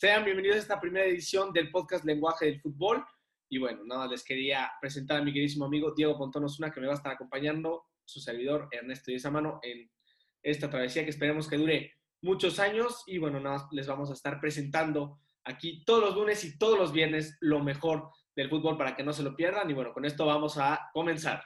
Sean 0.00 0.24
bienvenidos 0.24 0.58
a 0.58 0.60
esta 0.60 0.80
primera 0.80 1.06
edición 1.06 1.52
del 1.52 1.72
podcast 1.72 2.04
Lenguaje 2.04 2.44
del 2.44 2.60
Fútbol. 2.60 3.04
Y 3.48 3.58
bueno, 3.58 3.82
nada, 3.84 4.06
les 4.06 4.22
quería 4.22 4.70
presentar 4.80 5.20
a 5.20 5.24
mi 5.24 5.32
queridísimo 5.32 5.64
amigo 5.64 5.92
Diego 5.92 6.16
Pontón 6.16 6.44
Osuna, 6.44 6.70
que 6.70 6.80
me 6.80 6.86
va 6.86 6.92
a 6.92 6.96
estar 6.96 7.10
acompañando, 7.10 7.82
su 8.04 8.20
servidor 8.20 8.68
Ernesto 8.70 9.10
Mano, 9.32 9.58
en 9.60 9.90
esta 10.40 10.70
travesía 10.70 11.02
que 11.02 11.10
esperemos 11.10 11.48
que 11.48 11.56
dure 11.56 11.94
muchos 12.22 12.60
años. 12.60 13.02
Y 13.08 13.18
bueno, 13.18 13.40
nada, 13.40 13.68
les 13.72 13.88
vamos 13.88 14.08
a 14.10 14.12
estar 14.12 14.40
presentando 14.40 15.18
aquí 15.42 15.82
todos 15.84 16.04
los 16.04 16.14
lunes 16.14 16.44
y 16.44 16.56
todos 16.56 16.78
los 16.78 16.92
viernes 16.92 17.36
lo 17.40 17.58
mejor 17.58 18.08
del 18.36 18.48
fútbol 18.48 18.78
para 18.78 18.94
que 18.94 19.02
no 19.02 19.12
se 19.12 19.24
lo 19.24 19.34
pierdan. 19.34 19.68
Y 19.68 19.74
bueno, 19.74 19.92
con 19.92 20.04
esto 20.04 20.26
vamos 20.26 20.58
a 20.58 20.90
comenzar. 20.92 21.42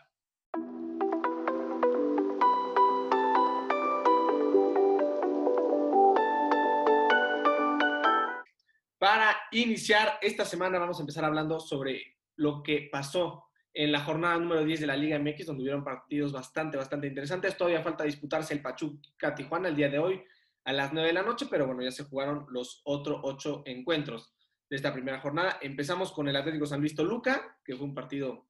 Iniciar 9.52 10.18
esta 10.20 10.44
semana 10.44 10.78
vamos 10.78 10.98
a 10.98 11.02
empezar 11.02 11.24
hablando 11.24 11.60
sobre 11.60 12.16
lo 12.36 12.62
que 12.62 12.88
pasó 12.90 13.44
en 13.74 13.92
la 13.92 14.00
jornada 14.00 14.38
número 14.38 14.64
10 14.64 14.80
de 14.80 14.86
la 14.86 14.96
Liga 14.96 15.18
MX, 15.18 15.46
donde 15.46 15.62
hubieron 15.62 15.84
partidos 15.84 16.32
bastante, 16.32 16.76
bastante 16.76 17.06
interesantes. 17.06 17.56
Todavía 17.56 17.82
falta 17.82 18.04
disputarse 18.04 18.54
el 18.54 18.60
Pachuca 18.60 19.34
Tijuana 19.34 19.68
el 19.68 19.76
día 19.76 19.88
de 19.88 19.98
hoy 19.98 20.22
a 20.64 20.72
las 20.72 20.92
9 20.92 21.08
de 21.08 21.14
la 21.14 21.22
noche, 21.22 21.46
pero 21.50 21.66
bueno, 21.66 21.82
ya 21.82 21.90
se 21.90 22.04
jugaron 22.04 22.46
los 22.50 22.82
otros 22.84 23.20
ocho 23.22 23.62
encuentros 23.64 24.34
de 24.68 24.76
esta 24.76 24.92
primera 24.92 25.20
jornada. 25.20 25.58
Empezamos 25.60 26.12
con 26.12 26.28
el 26.28 26.36
Atlético 26.36 26.66
San 26.66 26.80
Luis 26.80 26.94
Toluca, 26.94 27.58
que 27.64 27.76
fue 27.76 27.86
un 27.86 27.94
partido 27.94 28.46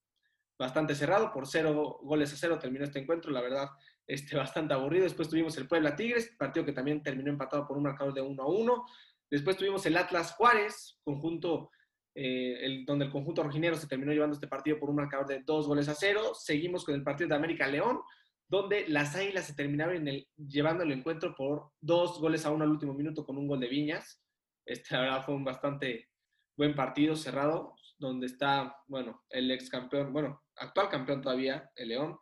bastante 0.59 0.95
cerrado, 0.95 1.33
por 1.33 1.47
cero 1.47 1.99
goles 2.03 2.33
a 2.33 2.37
cero 2.37 2.59
terminó 2.59 2.85
este 2.85 3.01
encuentro, 3.01 3.33
la 3.33 3.41
verdad, 3.41 3.69
este, 4.07 4.37
bastante 4.37 4.75
aburrido. 4.75 5.05
Después 5.05 5.29
tuvimos 5.29 5.57
el 5.57 5.69
Puebla 5.69 5.97
Tigres, 5.97 6.35
partido 6.39 6.65
que 6.65 6.73
también 6.73 7.03
terminó 7.03 7.31
empatado 7.31 7.67
por 7.67 7.77
un 7.77 7.85
marcador 7.85 8.15
de 8.15 8.23
1 8.23 8.43
a 8.43 8.47
1. 8.47 8.87
Después 9.33 9.57
tuvimos 9.57 9.87
el 9.87 9.97
Atlas 9.97 10.35
Juárez, 10.35 10.99
conjunto, 11.03 11.71
eh, 12.15 12.59
el, 12.67 12.85
donde 12.85 13.07
el 13.07 13.11
conjunto 13.11 13.43
rojinero 13.43 13.77
se 13.77 13.87
terminó 13.89 14.13
llevando 14.13 14.35
este 14.35 14.47
partido 14.47 14.79
por 14.79 14.91
un 14.91 14.97
marcador 14.97 15.27
de 15.27 15.41
dos 15.43 15.67
goles 15.67 15.89
a 15.89 15.95
cero. 15.95 16.33
Seguimos 16.35 16.85
con 16.85 16.95
el 16.95 17.03
partido 17.03 17.29
de 17.29 17.37
América 17.37 17.67
León, 17.67 18.03
donde 18.47 18.87
las 18.89 19.17
Águilas 19.17 19.47
se 19.47 19.55
terminaron 19.55 20.07
llevando 20.37 20.85
el 20.85 20.93
encuentro 20.93 21.35
por 21.35 21.71
dos 21.81 22.21
goles 22.21 22.45
a 22.45 22.51
uno 22.51 22.65
al 22.65 22.73
último 22.73 22.93
minuto 22.93 23.25
con 23.25 23.39
un 23.39 23.49
gol 23.49 23.61
de 23.61 23.69
Viñas. 23.69 24.23
Este, 24.67 24.95
la 24.95 25.23
fue 25.23 25.35
un 25.35 25.45
bastante 25.45 26.11
buen 26.55 26.75
partido 26.75 27.17
cerrado, 27.17 27.75
donde 27.99 28.27
está, 28.27 28.77
bueno, 28.87 29.25
el 29.31 29.51
ex 29.51 29.71
campeón, 29.71 30.13
bueno, 30.13 30.43
actual 30.57 30.91
campeón 30.91 31.23
todavía, 31.23 31.71
el 31.77 31.89
León. 31.89 32.19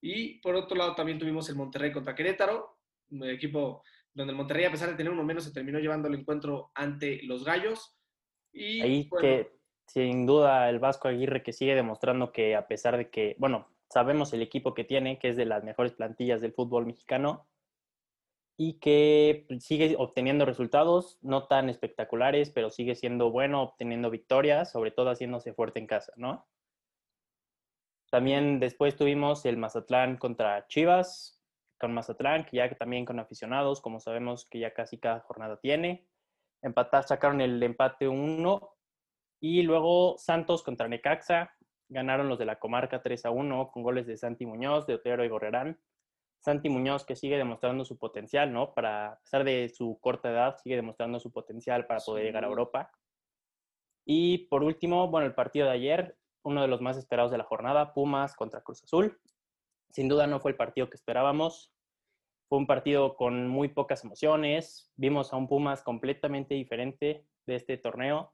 Y 0.00 0.40
por 0.40 0.54
otro 0.54 0.78
lado 0.78 0.94
también 0.94 1.18
tuvimos 1.18 1.46
el 1.50 1.56
Monterrey 1.56 1.92
contra 1.92 2.14
Querétaro, 2.14 2.78
un 3.10 3.28
equipo 3.28 3.82
donde 4.14 4.30
el 4.30 4.36
Monterrey, 4.36 4.64
a 4.64 4.70
pesar 4.70 4.88
de 4.88 4.96
tener 4.96 5.12
uno 5.12 5.24
menos, 5.24 5.44
se 5.44 5.52
terminó 5.52 5.78
llevando 5.78 6.08
el 6.08 6.14
encuentro 6.14 6.70
ante 6.74 7.20
los 7.24 7.44
Gallos. 7.44 7.98
Y, 8.52 8.80
Ahí 8.80 9.10
que 9.20 9.52
sin 9.86 10.24
duda 10.24 10.70
el 10.70 10.78
Vasco 10.78 11.08
Aguirre 11.08 11.42
que 11.42 11.52
sigue 11.52 11.74
demostrando 11.74 12.32
que 12.32 12.56
a 12.56 12.66
pesar 12.66 12.96
de 12.96 13.10
que, 13.10 13.36
bueno, 13.38 13.68
sabemos 13.90 14.32
el 14.32 14.42
equipo 14.42 14.74
que 14.74 14.84
tiene, 14.84 15.18
que 15.18 15.28
es 15.28 15.36
de 15.36 15.44
las 15.44 15.64
mejores 15.64 15.92
plantillas 15.92 16.40
del 16.40 16.52
fútbol 16.52 16.86
mexicano, 16.86 17.48
y 18.56 18.74
que 18.78 19.46
sigue 19.58 19.96
obteniendo 19.98 20.44
resultados 20.44 21.18
no 21.22 21.48
tan 21.48 21.68
espectaculares, 21.68 22.50
pero 22.50 22.70
sigue 22.70 22.94
siendo 22.94 23.30
bueno, 23.30 23.62
obteniendo 23.62 24.10
victorias, 24.10 24.70
sobre 24.70 24.92
todo 24.92 25.10
haciéndose 25.10 25.52
fuerte 25.52 25.80
en 25.80 25.88
casa, 25.88 26.12
¿no? 26.16 26.46
También 28.10 28.60
después 28.60 28.94
tuvimos 28.94 29.44
el 29.44 29.56
Mazatlán 29.56 30.18
contra 30.18 30.68
Chivas, 30.68 31.33
con 31.84 31.92
Mazatlán, 31.92 32.46
que 32.46 32.56
ya 32.56 32.74
también 32.76 33.04
con 33.04 33.20
aficionados, 33.20 33.82
como 33.82 34.00
sabemos 34.00 34.48
que 34.48 34.58
ya 34.58 34.72
casi 34.72 34.96
cada 34.96 35.20
jornada 35.20 35.60
tiene. 35.60 36.08
Empatar, 36.62 37.04
sacaron 37.04 37.42
el 37.42 37.62
empate 37.62 38.08
1 38.08 38.70
y 39.42 39.62
luego 39.64 40.16
Santos 40.16 40.62
contra 40.62 40.88
Necaxa, 40.88 41.54
ganaron 41.90 42.30
los 42.30 42.38
de 42.38 42.46
la 42.46 42.58
comarca 42.58 43.02
3 43.02 43.26
a 43.26 43.30
1 43.30 43.70
con 43.70 43.82
goles 43.82 44.06
de 44.06 44.16
Santi 44.16 44.46
Muñoz, 44.46 44.86
de 44.86 44.94
Otero 44.94 45.26
y 45.26 45.28
Gorrerán. 45.28 45.78
Santi 46.40 46.70
Muñoz 46.70 47.04
que 47.04 47.16
sigue 47.16 47.36
demostrando 47.36 47.84
su 47.84 47.98
potencial, 47.98 48.50
¿no? 48.50 48.72
Para, 48.72 49.08
a 49.08 49.20
pesar 49.20 49.44
de 49.44 49.68
su 49.68 49.98
corta 50.00 50.30
edad, 50.30 50.56
sigue 50.62 50.76
demostrando 50.76 51.20
su 51.20 51.30
potencial 51.32 51.86
para 51.86 52.00
poder 52.00 52.24
llegar 52.24 52.44
a 52.44 52.48
Europa. 52.48 52.90
Y 54.06 54.48
por 54.48 54.64
último, 54.64 55.08
bueno, 55.08 55.26
el 55.26 55.34
partido 55.34 55.66
de 55.66 55.72
ayer, 55.72 56.16
uno 56.44 56.62
de 56.62 56.68
los 56.68 56.80
más 56.80 56.96
esperados 56.96 57.30
de 57.30 57.36
la 57.36 57.44
jornada, 57.44 57.92
Pumas 57.92 58.34
contra 58.34 58.62
Cruz 58.62 58.82
Azul. 58.84 59.20
Sin 59.94 60.08
duda 60.08 60.26
no 60.26 60.40
fue 60.40 60.50
el 60.50 60.56
partido 60.56 60.90
que 60.90 60.96
esperábamos. 60.96 61.73
Fue 62.48 62.58
un 62.58 62.66
partido 62.66 63.16
con 63.16 63.48
muy 63.48 63.68
pocas 63.68 64.04
emociones. 64.04 64.92
Vimos 64.96 65.32
a 65.32 65.36
un 65.36 65.48
Pumas 65.48 65.82
completamente 65.82 66.54
diferente 66.54 67.26
de 67.46 67.54
este 67.54 67.76
torneo. 67.76 68.32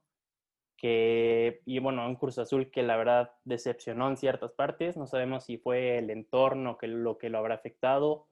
Que, 0.77 1.61
y 1.65 1.79
bueno, 1.79 2.07
un 2.07 2.15
Cruz 2.15 2.39
Azul 2.39 2.71
que 2.71 2.81
la 2.81 2.97
verdad 2.97 3.31
decepcionó 3.43 4.09
en 4.09 4.17
ciertas 4.17 4.51
partes. 4.51 4.97
No 4.97 5.05
sabemos 5.05 5.45
si 5.45 5.57
fue 5.57 5.97
el 5.97 6.09
entorno 6.09 6.77
que, 6.77 6.87
lo 6.87 7.17
que 7.17 7.29
lo 7.29 7.37
habrá 7.37 7.55
afectado 7.55 8.27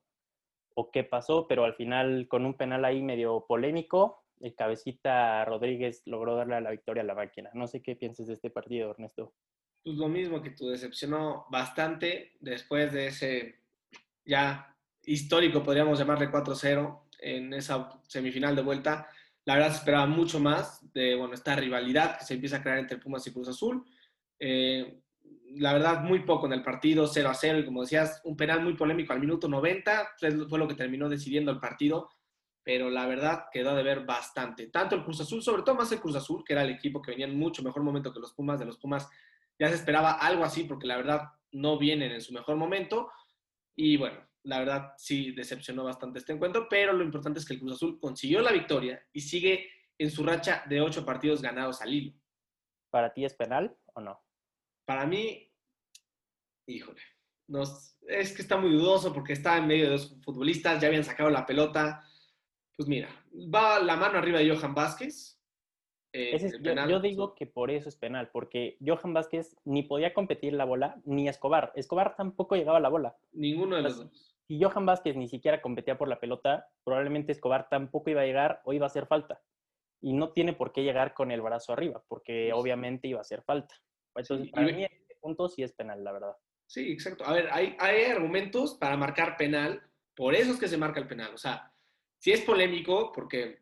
o 0.75 0.91
qué 0.91 1.03
pasó, 1.03 1.47
pero 1.47 1.63
al 1.63 1.75
final 1.75 2.27
con 2.27 2.45
un 2.45 2.55
penal 2.55 2.85
ahí 2.85 3.01
medio 3.01 3.45
polémico, 3.47 4.23
el 4.39 4.55
cabecita 4.55 5.43
Rodríguez 5.45 6.03
logró 6.05 6.35
darle 6.35 6.59
la 6.61 6.71
victoria 6.71 7.03
a 7.03 7.05
la 7.05 7.15
máquina. 7.15 7.49
No 7.53 7.67
sé 7.67 7.81
qué 7.81 7.95
piensas 7.95 8.27
de 8.27 8.33
este 8.33 8.49
partido, 8.49 8.91
Ernesto 8.91 9.33
pues 9.83 9.97
lo 9.97 10.07
mismo 10.07 10.41
que 10.41 10.51
tú, 10.51 10.69
decepcionó 10.69 11.45
bastante 11.49 12.33
después 12.39 12.91
de 12.91 13.07
ese 13.07 13.59
ya 14.25 14.75
histórico, 15.09 15.63
podríamos 15.63 15.97
llamarle 15.97 16.29
4-0 16.29 17.01
en 17.19 17.53
esa 17.53 17.99
semifinal 18.07 18.55
de 18.55 18.61
vuelta. 18.61 19.07
La 19.45 19.55
verdad 19.55 19.71
se 19.71 19.77
esperaba 19.77 20.05
mucho 20.05 20.39
más 20.39 20.91
de 20.93 21.15
bueno, 21.15 21.33
esta 21.33 21.55
rivalidad 21.55 22.19
que 22.19 22.25
se 22.25 22.35
empieza 22.35 22.57
a 22.57 22.61
crear 22.61 22.77
entre 22.77 22.97
Pumas 22.97 23.25
y 23.25 23.33
Cruz 23.33 23.47
Azul. 23.47 23.83
Eh, 24.39 25.01
la 25.55 25.73
verdad, 25.73 26.01
muy 26.03 26.19
poco 26.19 26.45
en 26.45 26.53
el 26.53 26.61
partido, 26.61 27.07
0 27.07 27.29
a 27.29 27.33
0, 27.33 27.59
y 27.59 27.65
como 27.65 27.81
decías, 27.81 28.21
un 28.23 28.37
penal 28.37 28.61
muy 28.61 28.75
polémico 28.75 29.13
al 29.13 29.19
minuto 29.19 29.47
90, 29.47 30.09
fue 30.47 30.59
lo 30.59 30.67
que 30.67 30.75
terminó 30.75 31.09
decidiendo 31.09 31.51
el 31.51 31.59
partido, 31.59 32.09
pero 32.63 32.91
la 32.91 33.07
verdad 33.07 33.45
quedó 33.51 33.75
de 33.75 33.81
ver 33.81 34.05
bastante. 34.05 34.67
Tanto 34.67 34.95
el 34.95 35.03
Cruz 35.03 35.21
Azul, 35.21 35.41
sobre 35.41 35.63
todo 35.63 35.73
más 35.73 35.91
el 35.91 35.99
Cruz 35.99 36.15
Azul, 36.15 36.43
que 36.45 36.53
era 36.53 36.61
el 36.61 36.69
equipo 36.69 37.01
que 37.01 37.11
venía 37.11 37.25
en 37.25 37.37
mucho 37.37 37.63
mejor 37.63 37.81
momento 37.81 38.13
que 38.13 38.19
los 38.19 38.33
Pumas, 38.33 38.59
de 38.59 38.65
los 38.65 38.77
Pumas 38.77 39.09
ya 39.57 39.69
se 39.69 39.75
esperaba 39.75 40.11
algo 40.13 40.43
así 40.43 40.65
porque 40.65 40.85
la 40.85 40.97
verdad 40.97 41.23
no 41.51 41.79
vienen 41.79 42.11
en 42.11 42.21
su 42.21 42.31
mejor 42.31 42.55
momento. 42.55 43.09
Y 43.75 43.97
bueno, 43.97 44.28
la 44.43 44.59
verdad 44.59 44.93
sí 44.97 45.31
decepcionó 45.31 45.83
bastante 45.83 46.19
este 46.19 46.33
encuentro, 46.33 46.67
pero 46.69 46.93
lo 46.93 47.03
importante 47.03 47.39
es 47.39 47.45
que 47.45 47.53
el 47.53 47.59
Cruz 47.59 47.73
Azul 47.73 47.99
consiguió 47.99 48.41
la 48.41 48.51
victoria 48.51 49.05
y 49.13 49.21
sigue 49.21 49.69
en 49.97 50.09
su 50.09 50.23
racha 50.23 50.63
de 50.67 50.81
ocho 50.81 51.05
partidos 51.05 51.41
ganados 51.41 51.81
al 51.81 51.93
hilo. 51.93 52.13
¿Para 52.89 53.13
ti 53.13 53.25
es 53.25 53.33
penal 53.33 53.77
o 53.93 54.01
no? 54.01 54.19
Para 54.85 55.05
mí, 55.05 55.51
híjole, 56.67 57.01
es 58.07 58.33
que 58.33 58.41
está 58.41 58.57
muy 58.57 58.71
dudoso 58.71 59.13
porque 59.13 59.33
está 59.33 59.57
en 59.57 59.67
medio 59.67 59.85
de 59.85 59.91
dos 59.91 60.17
futbolistas, 60.23 60.81
ya 60.81 60.87
habían 60.87 61.03
sacado 61.03 61.29
la 61.29 61.45
pelota. 61.45 62.03
Pues 62.75 62.87
mira, 62.87 63.09
va 63.53 63.79
la 63.79 63.95
mano 63.95 64.17
arriba 64.17 64.39
de 64.39 64.49
Johan 64.49 64.73
Vázquez, 64.73 65.38
eh, 66.11 66.39
yo, 66.61 66.99
digo 66.99 67.35
que 67.35 67.45
por 67.45 67.69
eso 67.69 67.87
es 67.87 67.95
penal, 67.95 68.29
porque 68.31 68.77
Johan 68.85 69.13
Vázquez 69.13 69.55
ni 69.63 69.83
podía 69.83 70.13
competir 70.13 70.53
la 70.53 70.65
bola, 70.65 70.99
ni 71.05 71.27
Escobar. 71.27 71.71
Escobar 71.75 72.15
tampoco 72.15 72.55
llegaba 72.55 72.79
a 72.79 72.81
la 72.81 72.89
bola. 72.89 73.15
Ninguno 73.31 73.75
de 73.75 73.83
los 73.83 73.97
dos. 73.97 74.35
Si 74.47 74.59
Johan 74.59 74.87
Vázquez 74.87 75.15
ni 75.15 75.27
siquiera 75.27 75.61
competía 75.61 75.97
por 75.97 76.07
la 76.07 76.19
pelota, 76.19 76.67
probablemente 76.83 77.31
Escobar 77.31 77.69
tampoco 77.69 78.09
iba 78.09 78.21
a 78.21 78.25
llegar 78.25 78.61
o 78.65 78.73
iba 78.73 78.85
a 78.85 78.87
hacer 78.87 79.05
falta. 79.05 79.41
Y 80.01 80.13
no 80.13 80.31
tiene 80.31 80.53
por 80.53 80.71
qué 80.71 80.81
llegar 80.81 81.13
con 81.13 81.29
el 81.29 81.41
brazo 81.41 81.73
arriba, 81.73 82.03
porque 82.07 82.51
obviamente 82.53 83.07
iba 83.07 83.19
a 83.19 83.21
hacer 83.21 83.43
falta. 83.43 83.75
Entonces, 84.15 84.49
para 84.49 84.65
mí, 84.65 84.83
este 84.83 85.15
punto 85.21 85.47
sí 85.47 85.61
es 85.61 85.73
penal, 85.73 86.03
la 86.03 86.11
verdad. 86.11 86.35
Sí, 86.65 86.91
exacto. 86.91 87.23
A 87.25 87.33
ver, 87.33 87.49
hay, 87.51 87.75
hay 87.79 88.05
argumentos 88.05 88.75
para 88.75 88.97
marcar 88.97 89.37
penal, 89.37 89.83
por 90.15 90.33
eso 90.33 90.53
es 90.53 90.59
que 90.59 90.67
se 90.67 90.77
marca 90.77 90.99
el 90.99 91.07
penal. 91.07 91.33
O 91.35 91.37
sea, 91.37 91.71
si 92.17 92.31
es 92.31 92.41
polémico, 92.41 93.11
porque 93.11 93.59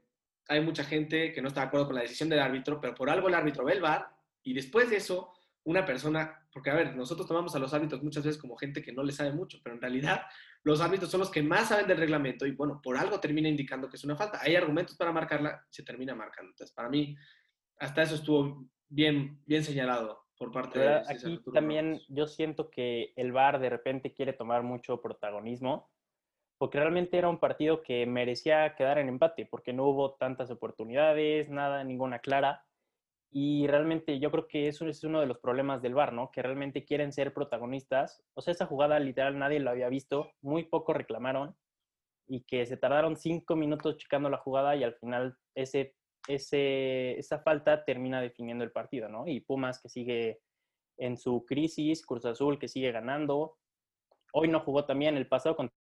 hay 0.47 0.61
mucha 0.61 0.83
gente 0.83 1.33
que 1.33 1.41
no 1.41 1.49
está 1.49 1.61
de 1.61 1.67
acuerdo 1.67 1.87
con 1.87 1.95
la 1.95 2.01
decisión 2.01 2.29
del 2.29 2.39
árbitro, 2.39 2.79
pero 2.79 2.95
por 2.95 3.09
algo 3.09 3.27
el 3.27 3.35
árbitro 3.35 3.65
ve 3.65 3.73
el 3.73 3.81
VAR 3.81 4.07
y 4.43 4.53
después 4.53 4.89
de 4.89 4.97
eso, 4.97 5.33
una 5.63 5.85
persona, 5.85 6.47
porque 6.53 6.69
a 6.69 6.75
ver, 6.75 6.95
nosotros 6.95 7.27
tomamos 7.27 7.55
a 7.55 7.59
los 7.59 7.73
árbitros 7.73 8.01
muchas 8.01 8.23
veces 8.23 8.41
como 8.41 8.55
gente 8.55 8.81
que 8.81 8.93
no 8.93 9.03
le 9.03 9.11
sabe 9.11 9.33
mucho, 9.33 9.59
pero 9.61 9.75
en 9.75 9.81
realidad 9.81 10.21
los 10.63 10.79
árbitros 10.79 11.11
son 11.11 11.19
los 11.19 11.29
que 11.29 11.43
más 11.43 11.69
saben 11.69 11.87
del 11.87 11.97
reglamento 11.97 12.45
y 12.45 12.51
bueno, 12.51 12.79
por 12.81 12.97
algo 12.97 13.19
termina 13.19 13.49
indicando 13.49 13.89
que 13.89 13.97
es 13.97 14.03
una 14.03 14.15
falta. 14.15 14.39
Hay 14.41 14.55
argumentos 14.55 14.95
para 14.95 15.11
marcarla, 15.11 15.65
se 15.69 15.83
termina 15.83 16.15
marcando. 16.15 16.51
Entonces, 16.51 16.73
para 16.73 16.89
mí, 16.89 17.15
hasta 17.79 18.01
eso 18.03 18.15
estuvo 18.15 18.65
bien, 18.87 19.41
bien 19.45 19.63
señalado 19.63 20.25
por 20.37 20.51
parte 20.51 20.79
de... 20.79 20.95
Aquí 21.07 21.41
también 21.53 22.01
yo 22.07 22.27
siento 22.27 22.69
que 22.69 23.11
el 23.15 23.33
VAR 23.33 23.59
de 23.59 23.69
repente 23.69 24.13
quiere 24.13 24.33
tomar 24.33 24.63
mucho 24.63 25.01
protagonismo 25.01 25.91
porque 26.57 26.79
realmente 26.79 27.17
era 27.17 27.29
un 27.29 27.39
partido 27.39 27.81
que 27.81 28.05
merecía 28.05 28.75
quedar 28.75 28.97
en 28.97 29.09
empate, 29.09 29.45
porque 29.45 29.73
no 29.73 29.85
hubo 29.85 30.15
tantas 30.15 30.49
oportunidades, 30.51 31.49
nada, 31.49 31.83
ninguna 31.83 32.19
clara. 32.19 32.65
Y 33.29 33.67
realmente 33.67 34.19
yo 34.19 34.31
creo 34.31 34.47
que 34.47 34.67
eso 34.67 34.87
es 34.87 35.03
uno 35.03 35.19
de 35.19 35.27
los 35.27 35.39
problemas 35.39 35.81
del 35.81 35.93
VAR, 35.93 36.13
¿no? 36.13 36.31
Que 36.31 36.41
realmente 36.41 36.85
quieren 36.85 37.11
ser 37.11 37.33
protagonistas. 37.33 38.23
O 38.33 38.41
sea, 38.41 38.53
esa 38.53 38.65
jugada 38.65 38.99
literal 38.99 39.37
nadie 39.37 39.59
lo 39.59 39.69
había 39.69 39.89
visto, 39.89 40.31
muy 40.41 40.63
poco 40.63 40.93
reclamaron 40.93 41.55
y 42.25 42.41
que 42.43 42.65
se 42.65 42.77
tardaron 42.77 43.17
cinco 43.17 43.55
minutos 43.55 43.97
checando 43.97 44.29
la 44.29 44.37
jugada 44.37 44.75
y 44.75 44.83
al 44.83 44.95
final 44.95 45.37
ese 45.55 45.95
ese, 46.27 47.17
esa 47.17 47.39
falta 47.39 47.83
termina 47.85 48.21
definiendo 48.21 48.63
el 48.63 48.71
partido, 48.71 49.09
¿no? 49.09 49.27
Y 49.27 49.39
Pumas 49.39 49.81
que 49.81 49.89
sigue 49.89 50.41
en 50.97 51.17
su 51.17 51.45
crisis, 51.45 52.05
Cruz 52.05 52.25
Azul 52.25 52.59
que 52.59 52.67
sigue 52.67 52.91
ganando. 52.91 53.57
Hoy 54.33 54.49
no 54.49 54.59
jugó 54.59 54.85
también, 54.85 55.15
el 55.15 55.27
pasado 55.27 55.55
contra 55.55 55.75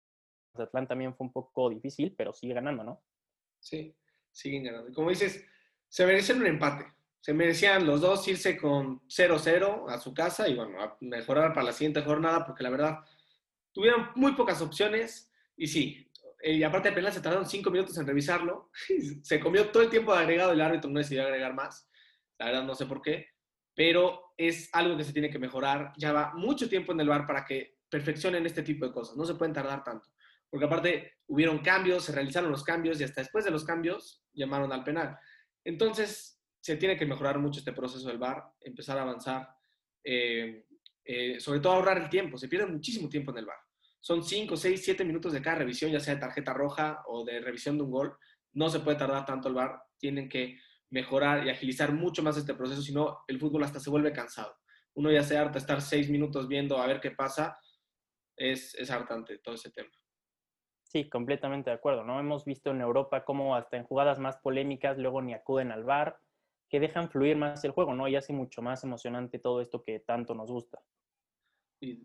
Atlanta 0.64 0.90
también 0.90 1.16
fue 1.16 1.28
un 1.28 1.34
poco 1.34 1.70
difícil, 1.70 2.14
pero 2.18 2.34
sigue 2.34 2.54
ganando, 2.54 2.84
¿no? 2.84 3.04
Sí, 3.60 3.96
siguen 4.32 4.64
ganando. 4.64 4.94
Como 4.94 5.10
dices, 5.10 5.46
se 5.88 6.06
merecen 6.06 6.40
un 6.40 6.48
empate. 6.48 6.86
Se 7.20 7.34
merecían 7.34 7.88
los 7.88 8.02
dos 8.02 8.28
irse 8.28 8.58
con 8.58 9.02
0-0 9.08 9.90
a 9.90 9.98
su 9.98 10.14
casa 10.14 10.48
y 10.48 10.56
bueno, 10.56 10.80
a 10.82 10.98
mejorar 11.02 11.54
para 11.54 11.68
la 11.68 11.74
siguiente 11.74 12.02
jornada 12.02 12.46
porque 12.46 12.64
la 12.64 12.70
verdad 12.70 13.00
tuvieron 13.72 14.10
muy 14.16 14.34
pocas 14.34 14.62
opciones 14.62 15.32
y 15.58 15.68
sí, 15.68 16.06
eh, 16.42 16.54
y 16.54 16.64
aparte 16.64 16.90
de 16.90 16.96
penal 16.96 17.12
se 17.12 17.22
tardaron 17.22 17.48
cinco 17.48 17.72
minutos 17.72 17.98
en 17.98 18.06
revisarlo. 18.06 18.70
se 19.24 19.40
comió 19.40 19.72
todo 19.72 19.82
el 19.82 19.90
tiempo 19.90 20.14
de 20.14 20.20
agregado 20.20 20.52
el 20.52 20.62
árbitro 20.62 20.90
no 20.90 21.00
decidió 21.00 21.24
agregar 21.24 21.56
más. 21.56 21.90
La 22.38 22.46
verdad 22.46 22.64
no 22.64 22.76
sé 22.76 22.86
por 22.86 23.02
qué, 23.02 23.30
pero 23.74 24.34
es 24.38 24.70
algo 24.74 24.96
que 24.96 25.04
se 25.04 25.14
tiene 25.14 25.30
que 25.32 25.40
mejorar. 25.40 25.94
Ya 25.98 26.14
va 26.14 26.34
mucho 26.36 26.70
tiempo 26.70 26.92
en 26.92 27.00
el 27.00 27.10
bar 27.10 27.26
para 27.26 27.44
que 27.44 27.80
perfeccionen 27.90 28.46
este 28.46 28.62
tipo 28.62 28.86
de 28.86 28.94
cosas. 28.94 29.18
No 29.18 29.26
se 29.26 29.36
pueden 29.36 29.54
tardar 29.54 29.84
tanto. 29.84 30.10
Porque 30.56 30.68
aparte 30.68 31.16
hubieron 31.28 31.60
cambios, 31.60 32.06
se 32.06 32.14
realizaron 32.14 32.50
los 32.50 32.64
cambios 32.64 33.02
y 33.02 33.04
hasta 33.04 33.20
después 33.20 33.44
de 33.44 33.52
los 33.52 33.66
cambios 33.66 34.24
llamaron 34.32 34.72
al 34.72 34.86
penal. 34.86 35.20
Entonces, 35.66 36.42
se 36.62 36.78
tiene 36.78 36.96
que 36.96 37.06
mejorar 37.06 37.40
mucho 37.40 37.60
este 37.60 37.74
proceso 37.74 38.08
del 38.08 38.20
bar, 38.20 38.42
empezar 38.62 38.98
a 38.98 39.02
avanzar, 39.02 39.50
eh, 40.02 40.66
eh, 41.04 41.42
sobre 41.42 41.60
todo 41.60 41.74
ahorrar 41.74 41.98
el 41.98 42.10
tiempo. 42.10 42.38
Se 42.38 42.48
pierde 42.48 42.68
muchísimo 42.68 43.10
tiempo 43.10 43.32
en 43.32 43.40
el 43.40 43.48
bar 43.48 43.58
son 44.06 44.24
5, 44.24 44.56
6, 44.56 44.86
7 44.86 45.04
minutos 45.04 45.34
de 45.34 45.42
cada 45.42 45.58
revisión, 45.58 45.92
ya 45.92 46.00
sea 46.00 46.14
de 46.14 46.20
tarjeta 46.20 46.54
roja 46.54 47.02
o 47.08 47.26
de 47.26 47.40
revisión 47.40 47.76
de 47.76 47.86
un 47.86 47.90
gol. 47.90 48.16
No 48.54 48.70
se 48.70 48.80
puede 48.82 49.00
tardar 49.00 49.26
tanto 49.26 49.48
el 49.48 49.56
VAR. 49.56 49.82
Tienen 49.98 50.30
que 50.30 50.60
mejorar 50.92 51.44
y 51.44 51.50
agilizar 51.50 51.92
mucho 51.92 52.22
más 52.22 52.38
este 52.38 52.54
proceso, 52.54 52.84
si 52.84 52.94
no, 52.94 53.24
el 53.28 53.40
fútbol 53.40 53.64
hasta 53.64 53.80
se 53.80 53.90
vuelve 53.90 54.14
cansado. 54.14 54.56
Uno 54.94 55.12
ya 55.12 55.24
se 55.24 55.36
harta 55.36 55.58
estar 55.58 55.82
6 55.82 56.12
minutos 56.12 56.48
viendo 56.48 56.78
a 56.78 56.86
ver 56.86 57.02
qué 57.02 57.10
pasa. 57.10 57.58
Es, 58.38 58.76
es 58.76 58.92
hartante 58.92 59.40
todo 59.40 59.56
ese 59.56 59.72
tema. 59.72 59.90
Sí, 60.96 61.10
completamente 61.10 61.70
de 61.70 61.76
acuerdo. 61.76 62.04
¿no? 62.04 62.20
Hemos 62.20 62.46
visto 62.46 62.72
en 62.72 62.82
Europa 62.82 63.26
cómo 63.26 63.56
hasta 63.56 63.78
en 63.78 63.84
jugadas 63.84 64.20
más 64.20 64.38
polémicas 64.38 64.98
luego 64.98 65.22
ni 65.22 65.34
acuden 65.34 65.72
al 65.72 65.84
VAR, 65.84 66.20
que 66.70 66.80
dejan 66.80 67.10
fluir 67.10 67.38
más 67.38 67.64
el 67.64 67.72
juego, 67.72 67.94
¿no? 67.94 68.08
Y 68.08 68.16
hace 68.16 68.34
mucho 68.34 68.62
más 68.62 68.84
emocionante 68.84 69.38
todo 69.38 69.62
esto 69.62 69.84
que 69.84 70.00
tanto 70.00 70.34
nos 70.34 70.50
gusta 70.50 70.82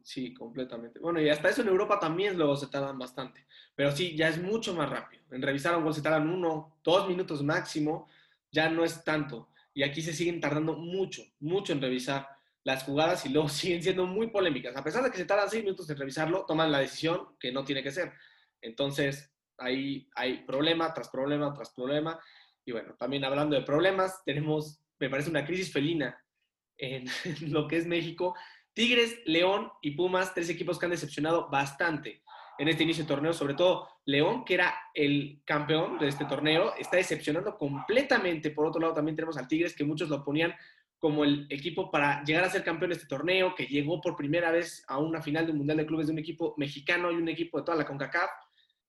sí, 0.03 0.35
completamente. 0.35 0.99
Bueno, 0.99 1.21
y 1.21 1.29
hasta 1.29 1.49
eso 1.49 1.63
en 1.63 1.69
Europa 1.69 1.99
también 1.99 2.37
luego 2.37 2.57
se 2.57 2.67
tardan 2.67 2.99
bastante. 2.99 3.47
Pero 3.75 3.93
sí, 3.93 4.17
ya 4.17 4.29
es 4.29 4.41
mucho 4.41 4.75
más 4.75 4.89
rápido. 4.89 5.23
En 5.31 5.43
revisar 5.43 5.77
un 5.77 5.85
gol 5.85 5.95
se 5.95 6.03
tardan 6.03 6.29
uno, 6.29 6.79
dos 6.83 7.09
minutos 7.09 7.43
máximo, 7.43 8.09
ya 8.51 8.69
no 8.69 8.85
es 8.85 9.05
tanto. 9.05 9.51
Y 9.73 9.83
aquí 9.83 10.03
se 10.03 10.13
siguen 10.13 10.41
tardando 10.41 10.75
mucho, 10.75 11.23
mucho 11.41 11.73
en 11.73 11.81
revisar 11.81 12.29
las 12.65 12.83
jugadas 12.85 13.25
y 13.27 13.31
luego 13.31 13.49
siguen 13.49 13.83
siendo 13.83 14.07
muy 14.07 14.29
polémicas. 14.29 14.77
A 14.77 14.85
pesar 14.85 15.05
de 15.05 15.11
que 15.11 15.19
se 15.19 15.25
tardan 15.25 15.49
seis 15.49 15.63
minutos 15.63 15.89
en 15.89 15.97
revisarlo, 15.97 16.45
toman 16.47 16.73
la 16.73 16.81
decisión 16.81 17.37
que 17.39 17.53
no 17.53 17.65
tiene 17.65 17.83
que 17.83 17.93
ser. 17.93 18.13
Entonces, 18.63 19.33
ahí 19.59 20.09
hay 20.15 20.45
problema 20.45 20.93
tras 20.95 21.09
problema 21.09 21.53
tras 21.53 21.71
problema. 21.73 22.19
Y 22.65 22.73
bueno, 22.73 22.95
también 22.99 23.25
hablando 23.25 23.57
de 23.57 23.63
problemas, 23.63 24.23
tenemos, 24.25 24.81
me 24.99 25.11
parece, 25.11 25.31
una 25.31 25.45
crisis 25.45 25.73
felina 25.73 26.23
en 26.79 27.07
lo 27.51 27.69
que 27.69 27.77
es 27.77 27.87
México 27.87 28.35
Tigres, 28.73 29.19
León 29.25 29.71
y 29.83 29.91
Pumas, 29.93 30.33
tres 30.33 30.49
equipos 30.49 30.79
que 30.79 30.87
han 30.87 30.93
decepcionado 30.93 31.49
bastante 31.51 32.23
en 32.59 32.69
este 32.69 32.83
inicio 32.83 33.05
de 33.05 33.09
torneo, 33.09 33.33
sobre 33.33 33.55
todo 33.55 33.89
León, 34.05 34.45
que 34.45 34.55
era 34.55 34.75
el 34.95 35.41
campeón 35.45 35.99
de 35.99 36.09
este 36.09 36.27
torneo, 36.27 36.75
está 36.79 36.97
decepcionando 36.97 37.57
completamente. 37.57 38.51
Por 38.51 38.67
otro 38.67 38.81
lado, 38.81 38.95
también 38.95 39.17
tenemos 39.17 39.37
al 39.39 39.49
Tigres, 39.49 39.75
que 39.75 39.85
muchos 39.85 40.09
lo 40.09 40.23
ponían 40.23 40.55
como 40.99 41.25
el 41.25 41.47
equipo 41.49 41.91
para 41.91 42.23
llegar 42.23 42.45
a 42.45 42.51
ser 42.51 42.63
campeón 42.63 42.91
de 42.91 42.97
este 42.97 43.09
torneo, 43.09 43.55
que 43.55 43.67
llegó 43.67 44.01
por 44.01 44.17
primera 44.17 44.51
vez 44.51 44.85
a 44.89 44.99
una 44.99 45.23
final 45.23 45.47
de 45.47 45.53
un 45.53 45.59
Mundial 45.59 45.79
de 45.79 45.87
Clubes 45.87 46.07
de 46.07 46.13
un 46.13 46.19
equipo 46.19 46.55
mexicano 46.59 47.11
y 47.11 47.17
un 47.17 47.29
equipo 47.29 47.59
de 47.59 47.65
toda 47.65 47.79
la 47.79 47.87
CONCACAF. 47.87 48.31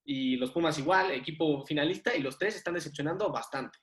Y 0.04 0.38
los 0.38 0.52
Pumas 0.52 0.78
igual, 0.80 1.12
equipo 1.12 1.64
finalista, 1.64 2.16
y 2.16 2.22
los 2.22 2.38
tres 2.38 2.56
están 2.56 2.74
decepcionando 2.74 3.32
bastante. 3.32 3.78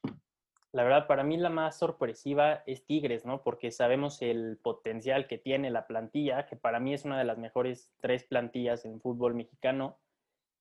La 0.73 0.83
verdad, 0.83 1.07
para 1.07 1.25
mí 1.25 1.37
la 1.37 1.49
más 1.49 1.79
sorpresiva 1.79 2.63
es 2.67 2.85
Tigres, 2.85 3.25
¿no? 3.25 3.43
Porque 3.43 3.71
sabemos 3.71 4.21
el 4.21 4.59
potencial 4.63 5.27
que 5.27 5.39
tiene 5.39 5.71
la 5.71 5.87
plantilla, 5.87 6.47
que 6.47 6.57
para 6.57 6.79
mí 6.79 6.93
es 6.93 7.05
una 7.05 7.19
de 7.19 7.25
las 7.25 7.39
mejores 7.39 7.93
tres 8.01 8.25
plantillas 8.25 8.85
en 8.85 9.01
fútbol 9.01 9.35
mexicano, 9.35 9.99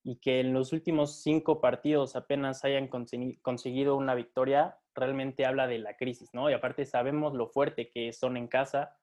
y 0.03 0.19
que 0.19 0.39
en 0.39 0.53
los 0.53 0.71
últimos 0.71 1.21
cinco 1.21 1.59
partidos 1.59 2.15
apenas 2.15 2.63
hayan 2.63 2.87
conseguido 2.87 3.97
una 3.97 4.15
victoria, 4.15 4.77
realmente 4.95 5.45
habla 5.45 5.67
de 5.67 5.79
la 5.79 5.97
crisis, 5.97 6.29
¿no? 6.33 6.49
Y 6.49 6.53
aparte 6.53 6.85
sabemos 6.85 7.33
lo 7.33 7.49
fuerte 7.49 7.89
que 7.89 8.13
son 8.13 8.37
en 8.37 8.47
casa, 8.47 8.95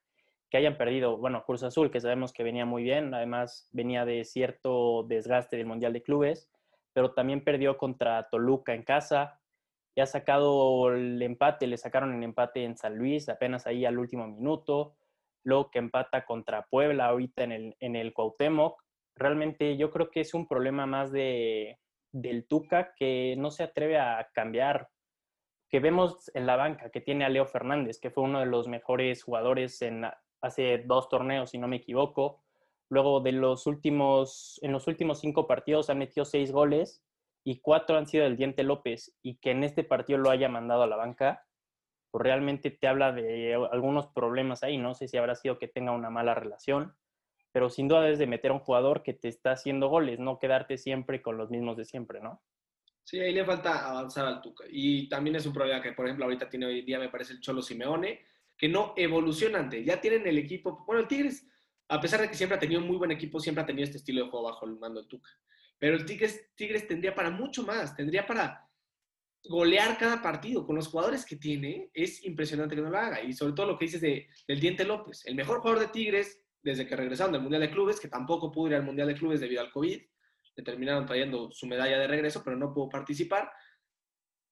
que 0.54 0.58
hayan 0.58 0.76
perdido, 0.76 1.16
bueno, 1.16 1.42
Cruz 1.44 1.64
Azul, 1.64 1.90
que 1.90 2.00
sabemos 2.00 2.32
que 2.32 2.44
venía 2.44 2.64
muy 2.64 2.84
bien, 2.84 3.12
además 3.12 3.68
venía 3.72 4.04
de 4.04 4.24
cierto 4.24 5.02
desgaste 5.02 5.56
del 5.56 5.66
Mundial 5.66 5.92
de 5.92 6.04
Clubes, 6.04 6.48
pero 6.92 7.12
también 7.12 7.42
perdió 7.42 7.76
contra 7.76 8.28
Toluca 8.28 8.72
en 8.72 8.84
casa, 8.84 9.40
ya 9.96 10.04
ha 10.04 10.06
sacado 10.06 10.94
el 10.94 11.20
empate, 11.20 11.66
le 11.66 11.76
sacaron 11.76 12.14
el 12.14 12.22
empate 12.22 12.62
en 12.62 12.76
San 12.76 12.96
Luis 12.96 13.28
apenas 13.28 13.66
ahí 13.66 13.84
al 13.84 13.98
último 13.98 14.28
minuto, 14.28 14.94
luego 15.42 15.72
que 15.72 15.80
empata 15.80 16.24
contra 16.24 16.66
Puebla 16.66 17.06
ahorita 17.06 17.42
en 17.42 17.50
el, 17.50 17.76
en 17.80 17.96
el 17.96 18.14
Cuauhtémoc. 18.14 18.80
Realmente 19.16 19.76
yo 19.76 19.90
creo 19.90 20.08
que 20.08 20.20
es 20.20 20.34
un 20.34 20.46
problema 20.46 20.86
más 20.86 21.10
de, 21.10 21.80
del 22.12 22.46
Tuca 22.46 22.94
que 22.94 23.34
no 23.36 23.50
se 23.50 23.64
atreve 23.64 23.98
a 23.98 24.28
cambiar, 24.32 24.88
que 25.68 25.80
vemos 25.80 26.30
en 26.32 26.46
la 26.46 26.54
banca, 26.54 26.90
que 26.90 27.00
tiene 27.00 27.24
a 27.24 27.28
Leo 27.28 27.44
Fernández, 27.44 27.98
que 27.98 28.10
fue 28.10 28.22
uno 28.22 28.38
de 28.38 28.46
los 28.46 28.68
mejores 28.68 29.24
jugadores 29.24 29.82
en 29.82 30.06
hace 30.44 30.79
dos 30.87 31.08
torneos, 31.08 31.50
si 31.50 31.58
no 31.58 31.69
me 31.69 31.76
equivoco. 31.76 32.43
Luego 32.91 33.20
de 33.20 33.32
los 33.32 33.67
últimos, 33.67 34.61
en 34.62 34.73
los 34.73 34.87
últimos 34.87 35.19
cinco 35.19 35.46
partidos 35.46 35.91
han 35.91 35.99
metido 35.99 36.25
seis 36.25 36.52
goles 36.52 37.02
y 37.43 37.61
cuatro 37.61 37.96
han 37.96 38.06
sido 38.06 38.25
del 38.25 38.37
Diente 38.37 38.62
López 38.62 39.17
y 39.23 39.37
que 39.37 39.50
en 39.50 39.64
este 39.64 39.85
partido 39.85 40.19
lo 40.19 40.31
haya 40.31 40.49
mandado 40.49 40.82
a 40.82 40.87
la 40.87 40.96
banca, 40.96 41.46
pues 42.11 42.23
realmente 42.23 42.70
te 42.70 42.87
habla 42.87 43.12
de 43.12 43.55
algunos 43.73 44.06
problemas 44.08 44.62
ahí. 44.62 44.79
No 44.79 44.94
sé 44.94 45.08
si 45.08 45.17
habrá 45.17 45.35
sido 45.35 45.58
que 45.58 45.67
tenga 45.67 45.93
una 45.93 46.11
mala 46.11 46.35
relación, 46.35 46.94
pero 47.50 47.70
sin 47.70 47.88
duda 47.88 48.08
es 48.08 48.19
de 48.19 48.26
meter 48.26 48.50
a 48.50 48.55
un 48.55 48.61
jugador 48.61 49.02
que 49.02 49.14
te 49.14 49.29
está 49.29 49.52
haciendo 49.52 49.88
goles, 49.88 50.19
no 50.19 50.38
quedarte 50.38 50.76
siempre 50.76 51.23
con 51.23 51.38
los 51.38 51.50
mismos 51.50 51.76
de 51.76 51.85
siempre, 51.85 52.20
¿no? 52.20 52.43
Sí, 53.02 53.20
ahí 53.20 53.32
le 53.32 53.44
falta 53.44 53.88
avanzar 53.88 54.26
al 54.26 54.41
Tuca. 54.41 54.64
Y 54.69 55.08
también 55.08 55.37
es 55.37 55.46
un 55.46 55.52
problema 55.52 55.82
que, 55.82 55.93
por 55.93 56.06
ejemplo, 56.06 56.25
ahorita 56.25 56.49
tiene 56.49 56.67
hoy 56.67 56.82
día, 56.82 56.99
me 56.99 57.11
parece, 57.11 57.35
el 57.35 57.41
Cholo 57.41 57.61
Simeone, 57.61 58.20
que 58.56 58.69
no 58.69 58.94
evolucionan. 58.96 59.70
Ya 59.70 60.01
tienen 60.01 60.27
el 60.27 60.39
equipo. 60.39 60.84
Bueno, 60.87 61.03
el 61.03 61.08
Tigres, 61.08 61.46
a 61.89 62.01
pesar 62.01 62.20
de 62.20 62.29
que 62.29 62.34
siempre 62.34 62.56
ha 62.56 62.61
tenido 62.61 62.81
un 62.81 62.87
muy 62.87 62.96
buen 62.96 63.11
equipo, 63.11 63.41
siempre 63.41 63.63
ha 63.63 63.67
tenido 63.67 63.84
este 63.84 63.99
estilo 63.99 64.25
de 64.25 64.31
juego 64.31 64.46
bajo 64.46 64.67
el 64.67 64.79
mando 64.79 65.01
del 65.01 65.08
Tuca. 65.08 65.31
Pero 65.79 65.96
el 65.96 66.05
Tigres, 66.05 66.51
Tigres 66.55 66.87
tendría 66.87 67.15
para 67.15 67.31
mucho 67.31 67.63
más, 67.63 67.94
tendría 67.96 68.27
para 68.27 68.69
golear 69.44 69.99
cada 69.99 70.23
partido. 70.23 70.67
Con 70.67 70.77
los 70.77 70.89
jugadores 70.89 71.25
que 71.25 71.37
tiene, 71.37 71.91
es 71.93 72.25
impresionante 72.25 72.75
que 72.75 72.82
no 72.82 72.91
lo 72.91 72.99
haga. 72.99 73.23
Y 73.23 73.32
sobre 73.32 73.53
todo 73.55 73.67
lo 73.67 73.79
que 73.79 73.87
dices 73.87 74.01
de, 74.01 74.29
del 74.49 74.61
Diente 74.61 74.84
López, 74.84 75.27
el 75.27 75.34
mejor 75.34 75.61
jugador 75.61 75.81
de 75.81 75.89
Tigres 75.89 76.41
desde 76.63 76.87
que 76.87 76.96
regresaron 76.96 77.32
del 77.32 77.43
Mundial 77.43 77.61
de 77.61 77.70
Clubes, 77.70 78.01
que 78.01 78.08
tampoco 78.08 78.51
pudo 78.51 78.69
ir 78.69 78.75
al 78.77 78.84
Mundial 78.84 79.08
de 79.08 79.15
Clubes 79.15 79.41
debido 79.41 79.61
al 79.61 79.70
COVID. 79.70 80.01
Le 80.56 80.63
terminaron 80.63 81.05
trayendo 81.05 81.51
su 81.53 81.67
medalla 81.67 81.99
de 81.99 82.06
regreso, 82.06 82.43
pero 82.43 82.56
no 82.56 82.73
pudo 82.73 82.89
participar. 82.89 83.51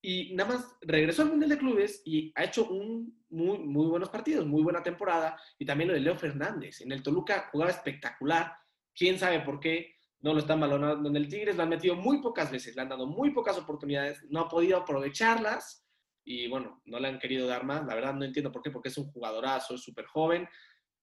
Y 0.05 0.35
nada 0.35 0.55
más 0.55 0.77
regresó 0.81 1.23
al 1.23 1.29
Mundial 1.29 1.51
de 1.51 1.59
Clubes 1.59 2.03
y 2.05 2.33
ha 2.35 2.45
hecho 2.45 2.69
un 2.69 3.25
muy, 3.31 3.59
muy 3.61 3.87
buenos 3.87 4.09
partidos, 4.09 4.45
muy 4.45 4.63
buena 4.63 4.83
temporada. 4.83 5.41
Y 5.59 5.65
también 5.65 5.89
lo 5.89 5.95
de 5.95 6.01
Leo 6.01 6.17
Fernández. 6.17 6.81
En 6.81 6.91
el 6.91 7.03
Toluca 7.03 7.49
jugaba 7.53 7.71
espectacular. 7.71 8.53
Quién 8.95 9.17
sabe 9.19 9.41
por 9.41 9.61
qué 9.61 9.95
no 10.23 10.33
lo 10.33 10.41
están 10.41 10.61
balonando 10.61 11.09
en 11.09 11.17
el 11.17 11.29
Tigres, 11.29 11.57
lo 11.57 11.65
han 11.65 11.69
metido 11.69 11.97
muy 11.97 12.21
pocas 12.21 12.51
veces, 12.51 12.77
le 12.77 12.83
han 12.83 12.89
dado 12.89 13.07
muy 13.07 13.31
pocas 13.31 13.59
oportunidades, 13.59 14.23
no 14.29 14.41
ha 14.41 14.49
podido 14.49 14.79
aprovecharlas 14.79 15.85
y 16.25 16.49
bueno, 16.49 16.81
no 16.85 17.01
le 17.01 17.09
han 17.09 17.19
querido 17.19 17.47
dar 17.47 17.65
más. 17.65 17.85
La 17.85 17.95
verdad 17.95 18.15
no 18.15 18.25
entiendo 18.25 18.53
por 18.53 18.63
qué, 18.63 18.71
porque 18.71 18.89
es 18.89 18.99
un 18.99 19.11
jugadorazo, 19.11 19.75
es 19.75 19.83
súper 19.83 20.07
joven. 20.07 20.49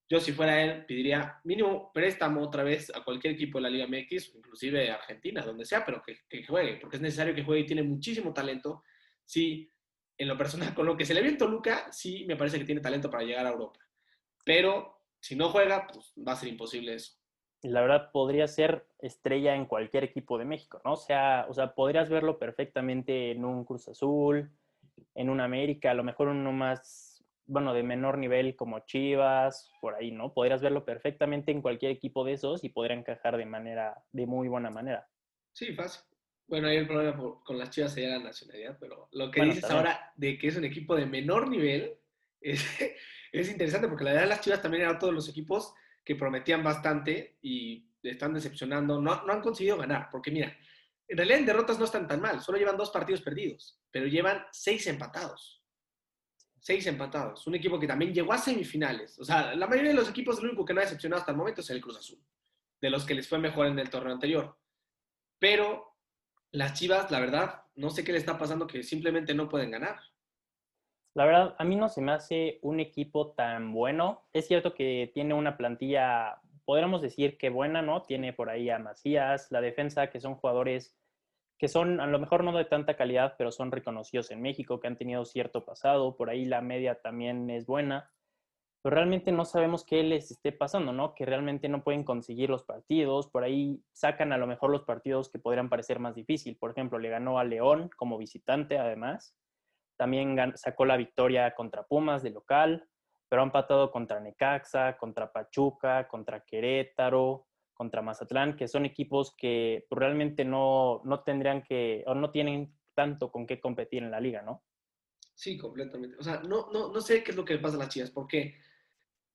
Yo 0.08 0.20
si 0.20 0.32
fuera 0.32 0.63
él 0.63 0.86
pediría 0.86 1.39
mínimo 1.44 1.91
préstamo 1.94 2.41
otra 2.41 2.63
vez 2.63 2.91
a 2.96 3.03
cualquier 3.03 3.34
equipo 3.34 3.60
de 3.60 3.63
la 3.63 3.70
Liga 3.70 3.88
MX, 3.88 4.36
inclusive 4.36 4.89
Argentina, 4.89 5.44
donde 5.44 5.65
sea, 5.65 5.86
pero 5.86 6.01
que, 6.01 6.20
que 6.27 6.46
juegue, 6.46 6.77
porque 6.77 6.96
es 6.96 7.01
necesario 7.01 7.36
que 7.36 7.44
juegue 7.44 7.62
y 7.62 7.68
tiene 7.68 7.84
muchísimo 7.84 8.34
talento. 8.34 8.84
Sí, 9.29 9.71
en 10.17 10.27
lo 10.27 10.38
personal, 10.38 10.74
con 10.75 10.88
lo 10.88 10.98
que 10.98 11.05
se 11.05 11.13
le 11.13 11.21
vio 11.21 11.29
en 11.29 11.38
Toluca, 11.38 11.91
sí 11.91 12.25
me 12.25 12.36
parece 12.36 12.57
que 12.57 12.65
tiene 12.65 12.81
talento 12.81 13.09
para 13.09 13.24
llegar 13.24 13.45
a 13.45 13.51
Europa. 13.51 13.79
Pero 14.43 15.03
si 15.19 15.36
no 15.36 15.50
juega, 15.50 15.86
pues 15.86 16.13
va 16.27 16.31
a 16.31 16.36
ser 16.36 16.50
imposible 16.50 16.95
eso 16.95 17.19
la 17.62 17.81
verdad 17.81 18.12
podría 18.12 18.48
ser 18.48 18.88
estrella 19.00 19.55
en 19.55 19.65
cualquier 19.65 20.03
equipo 20.03 20.38
de 20.38 20.45
México, 20.45 20.81
¿no? 20.86 20.93
O 20.93 20.98
sea, 20.98 21.45
o 21.50 21.53
sea, 21.53 21.74
podrías 21.74 22.09
verlo 22.09 22.39
perfectamente 22.39 23.31
en 23.31 23.43
un 23.43 23.65
Cruz 23.65 23.88
Azul, 23.89 24.50
en 25.13 25.29
un 25.29 25.41
América, 25.41 25.91
a 25.91 25.93
lo 25.93 26.03
mejor 26.03 26.29
uno 26.29 26.51
más, 26.53 27.24
bueno, 27.45 27.74
de 27.74 27.83
menor 27.83 28.17
nivel 28.17 28.55
como 28.55 28.79
Chivas, 28.86 29.71
por 29.81 29.95
ahí, 29.95 30.12
¿no? 30.12 30.33
Podrías 30.33 30.62
verlo 30.62 30.86
perfectamente 30.86 31.51
en 31.51 31.62
cualquier 31.62 31.91
equipo 31.91 32.24
de 32.24 32.33
esos 32.33 32.63
y 32.63 32.69
podría 32.69 32.95
encajar 32.95 33.36
de 33.36 33.45
manera, 33.45 34.03
de 34.13 34.25
muy 34.25 34.48
buena 34.48 34.69
manera. 34.69 35.09
Sí, 35.51 35.74
fácil. 35.74 36.08
Bueno, 36.50 36.68
hay 36.68 36.77
el 36.77 36.88
problema 36.88 37.15
con 37.44 37.60
las 37.60 37.70
Chivas 37.70 37.94
sería 37.94 38.18
la 38.18 38.24
nacionalidad, 38.24 38.75
pero 38.79 39.08
lo 39.12 39.29
que 39.29 39.44
dices 39.44 39.63
ahora 39.65 40.12
de 40.15 40.38
que 40.38 40.48
es 40.48 40.58
un 40.58 40.65
equipo 40.65 40.96
de 40.96 41.06
menor 41.06 41.48
nivel 41.48 41.94
es, 42.41 42.65
es 43.32 43.51
interesante 43.51 43.88
porque 43.88 44.03
la 44.03 44.13
verdad 44.13 44.29
las 44.29 44.41
Chivas 44.41 44.62
también 44.62 44.84
eran 44.84 44.98
todos 44.98 45.13
los 45.13 45.29
equipos 45.29 45.74
que 46.03 46.15
prometían 46.15 46.63
bastante 46.63 47.38
y 47.44 47.88
están 48.01 48.34
decepcionando, 48.34 49.00
no, 49.00 49.24
no 49.25 49.34
han 49.34 49.41
conseguido 49.41 49.77
ganar, 49.77 50.10
porque 50.12 50.32
mira, 50.32 50.58
en 51.08 51.18
realidad 51.18 51.39
en 51.39 51.46
derrotas 51.46 51.77
no 51.77 51.86
están 51.86 52.08
tan 52.08 52.20
mal, 52.20 52.41
solo 52.41 52.58
llevan 52.58 52.77
dos 52.77 52.89
partidos 52.89 53.22
perdidos, 53.22 53.79
pero 53.91 54.08
llevan 54.08 54.44
seis 54.51 54.88
empatados. 54.88 55.63
Seis 56.60 56.86
empatados. 56.88 57.46
Un 57.48 57.56
equipo 57.56 57.79
que 57.79 57.88
también 57.88 58.13
llegó 58.13 58.34
a 58.34 58.38
semifinales. 58.38 59.18
O 59.18 59.24
sea, 59.24 59.56
la 59.56 59.65
mayoría 59.65 59.91
de 59.91 59.96
los 59.96 60.10
equipos, 60.10 60.39
el 60.39 60.46
único 60.46 60.65
que 60.65 60.74
no 60.74 60.82
ha 60.82 60.84
decepcionado 60.84 61.22
hasta 61.22 61.32
el 61.32 61.38
momento 61.38 61.62
es 61.62 61.70
el 61.70 61.82
Cruz 61.82 61.98
Azul, 61.98 62.20
de 62.82 62.89
los 62.89 63.06
que 63.06 63.15
les 63.15 63.27
fue 63.27 63.39
mejor 63.39 63.68
en 63.68 63.79
el 63.79 63.89
torneo 63.89 64.13
anterior. 64.13 64.58
Pero 65.39 65.88
las 66.51 66.74
Chivas, 66.74 67.12
la 67.12 67.20
verdad, 67.20 67.63
no 67.75 67.89
sé 67.89 68.03
qué 68.03 68.12
le 68.12 68.18
está 68.18 68.38
pasando 68.38 68.68
que 68.68 68.84
simplemente 68.84 69.34
no 69.34 69.50
pueden 69.50 69.72
ganar. 69.72 70.00
La 71.15 71.25
verdad, 71.25 71.56
a 71.58 71.63
mí 71.63 71.75
no 71.75 71.89
se 71.89 72.01
me 72.01 72.12
hace 72.12 72.60
un 72.62 72.79
equipo 72.79 73.32
tan 73.32 73.74
bueno. 73.74 74.27
Es 74.32 74.48
cierto 74.48 74.74
que 74.74 75.12
tiene 75.13 75.34
una 75.34 75.58
plantilla, 75.58 76.41
podríamos 76.65 77.01
decir 77.01 77.38
que 77.38 77.50
buena, 77.50 77.82
¿no? 77.82 78.03
Tiene 78.03 78.34
por 78.34 78.50
ahí 78.50 78.70
a 78.70 78.79
Macías, 78.79 79.51
la 79.51 79.62
defensa, 79.62 80.10
que 80.10 80.20
son 80.20 80.36
jugadores 80.36 80.96
que 81.60 81.68
son 81.68 82.00
a 82.00 82.08
lo 82.08 82.20
mejor 82.20 82.46
no 82.46 82.58
de 82.58 82.63
tanta 82.63 82.96
calidad, 82.96 83.36
pero 83.38 83.51
son 83.51 83.70
reconocidos 83.70 84.32
en 84.32 84.41
México, 84.41 84.79
que 84.79 84.88
han 84.88 84.98
tenido 84.98 85.25
cierto 85.25 85.65
pasado. 85.65 86.15
Por 86.15 86.29
ahí 86.29 86.46
la 86.46 86.62
media 86.62 87.01
también 87.01 87.50
es 87.50 87.65
buena. 87.65 88.10
Pero 88.81 88.95
realmente 88.95 89.31
no 89.31 89.43
sabemos 89.45 89.83
qué 89.83 90.03
les 90.03 90.31
esté 90.31 90.51
pasando, 90.51 90.93
¿no? 90.93 91.13
Que 91.13 91.25
realmente 91.25 91.67
no 91.67 91.83
pueden 91.83 92.03
conseguir 92.03 92.50
los 92.50 92.63
partidos. 92.63 93.27
Por 93.27 93.43
ahí 93.43 93.83
sacan 93.91 94.31
a 94.31 94.38
lo 94.38 94.48
mejor 94.48 94.71
los 94.71 94.83
partidos 94.83 95.29
que 95.29 95.39
podrían 95.39 95.69
parecer 95.69 96.00
más 96.00 96.15
difícil. 96.15 96.57
Por 96.57 96.71
ejemplo, 96.71 96.98
le 96.98 97.09
ganó 97.09 97.39
a 97.39 97.43
León 97.43 97.89
como 97.98 98.17
visitante, 98.17 98.77
además 98.77 99.36
también 100.00 100.38
sacó 100.55 100.86
la 100.86 100.95
victoria 100.95 101.53
contra 101.55 101.83
Pumas 101.83 102.24
de 102.24 102.29
local, 102.29 102.88
pero 103.27 103.41
ha 103.41 103.45
empatado 103.45 103.91
contra 103.91 104.21
Necaxa, 104.21 104.95
contra 104.98 105.33
Pachuca, 105.33 106.07
contra 106.07 106.45
Querétaro, 106.45 107.48
contra 107.74 108.01
Mazatlán, 108.01 108.55
que 108.55 108.69
son 108.69 108.86
equipos 108.86 109.36
que 109.36 109.86
realmente 109.91 110.45
no, 110.45 111.01
no 111.03 111.21
tendrían 111.24 111.63
que, 111.63 112.05
o 112.07 112.15
no 112.15 112.31
tienen 112.31 112.74
tanto 112.95 113.29
con 113.29 113.45
qué 113.45 113.59
competir 113.59 114.01
en 114.01 114.12
la 114.12 114.21
liga, 114.21 114.41
¿no? 114.41 114.63
Sí, 115.36 115.57
completamente. 115.57 116.15
O 116.17 116.24
sea, 116.24 116.39
no, 116.43 116.71
no, 116.71 116.93
no 116.93 117.01
sé 117.01 117.21
qué 117.21 117.31
es 117.31 117.38
lo 117.38 117.43
que 117.43 117.57
pasa 117.57 117.75
a 117.75 117.79
las 117.79 117.89
Chivas, 117.89 118.12
porque 118.12 118.55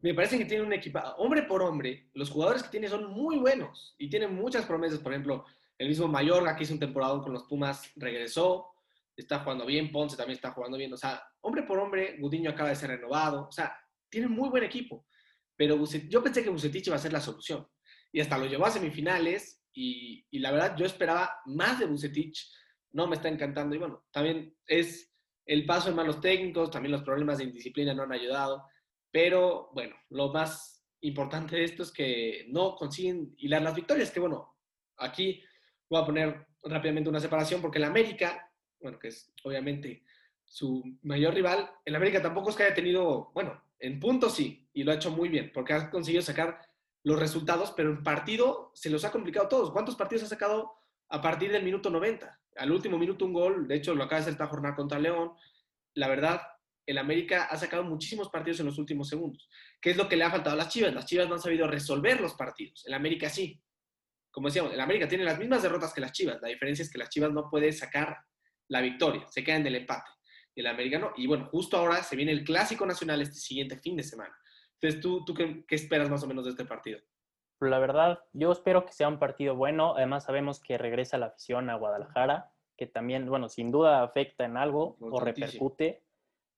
me 0.00 0.14
parece 0.14 0.36
que 0.38 0.44
tienen 0.44 0.66
un 0.66 0.72
equipo, 0.72 0.98
hombre 1.18 1.44
por 1.44 1.62
hombre, 1.62 2.10
los 2.14 2.30
jugadores 2.30 2.62
que 2.62 2.68
tiene 2.68 2.88
son 2.88 3.10
muy 3.10 3.36
buenos 3.36 3.94
y 3.98 4.08
tienen 4.08 4.34
muchas 4.34 4.66
promesas. 4.66 4.98
Por 4.98 5.12
ejemplo, 5.12 5.44
el 5.78 5.88
mismo 5.88 6.08
Mayorga, 6.08 6.54
que 6.56 6.64
hizo 6.64 6.74
un 6.74 6.80
temporada 6.80 7.20
con 7.22 7.32
los 7.32 7.44
Pumas, 7.44 7.90
regresó 7.96 8.74
está 9.16 9.40
jugando 9.40 9.66
bien, 9.66 9.92
Ponce 9.92 10.16
también 10.16 10.36
está 10.36 10.50
jugando 10.50 10.76
bien. 10.76 10.92
O 10.92 10.96
sea, 10.96 11.22
hombre 11.40 11.62
por 11.62 11.78
hombre, 11.78 12.16
Gudiño 12.18 12.50
acaba 12.50 12.70
de 12.70 12.76
ser 12.76 12.90
renovado. 12.90 13.48
O 13.48 13.52
sea, 13.52 13.76
tiene 14.08 14.28
muy 14.28 14.48
buen 14.48 14.64
equipo. 14.64 15.06
Pero 15.56 15.82
yo 16.08 16.22
pensé 16.22 16.42
que 16.42 16.50
Bucetich 16.50 16.88
iba 16.88 16.96
a 16.96 17.00
ser 17.00 17.12
la 17.12 17.20
solución. 17.20 17.66
Y 18.12 18.20
hasta 18.20 18.38
lo 18.38 18.46
llevó 18.46 18.66
a 18.66 18.70
semifinales. 18.70 19.62
Y, 19.72 20.26
la 20.38 20.52
verdad, 20.52 20.76
yo 20.76 20.86
esperaba 20.86 21.40
más 21.46 21.78
de 21.78 21.86
Bucetich. 21.86 22.50
No 22.92 23.06
me 23.06 23.16
está 23.16 23.28
encantando. 23.28 23.74
Y 23.74 23.78
bueno, 23.78 24.04
también 24.10 24.56
es 24.66 25.12
el 25.46 25.66
paso 25.66 25.90
en 25.90 25.96
malos 25.96 26.20
técnicos, 26.20 26.70
también 26.70 26.92
los 26.92 27.02
problemas 27.02 27.38
de 27.38 27.44
indisciplina 27.44 27.92
no 27.92 28.04
han 28.04 28.12
ayudado. 28.12 28.64
Pero 29.14 29.71
bueno, 29.73 29.94
lo 30.11 30.33
más 30.33 30.85
importante 31.00 31.54
de 31.54 31.64
esto 31.64 31.85
es 31.85 31.92
que 31.92 32.47
no 32.49 32.75
consiguen 32.75 33.35
hilar 33.38 33.62
las 33.62 33.76
victorias. 33.76 34.11
Que 34.11 34.18
bueno, 34.18 34.56
aquí 34.97 35.40
voy 35.88 36.02
a 36.02 36.04
poner 36.04 36.47
rápidamente 36.64 37.09
una 37.09 37.21
separación 37.21 37.62
porque 37.62 37.78
la 37.78 37.87
América 37.87 38.50
bueno, 38.85 38.99
que 38.99 39.09
es 39.09 39.33
obviamente 39.42 40.04
su 40.44 40.85
mayor 41.02 41.35
rival, 41.35 41.71
el 41.87 41.97
América 41.97 42.21
tampoco 42.21 42.50
es 42.50 42.56
que 42.56 42.64
haya 42.64 42.75
tenido, 42.75 43.33
bueno, 43.33 43.61
en 43.78 43.99
puntos 43.99 44.35
sí, 44.35 44.68
y 44.75 44.85
lo 44.85 44.92
ha 44.92 44.97
hecho 44.97 45.11
muy 45.11 45.30
bien, 45.30 45.50
porque 45.52 45.73
ha 45.73 45.90
conseguido 45.90 46.23
sacar 46.23 46.61
los 47.02 47.18
resultados, 47.18 47.73
pero 47.73 47.90
en 47.90 48.02
partido 48.02 48.71
se 48.75 48.90
los 48.90 49.04
ha 49.04 49.11
complicado 49.11 49.49
todos. 49.49 49.71
¿Cuántos 49.73 49.97
partidos 49.97 50.25
ha 50.25 50.28
sacado 50.28 50.75
a 51.09 51.21
partir 51.21 51.50
del 51.50 51.64
minuto 51.64 51.90
90? 51.90 52.40
Al 52.56 52.73
último 52.73 52.99
minuto 52.99 53.25
un 53.25 53.33
gol, 53.33 53.66
de 53.66 53.76
hecho 53.76 53.94
lo 53.94 54.04
acaba 54.04 54.18
de 54.18 54.23
hacer 54.23 54.33
esta 54.33 54.47
jornada 54.47 54.76
contra 54.76 54.99
León. 54.99 55.33
La 55.94 56.09
verdad, 56.09 56.42
el 56.86 56.98
América 56.98 57.44
ha 57.44 57.56
sacado 57.56 57.84
muchísimos 57.84 58.28
partidos 58.28 58.60
en 58.60 58.66
los 58.66 58.78
últimos 58.78 59.08
segundos. 59.08 59.48
¿Qué 59.80 59.90
es 59.90 59.96
lo 59.96 60.08
que 60.08 60.16
le 60.16 60.24
ha 60.24 60.30
faltado 60.30 60.54
a 60.54 60.58
las 60.58 60.68
Chivas? 60.68 60.94
Las 60.94 61.06
Chivas 61.06 61.28
no 61.28 61.34
han 61.34 61.40
sabido 61.40 61.66
resolver 61.66 62.20
los 62.20 62.34
partidos. 62.34 62.84
El 62.86 62.94
América 62.94 63.28
sí. 63.28 63.60
Como 64.30 64.48
decíamos, 64.48 64.72
el 64.72 64.80
América 64.80 65.08
tiene 65.08 65.24
las 65.24 65.38
mismas 65.38 65.62
derrotas 65.62 65.94
que 65.94 66.00
las 66.00 66.12
Chivas. 66.12 66.40
La 66.42 66.48
diferencia 66.48 66.82
es 66.82 66.90
que 66.90 66.98
las 66.98 67.08
Chivas 67.08 67.32
no 67.32 67.48
puede 67.48 67.72
sacar 67.72 68.18
la 68.68 68.80
victoria, 68.80 69.26
se 69.28 69.44
queda 69.44 69.56
en 69.56 69.66
el 69.66 69.76
empate. 69.76 70.10
el 70.56 70.66
americano, 70.66 71.12
y 71.16 71.26
bueno, 71.26 71.48
justo 71.50 71.76
ahora 71.76 72.02
se 72.02 72.14
viene 72.14 72.30
el 72.30 72.44
clásico 72.44 72.86
nacional 72.86 73.20
este 73.20 73.36
siguiente 73.36 73.76
fin 73.78 73.96
de 73.96 74.04
semana. 74.04 74.36
Entonces, 74.74 75.00
¿tú, 75.00 75.24
tú 75.24 75.34
qué, 75.34 75.64
esperas 75.70 76.08
más 76.08 76.22
o 76.22 76.26
menos 76.26 76.44
de 76.44 76.52
este 76.52 76.64
partido? 76.64 77.00
La 77.60 77.78
verdad, 77.78 78.20
yo 78.32 78.52
espero 78.52 78.84
que 78.84 78.92
sea 78.92 79.08
un 79.08 79.18
partido 79.18 79.56
bueno. 79.56 79.96
Además, 79.96 80.24
sabemos 80.24 80.60
que 80.60 80.78
regresa 80.78 81.18
la 81.18 81.26
afición 81.26 81.70
a 81.70 81.76
Guadalajara, 81.76 82.52
que 82.76 82.86
también, 82.86 83.26
bueno, 83.26 83.48
sin 83.48 83.72
duda 83.72 84.02
afecta 84.02 84.44
en 84.44 84.56
algo 84.56 84.96
o 85.00 85.20
repercute. 85.20 86.03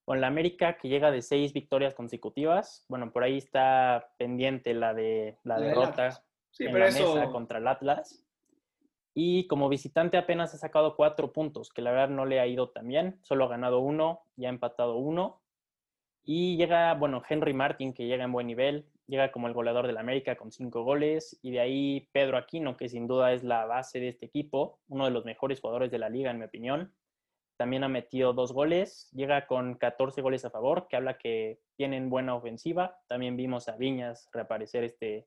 Con 0.06 0.20
la 0.20 0.28
América, 0.28 0.78
que 0.78 0.88
llega 0.88 1.10
de 1.10 1.20
seis 1.20 1.52
victorias 1.52 1.92
consecutivas. 1.92 2.86
Bueno, 2.88 3.12
por 3.12 3.24
ahí 3.24 3.36
está 3.36 4.12
pendiente 4.18 4.72
la 4.72 4.94
de 4.94 5.36
la, 5.42 5.58
derrota 5.58 6.22
en 6.60 6.72
la 6.72 6.86
mesa 6.86 7.30
contra 7.32 7.58
el 7.58 7.66
Atlas. 7.66 8.24
Y 9.14 9.48
como 9.48 9.68
visitante 9.68 10.16
apenas 10.16 10.54
ha 10.54 10.58
sacado 10.58 10.94
cuatro 10.94 11.32
puntos, 11.32 11.70
que 11.70 11.82
la 11.82 11.90
verdad 11.90 12.10
no 12.10 12.24
le 12.24 12.38
ha 12.38 12.46
ido 12.46 12.68
tan 12.68 12.86
bien. 12.86 13.18
Solo 13.22 13.46
ha 13.46 13.48
ganado 13.48 13.80
uno 13.80 14.20
y 14.36 14.44
ha 14.44 14.48
empatado 14.48 14.96
uno. 14.96 15.40
Y 16.22 16.56
llega, 16.56 16.94
bueno, 16.94 17.20
Henry 17.28 17.52
Martin, 17.52 17.92
que 17.92 18.06
llega 18.06 18.22
en 18.22 18.32
buen 18.32 18.46
nivel, 18.46 18.86
llega 19.08 19.32
como 19.32 19.48
el 19.48 19.54
goleador 19.54 19.88
del 19.88 19.96
América 19.96 20.36
con 20.36 20.52
cinco 20.52 20.84
goles. 20.84 21.36
Y 21.42 21.50
de 21.50 21.58
ahí 21.58 22.08
Pedro 22.12 22.36
Aquino, 22.36 22.76
que 22.76 22.88
sin 22.88 23.08
duda 23.08 23.32
es 23.32 23.42
la 23.42 23.64
base 23.64 23.98
de 23.98 24.08
este 24.08 24.26
equipo, 24.26 24.78
uno 24.86 25.06
de 25.06 25.10
los 25.10 25.24
mejores 25.24 25.60
jugadores 25.60 25.90
de 25.90 25.98
la 25.98 26.08
liga, 26.08 26.30
en 26.30 26.38
mi 26.38 26.44
opinión. 26.44 26.92
También 27.56 27.84
ha 27.84 27.88
metido 27.88 28.32
dos 28.32 28.52
goles, 28.52 29.10
llega 29.12 29.46
con 29.46 29.76
14 29.76 30.20
goles 30.20 30.44
a 30.44 30.50
favor, 30.50 30.88
que 30.88 30.96
habla 30.96 31.16
que 31.16 31.60
tienen 31.76 32.10
buena 32.10 32.34
ofensiva. 32.34 32.98
También 33.08 33.36
vimos 33.36 33.68
a 33.68 33.76
Viñas 33.76 34.28
reaparecer 34.32 34.84
este 34.84 35.26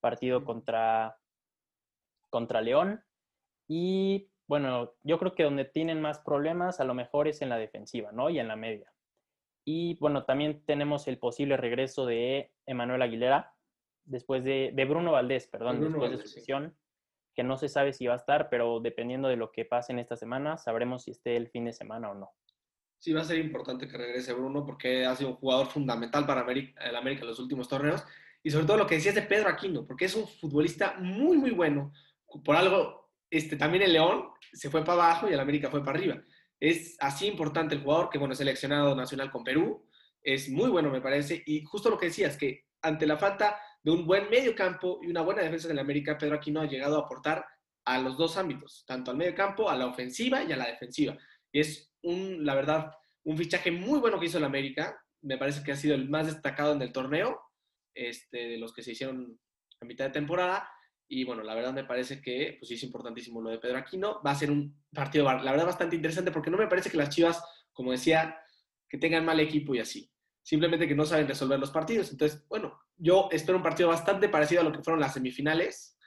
partido 0.00 0.44
contra, 0.44 1.18
contra 2.30 2.62
León. 2.62 3.04
Y 3.68 4.30
bueno, 4.48 4.94
yo 5.02 5.18
creo 5.18 5.34
que 5.34 5.42
donde 5.42 5.64
tienen 5.64 6.00
más 6.00 6.20
problemas 6.20 6.80
a 6.80 6.84
lo 6.84 6.94
mejor 6.94 7.28
es 7.28 7.42
en 7.42 7.50
la 7.50 7.58
defensiva, 7.58 8.12
¿no? 8.12 8.30
Y 8.30 8.38
en 8.38 8.48
la 8.48 8.56
media. 8.56 8.92
Y 9.64 9.98
bueno, 9.98 10.24
también 10.24 10.64
tenemos 10.64 11.08
el 11.08 11.18
posible 11.18 11.56
regreso 11.56 12.06
de 12.06 12.52
Emanuel 12.66 13.02
Aguilera, 13.02 13.54
después 14.04 14.44
de, 14.44 14.70
de 14.72 14.84
Bruno 14.84 15.12
Valdés, 15.12 15.48
perdón, 15.48 15.80
después 15.80 16.12
de 16.12 16.18
su 16.18 16.28
sesión, 16.28 16.76
que 17.36 17.44
no 17.44 17.58
se 17.58 17.68
sabe 17.68 17.92
si 17.92 18.06
va 18.06 18.14
a 18.14 18.16
estar, 18.16 18.48
pero 18.48 18.80
dependiendo 18.80 19.28
de 19.28 19.36
lo 19.36 19.52
que 19.52 19.66
pase 19.66 19.92
en 19.92 19.98
esta 19.98 20.16
semana, 20.16 20.56
sabremos 20.56 21.04
si 21.04 21.10
esté 21.10 21.36
el 21.36 21.48
fin 21.48 21.66
de 21.66 21.74
semana 21.74 22.10
o 22.10 22.14
no. 22.14 22.30
Sí, 22.98 23.12
va 23.12 23.20
a 23.20 23.24
ser 23.24 23.38
importante 23.38 23.86
que 23.86 23.98
regrese 23.98 24.32
Bruno 24.32 24.64
porque 24.64 25.04
ha 25.04 25.14
sido 25.14 25.30
un 25.30 25.36
jugador 25.36 25.66
fundamental 25.66 26.26
para 26.26 26.40
el 26.40 26.96
América 26.96 27.22
en 27.22 27.28
los 27.28 27.38
últimos 27.38 27.68
torneos. 27.68 28.02
Y 28.42 28.50
sobre 28.50 28.64
todo 28.64 28.78
lo 28.78 28.86
que 28.86 28.94
decías 28.94 29.14
de 29.14 29.22
Pedro 29.22 29.50
Aquino, 29.50 29.86
porque 29.86 30.06
es 30.06 30.14
un 30.14 30.26
futbolista 30.26 30.94
muy, 30.98 31.36
muy 31.36 31.50
bueno. 31.50 31.92
Por 32.42 32.56
algo 32.56 33.10
este, 33.30 33.56
también 33.56 33.82
el 33.82 33.92
León 33.92 34.28
se 34.52 34.70
fue 34.70 34.84
para 34.84 35.04
abajo 35.04 35.28
y 35.28 35.34
el 35.34 35.40
América 35.40 35.70
fue 35.70 35.84
para 35.84 35.98
arriba. 35.98 36.22
Es 36.58 36.96
así 37.00 37.26
importante 37.26 37.74
el 37.74 37.82
jugador 37.82 38.08
que, 38.08 38.18
bueno, 38.18 38.32
es 38.32 38.38
seleccionado 38.38 38.94
nacional 38.94 39.30
con 39.30 39.44
Perú. 39.44 39.84
Es 40.22 40.48
muy 40.48 40.70
bueno, 40.70 40.90
me 40.90 41.02
parece. 41.02 41.42
Y 41.44 41.62
justo 41.64 41.90
lo 41.90 41.98
que 41.98 42.06
decías, 42.06 42.38
que 42.38 42.64
ante 42.80 43.06
la 43.06 43.18
falta 43.18 43.58
de 43.86 43.92
un 43.92 44.04
buen 44.04 44.28
medio 44.28 44.52
campo 44.56 44.98
y 45.00 45.06
una 45.06 45.22
buena 45.22 45.42
defensa 45.42 45.68
del 45.68 45.78
América, 45.78 46.18
Pedro 46.18 46.34
Aquino 46.34 46.60
ha 46.60 46.66
llegado 46.66 46.96
a 46.96 47.04
aportar 47.04 47.46
a 47.84 48.00
los 48.00 48.16
dos 48.18 48.36
ámbitos, 48.36 48.82
tanto 48.84 49.12
al 49.12 49.16
medio 49.16 49.32
campo, 49.32 49.70
a 49.70 49.76
la 49.76 49.86
ofensiva 49.86 50.42
y 50.42 50.50
a 50.50 50.56
la 50.56 50.66
defensiva. 50.66 51.16
Y 51.52 51.60
es, 51.60 51.94
un, 52.02 52.44
la 52.44 52.56
verdad, 52.56 52.90
un 53.22 53.38
fichaje 53.38 53.70
muy 53.70 54.00
bueno 54.00 54.18
que 54.18 54.26
hizo 54.26 54.38
el 54.38 54.44
América. 54.44 55.00
Me 55.22 55.38
parece 55.38 55.62
que 55.62 55.70
ha 55.70 55.76
sido 55.76 55.94
el 55.94 56.08
más 56.08 56.26
destacado 56.26 56.72
en 56.72 56.82
el 56.82 56.90
torneo, 56.90 57.40
este, 57.94 58.48
de 58.48 58.58
los 58.58 58.74
que 58.74 58.82
se 58.82 58.90
hicieron 58.90 59.38
a 59.80 59.84
mitad 59.84 60.06
de 60.06 60.10
temporada. 60.10 60.68
Y 61.06 61.22
bueno, 61.22 61.44
la 61.44 61.54
verdad 61.54 61.72
me 61.72 61.84
parece 61.84 62.20
que 62.20 62.56
pues 62.58 62.72
es 62.72 62.82
importantísimo 62.82 63.40
lo 63.40 63.50
de 63.50 63.60
Pedro 63.60 63.78
Aquino. 63.78 64.20
Va 64.20 64.32
a 64.32 64.34
ser 64.34 64.50
un 64.50 64.82
partido, 64.92 65.32
la 65.32 65.52
verdad, 65.52 65.66
bastante 65.66 65.94
interesante 65.94 66.32
porque 66.32 66.50
no 66.50 66.58
me 66.58 66.66
parece 66.66 66.90
que 66.90 66.96
las 66.96 67.10
Chivas, 67.10 67.40
como 67.72 67.92
decía, 67.92 68.36
que 68.88 68.98
tengan 68.98 69.24
mal 69.24 69.38
equipo 69.38 69.76
y 69.76 69.78
así. 69.78 70.10
Simplemente 70.42 70.88
que 70.88 70.96
no 70.96 71.04
saben 71.04 71.28
resolver 71.28 71.60
los 71.60 71.70
partidos. 71.70 72.10
Entonces, 72.10 72.44
bueno, 72.48 72.80
yo 72.96 73.28
espero 73.30 73.58
un 73.58 73.62
partido 73.62 73.88
bastante 73.88 74.28
parecido 74.28 74.60
a 74.60 74.64
lo 74.64 74.72
que 74.72 74.82
fueron 74.82 75.00
las 75.00 75.14
semifinales 75.14 75.98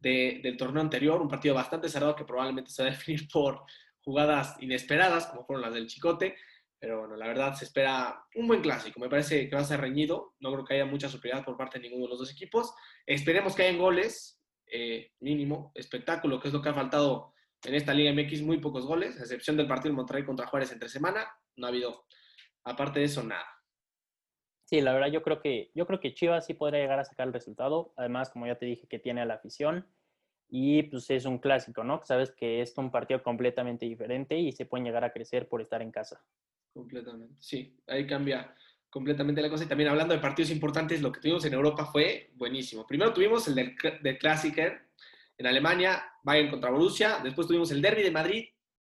del 0.00 0.56
torneo 0.56 0.82
anterior. 0.82 1.20
Un 1.20 1.28
partido 1.28 1.54
bastante 1.54 1.88
cerrado 1.88 2.16
que 2.16 2.24
probablemente 2.24 2.70
se 2.70 2.82
va 2.82 2.88
a 2.88 2.92
definir 2.92 3.28
por 3.32 3.62
jugadas 4.04 4.56
inesperadas, 4.60 5.26
como 5.26 5.44
fueron 5.44 5.62
las 5.62 5.74
del 5.74 5.86
Chicote. 5.86 6.36
Pero 6.78 7.00
bueno, 7.00 7.14
la 7.14 7.28
verdad 7.28 7.54
se 7.54 7.64
espera 7.64 8.24
un 8.34 8.48
buen 8.48 8.60
clásico. 8.60 8.98
Me 8.98 9.08
parece 9.08 9.48
que 9.48 9.54
va 9.54 9.62
a 9.62 9.64
ser 9.64 9.80
reñido. 9.80 10.34
No 10.40 10.52
creo 10.52 10.64
que 10.64 10.74
haya 10.74 10.84
mucha 10.84 11.08
superioridad 11.08 11.44
por 11.44 11.56
parte 11.56 11.78
de 11.78 11.84
ninguno 11.84 12.06
de 12.06 12.10
los 12.10 12.18
dos 12.18 12.32
equipos. 12.32 12.74
Esperemos 13.06 13.54
que 13.54 13.62
hayan 13.62 13.78
goles, 13.78 14.42
eh, 14.66 15.12
mínimo, 15.20 15.70
espectáculo, 15.76 16.40
que 16.40 16.48
es 16.48 16.54
lo 16.54 16.60
que 16.60 16.70
ha 16.70 16.74
faltado 16.74 17.32
en 17.64 17.74
esta 17.74 17.94
Liga 17.94 18.12
MX 18.12 18.42
muy 18.42 18.58
pocos 18.58 18.86
goles, 18.86 19.18
a 19.18 19.22
excepción 19.22 19.56
del 19.56 19.68
partido 19.68 19.92
de 19.92 19.96
Monterrey 19.96 20.24
contra 20.24 20.46
Juárez 20.46 20.72
entre 20.72 20.88
semana, 20.88 21.26
no 21.56 21.66
ha 21.66 21.70
habido, 21.70 22.06
aparte 22.64 23.00
de 23.00 23.06
eso, 23.06 23.22
nada. 23.22 23.46
Sí, 24.72 24.80
la 24.80 24.94
verdad 24.94 25.08
yo 25.08 25.22
creo 25.22 25.38
que 25.38 25.70
yo 25.74 25.86
creo 25.86 26.00
que 26.00 26.14
Chivas 26.14 26.46
sí 26.46 26.54
podría 26.54 26.80
llegar 26.80 26.98
a 26.98 27.04
sacar 27.04 27.26
el 27.26 27.34
resultado. 27.34 27.92
Además, 27.94 28.30
como 28.30 28.46
ya 28.46 28.54
te 28.54 28.64
dije, 28.64 28.86
que 28.86 28.98
tiene 28.98 29.20
a 29.20 29.26
la 29.26 29.34
afición 29.34 29.86
y 30.48 30.84
pues 30.84 31.10
es 31.10 31.26
un 31.26 31.36
clásico, 31.36 31.84
¿no? 31.84 32.00
Sabes 32.06 32.30
que 32.30 32.62
es 32.62 32.72
un 32.78 32.90
partido 32.90 33.22
completamente 33.22 33.84
diferente 33.84 34.34
y 34.38 34.50
se 34.50 34.64
pueden 34.64 34.86
llegar 34.86 35.04
a 35.04 35.12
crecer 35.12 35.46
por 35.46 35.60
estar 35.60 35.82
en 35.82 35.90
casa. 35.90 36.24
Completamente, 36.72 37.34
sí, 37.38 37.76
ahí 37.86 38.06
cambia 38.06 38.56
completamente 38.88 39.42
la 39.42 39.50
cosa. 39.50 39.64
Y 39.64 39.66
también 39.66 39.90
hablando 39.90 40.14
de 40.14 40.20
partidos 40.20 40.50
importantes, 40.50 41.02
lo 41.02 41.12
que 41.12 41.20
tuvimos 41.20 41.44
en 41.44 41.52
Europa 41.52 41.84
fue 41.84 42.30
buenísimo. 42.36 42.86
Primero 42.86 43.12
tuvimos 43.12 43.46
el 43.48 43.54
del, 43.54 43.76
del 44.00 44.18
en 45.36 45.46
Alemania, 45.46 46.02
Bayern 46.22 46.48
contra 46.48 46.70
Borussia. 46.70 47.18
Después 47.22 47.46
tuvimos 47.46 47.70
el 47.72 47.82
Derby 47.82 48.04
de 48.04 48.10
Madrid 48.10 48.44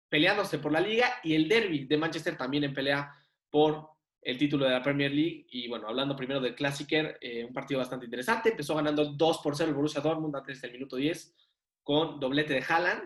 peleándose 0.09 0.59
por 0.59 0.73
la 0.73 0.81
liga 0.81 1.21
y 1.23 1.35
el 1.35 1.47
Derby 1.47 1.85
de 1.85 1.95
Manchester 1.95 2.35
también 2.35 2.65
en 2.65 2.73
pelea 2.73 3.15
por 3.49 3.97
el 4.21 4.37
título 4.37 4.65
de 4.65 4.71
la 4.71 4.81
Premier 4.81 5.11
League. 5.11 5.45
Y 5.49 5.67
bueno, 5.67 5.87
hablando 5.87 6.15
primero 6.15 6.39
del 6.39 6.55
Clásiker, 6.55 7.17
eh, 7.21 7.45
un 7.45 7.53
partido 7.53 7.79
bastante 7.79 8.05
interesante. 8.05 8.49
Empezó 8.49 8.75
ganando 8.75 9.05
2 9.05 9.37
por 9.39 9.55
0 9.55 9.69
el 9.69 9.75
Borussia 9.75 10.01
Dortmund 10.01 10.35
antes 10.35 10.61
del 10.61 10.73
minuto 10.73 10.95
10 10.95 11.35
con 11.83 12.19
doblete 12.19 12.53
de 12.53 12.63
Haaland. 12.67 13.03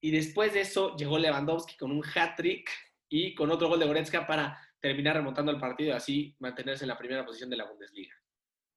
Y 0.00 0.10
después 0.10 0.54
de 0.54 0.60
eso 0.60 0.96
llegó 0.96 1.18
Lewandowski 1.18 1.76
con 1.76 1.90
un 1.90 2.02
hat-trick 2.02 2.70
y 3.08 3.34
con 3.34 3.50
otro 3.50 3.68
gol 3.68 3.80
de 3.80 3.86
Goretzka 3.86 4.26
para 4.26 4.58
terminar 4.80 5.16
remontando 5.16 5.50
el 5.50 5.58
partido 5.58 5.90
y 5.90 5.92
así 5.92 6.36
mantenerse 6.38 6.84
en 6.84 6.88
la 6.88 6.98
primera 6.98 7.24
posición 7.24 7.50
de 7.50 7.56
la 7.56 7.64
Bundesliga. 7.64 8.14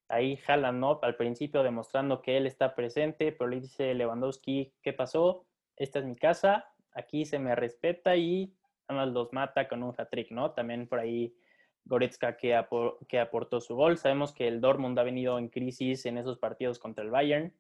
Ahí 0.09 0.37
Haaland, 0.45 0.79
¿no? 0.79 0.99
Al 1.01 1.15
principio 1.15 1.63
demostrando 1.63 2.21
que 2.21 2.37
él 2.37 2.45
está 2.45 2.75
presente, 2.75 3.31
pero 3.31 3.49
le 3.49 3.61
dice 3.61 3.93
Lewandowski, 3.93 4.73
¿qué 4.81 4.93
pasó? 4.93 5.45
Esta 5.77 5.99
es 5.99 6.05
mi 6.05 6.15
casa, 6.15 6.65
aquí 6.91 7.23
se 7.23 7.39
me 7.39 7.55
respeta 7.55 8.15
y 8.15 8.53
nada 8.89 9.05
más 9.05 9.13
los 9.13 9.31
mata 9.31 9.67
con 9.67 9.83
un 9.83 9.93
hat-trick, 9.97 10.31
¿no? 10.31 10.51
También 10.51 10.87
por 10.87 10.99
ahí 10.99 11.33
Goretzka 11.85 12.37
que, 12.37 12.55
aportó 12.55 13.61
su 13.61 13.75
gol. 13.75 13.97
Sabemos 13.97 14.33
que 14.33 14.47
el 14.47 14.61
Dortmund 14.61 14.97
ha 14.99 15.03
venido 15.03 15.37
en 15.39 15.49
crisis 15.49 16.05
en 16.05 16.17
esos 16.17 16.37
partidos 16.37 16.79
contra 16.79 17.03
el 17.03 17.11
Bayern, 17.11 17.53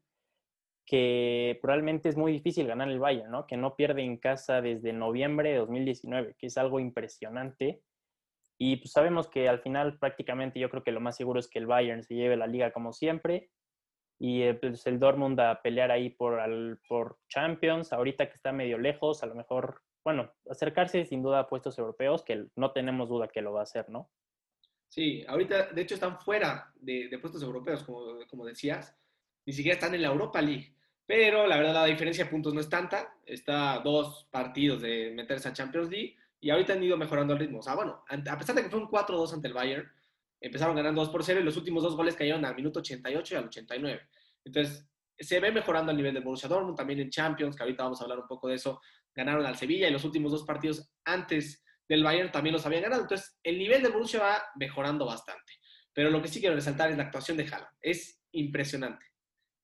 que 0.85 1.59
probablemente 1.61 2.09
es 2.09 2.17
muy 2.17 2.31
difícil 2.31 2.67
ganar 2.67 2.89
el 2.89 2.99
Bayern, 2.99 3.31
¿no? 3.31 3.47
Que 3.47 3.57
no 3.57 3.75
pierde 3.75 4.03
en 4.03 4.17
casa 4.17 4.61
desde 4.61 4.93
noviembre 4.93 5.51
de 5.51 5.57
2019, 5.57 6.35
que 6.37 6.47
es 6.47 6.57
algo 6.57 6.79
impresionante. 6.79 7.81
Y 8.57 8.77
pues 8.77 8.91
sabemos 8.91 9.27
que 9.27 9.49
al 9.49 9.59
final 9.59 9.97
prácticamente 9.97 10.59
yo 10.59 10.69
creo 10.69 10.83
que 10.83 10.91
lo 10.91 10.99
más 10.99 11.15
seguro 11.17 11.39
es 11.39 11.47
que 11.47 11.59
el 11.59 11.67
Bayern 11.67 12.03
se 12.03 12.15
lleve 12.15 12.37
la 12.37 12.47
liga 12.47 12.71
como 12.71 12.93
siempre 12.93 13.49
y 14.23 14.43
eh, 14.43 14.53
pues 14.53 14.85
el 14.85 14.99
Dortmund 14.99 15.39
a 15.39 15.63
pelear 15.63 15.89
ahí 15.89 16.11
por, 16.11 16.39
por 16.87 17.17
Champions, 17.27 17.91
ahorita 17.91 18.29
que 18.29 18.35
está 18.35 18.51
medio 18.51 18.77
lejos, 18.77 19.23
a 19.23 19.25
lo 19.25 19.33
mejor, 19.33 19.81
bueno, 20.03 20.31
acercarse 20.49 21.05
sin 21.05 21.21
duda 21.21 21.39
a 21.39 21.47
puestos 21.47 21.77
europeos, 21.77 22.23
que 22.23 22.47
no 22.55 22.71
tenemos 22.71 23.09
duda 23.09 23.27
que 23.27 23.41
lo 23.41 23.53
va 23.53 23.61
a 23.61 23.63
hacer, 23.63 23.89
¿no? 23.89 24.09
Sí, 24.87 25.23
ahorita 25.27 25.67
de 25.67 25.81
hecho 25.81 25.95
están 25.95 26.19
fuera 26.19 26.73
de, 26.75 27.17
puestos 27.19 27.41
europeos, 27.43 27.83
como, 27.83 28.19
como 28.29 28.45
decías, 28.45 28.95
ni 29.45 29.53
siquiera 29.53 29.75
están 29.75 29.95
en 29.95 30.01
la 30.01 30.09
Europa 30.09 30.41
League. 30.41 30.75
Pero 31.05 31.47
la 31.47 31.57
verdad 31.57 31.73
la 31.73 31.85
diferencia 31.85 32.25
de 32.25 32.29
puntos 32.29 32.53
no 32.53 32.59
es 32.59 32.69
tanta, 32.69 33.15
está 33.25 33.79
dos 33.79 34.27
partidos 34.31 34.81
de 34.81 35.11
meterse 35.15 35.49
a 35.49 35.53
Champions 35.53 35.89
League 35.89 36.15
y 36.39 36.49
ahorita 36.49 36.73
han 36.73 36.83
ido 36.83 36.97
mejorando 36.97 37.33
el 37.33 37.39
ritmo. 37.39 37.59
O 37.59 37.61
sea, 37.61 37.75
bueno, 37.75 38.03
a 38.07 38.37
pesar 38.37 38.55
de 38.55 38.63
que 38.63 38.69
fue 38.69 38.79
un 38.79 38.87
4-2 38.87 39.33
ante 39.33 39.47
el 39.47 39.53
Bayern, 39.53 39.89
empezaron 40.41 40.75
ganando 40.75 41.01
2 41.01 41.09
por 41.09 41.23
0 41.23 41.39
y 41.39 41.43
los 41.43 41.55
últimos 41.55 41.83
dos 41.83 41.95
goles 41.95 42.15
cayeron 42.15 42.43
al 42.43 42.55
minuto 42.55 42.79
88 42.79 43.33
y 43.33 43.37
al 43.37 43.45
89. 43.45 44.01
Entonces, 44.43 44.89
se 45.17 45.39
ve 45.39 45.51
mejorando 45.51 45.91
el 45.91 45.97
nivel 45.97 46.13
del 46.13 46.23
Borussia 46.23 46.49
Dortmund, 46.49 46.75
también 46.75 46.99
en 46.99 47.09
Champions, 47.09 47.55
que 47.55 47.63
ahorita 47.63 47.83
vamos 47.83 48.01
a 48.01 48.03
hablar 48.05 48.19
un 48.19 48.27
poco 48.27 48.47
de 48.47 48.55
eso, 48.55 48.81
ganaron 49.15 49.45
al 49.45 49.57
Sevilla 49.57 49.87
y 49.87 49.91
los 49.91 50.03
últimos 50.03 50.31
dos 50.31 50.43
partidos 50.43 50.91
antes 51.05 51.63
del 51.87 52.03
Bayern 52.03 52.31
también 52.31 52.53
los 52.53 52.65
habían 52.65 52.83
ganado. 52.83 53.01
Entonces, 53.01 53.37
el 53.43 53.57
nivel 53.57 53.81
del 53.83 53.91
Borussia 53.91 54.19
va 54.21 54.43
mejorando 54.55 55.05
bastante. 55.05 55.53
Pero 55.93 56.09
lo 56.09 56.21
que 56.21 56.29
sí 56.29 56.39
quiero 56.39 56.55
resaltar 56.55 56.89
es 56.89 56.97
la 56.97 57.03
actuación 57.03 57.37
de 57.37 57.43
Haaland. 57.43 57.75
Es 57.81 58.21
impresionante. 58.31 59.05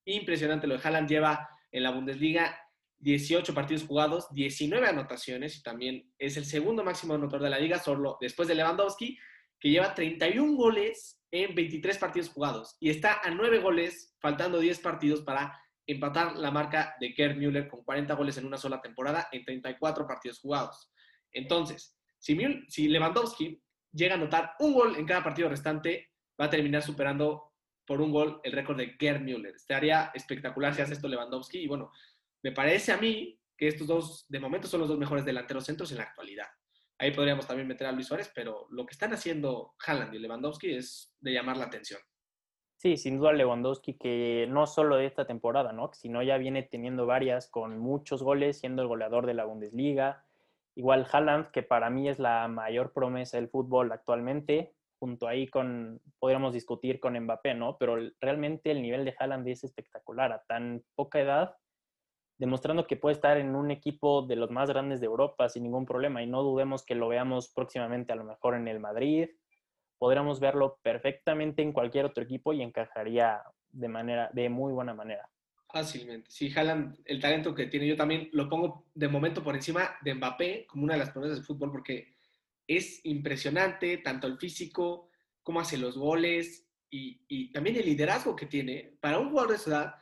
Impresionante 0.05 0.67
lo 0.67 0.77
de 0.77 0.85
Haaland. 0.85 1.07
Lleva 1.07 1.49
en 1.71 1.83
la 1.83 1.91
Bundesliga 1.91 2.59
18 2.99 3.53
partidos 3.53 3.83
jugados, 3.83 4.27
19 4.33 4.87
anotaciones 4.87 5.57
y 5.57 5.61
también 5.61 6.11
es 6.17 6.35
el 6.37 6.45
segundo 6.45 6.83
máximo 6.83 7.13
anotador 7.13 7.43
de 7.43 7.49
la 7.51 7.59
liga, 7.59 7.79
solo 7.79 8.17
después 8.19 8.47
de 8.47 8.55
Lewandowski, 8.55 9.17
que 9.59 9.69
lleva 9.69 9.93
31 9.93 10.55
goles 10.55 11.19
en 11.31 11.53
23 11.53 11.97
partidos 11.97 12.29
jugados 12.29 12.75
y 12.79 12.89
está 12.89 13.21
a 13.23 13.29
9 13.29 13.59
goles, 13.59 14.15
faltando 14.19 14.59
10 14.59 14.79
partidos 14.79 15.21
para 15.21 15.57
empatar 15.87 16.35
la 16.35 16.51
marca 16.51 16.95
de 16.99 17.13
Gerd 17.13 17.37
Müller 17.37 17.67
con 17.67 17.83
40 17.83 18.13
goles 18.13 18.37
en 18.37 18.45
una 18.45 18.57
sola 18.57 18.81
temporada 18.81 19.29
en 19.31 19.43
34 19.43 20.05
partidos 20.05 20.39
jugados. 20.39 20.91
Entonces, 21.31 21.97
si, 22.19 22.87
Lewandowski 22.87 23.61
llega 23.91 24.15
a 24.15 24.17
anotar 24.17 24.51
un 24.59 24.73
gol 24.73 24.95
en 24.97 25.05
cada 25.05 25.23
partido 25.23 25.49
restante, 25.49 26.11
va 26.39 26.45
a 26.45 26.49
terminar 26.49 26.83
superando 26.83 27.53
por 27.85 28.01
un 28.01 28.11
gol 28.11 28.41
el 28.43 28.51
récord 28.51 28.77
de 28.77 28.97
Gerd 28.99 29.21
Müller. 29.21 29.55
Estaría 29.55 30.11
espectacular 30.13 30.75
si 30.75 30.81
hace 30.81 30.93
esto 30.93 31.07
Lewandowski 31.07 31.59
y 31.59 31.67
bueno, 31.67 31.91
me 32.43 32.51
parece 32.51 32.91
a 32.91 32.97
mí 32.97 33.39
que 33.57 33.69
estos 33.69 33.87
dos, 33.87 34.25
de 34.27 34.39
momento, 34.39 34.67
son 34.67 34.81
los 34.81 34.89
dos 34.89 34.99
mejores 34.99 35.25
delanteros 35.25 35.65
centros 35.65 35.91
en 35.91 35.97
la 35.97 36.03
actualidad. 36.03 36.47
Ahí 36.99 37.11
podríamos 37.11 37.47
también 37.47 37.67
meter 37.67 37.87
a 37.87 37.91
Luis 37.91 38.07
Suárez, 38.07 38.31
pero 38.33 38.67
lo 38.71 38.85
que 38.85 38.93
están 38.93 39.13
haciendo 39.13 39.75
Haaland 39.85 40.13
y 40.13 40.19
Lewandowski 40.19 40.75
es 40.75 41.15
de 41.19 41.33
llamar 41.33 41.57
la 41.57 41.65
atención. 41.65 41.99
Sí, 42.77 42.95
sin 42.95 43.17
duda 43.17 43.33
Lewandowski, 43.33 43.95
que 43.95 44.45
no 44.49 44.67
solo 44.67 44.97
de 44.97 45.07
esta 45.07 45.25
temporada, 45.25 45.73
¿no? 45.73 45.91
Sino 45.93 46.21
ya 46.21 46.37
viene 46.37 46.61
teniendo 46.61 47.07
varias 47.07 47.49
con 47.49 47.79
muchos 47.79 48.21
goles, 48.21 48.59
siendo 48.59 48.83
el 48.83 48.87
goleador 48.87 49.25
de 49.25 49.33
la 49.33 49.45
Bundesliga. 49.45 50.23
Igual 50.75 51.07
Haaland, 51.11 51.49
que 51.49 51.63
para 51.63 51.89
mí 51.89 52.07
es 52.07 52.19
la 52.19 52.47
mayor 52.47 52.93
promesa 52.93 53.37
del 53.37 53.49
fútbol 53.49 53.91
actualmente, 53.91 54.75
junto 54.99 55.27
ahí 55.27 55.47
con, 55.47 55.99
podríamos 56.19 56.53
discutir 56.53 56.99
con 56.99 57.19
Mbappé, 57.19 57.55
¿no? 57.55 57.77
Pero 57.79 57.97
realmente 58.21 58.69
el 58.69 58.83
nivel 58.83 59.05
de 59.05 59.15
Haaland 59.19 59.47
es 59.47 59.63
espectacular. 59.63 60.31
A 60.31 60.43
tan 60.43 60.83
poca 60.95 61.19
edad 61.19 61.57
demostrando 62.37 62.85
que 62.85 62.97
puede 62.97 63.13
estar 63.15 63.37
en 63.37 63.55
un 63.55 63.71
equipo 63.71 64.21
de 64.21 64.35
los 64.35 64.51
más 64.51 64.69
grandes 64.69 64.99
de 64.99 65.07
Europa 65.07 65.49
sin 65.49 65.63
ningún 65.63 65.87
problema 65.87 66.21
y 66.21 66.27
no 66.27 66.43
dudemos 66.43 66.85
que 66.85 66.93
lo 66.93 67.07
veamos 67.07 67.49
próximamente 67.49 68.13
a 68.13 68.15
lo 68.15 68.23
mejor 68.23 68.53
en 68.53 68.67
el 68.67 68.79
Madrid. 68.79 69.29
Podríamos 69.97 70.39
verlo 70.39 70.79
perfectamente 70.81 71.61
en 71.61 71.73
cualquier 71.73 72.05
otro 72.05 72.23
equipo 72.23 72.53
y 72.53 72.61
encajaría 72.61 73.41
de 73.69 73.87
manera 73.87 74.29
de 74.33 74.49
muy 74.49 74.73
buena 74.73 74.93
manera. 74.93 75.29
Fácilmente. 75.71 76.29
Sí, 76.31 76.51
Haaland, 76.55 76.97
el 77.05 77.19
talento 77.19 77.53
que 77.53 77.67
tiene 77.67 77.87
yo 77.87 77.97
también 77.97 78.29
lo 78.31 78.47
pongo 78.47 78.85
de 78.93 79.07
momento 79.07 79.43
por 79.43 79.55
encima 79.55 79.97
de 80.01 80.13
Mbappé 80.13 80.65
como 80.67 80.83
una 80.83 80.93
de 80.93 80.99
las 80.99 81.11
promesas 81.11 81.37
del 81.37 81.45
fútbol 81.45 81.71
porque 81.71 82.15
es 82.65 83.01
impresionante 83.05 83.97
tanto 83.97 84.27
el 84.27 84.37
físico, 84.37 85.09
cómo 85.43 85.59
hace 85.59 85.77
los 85.77 85.97
goles 85.97 86.67
y, 86.89 87.21
y 87.27 87.51
también 87.51 87.75
el 87.75 87.85
liderazgo 87.85 88.35
que 88.35 88.45
tiene 88.45 88.97
para 89.01 89.19
un 89.19 89.29
jugador 89.29 89.51
de 89.51 89.57
su 89.57 89.69
edad 89.69 89.95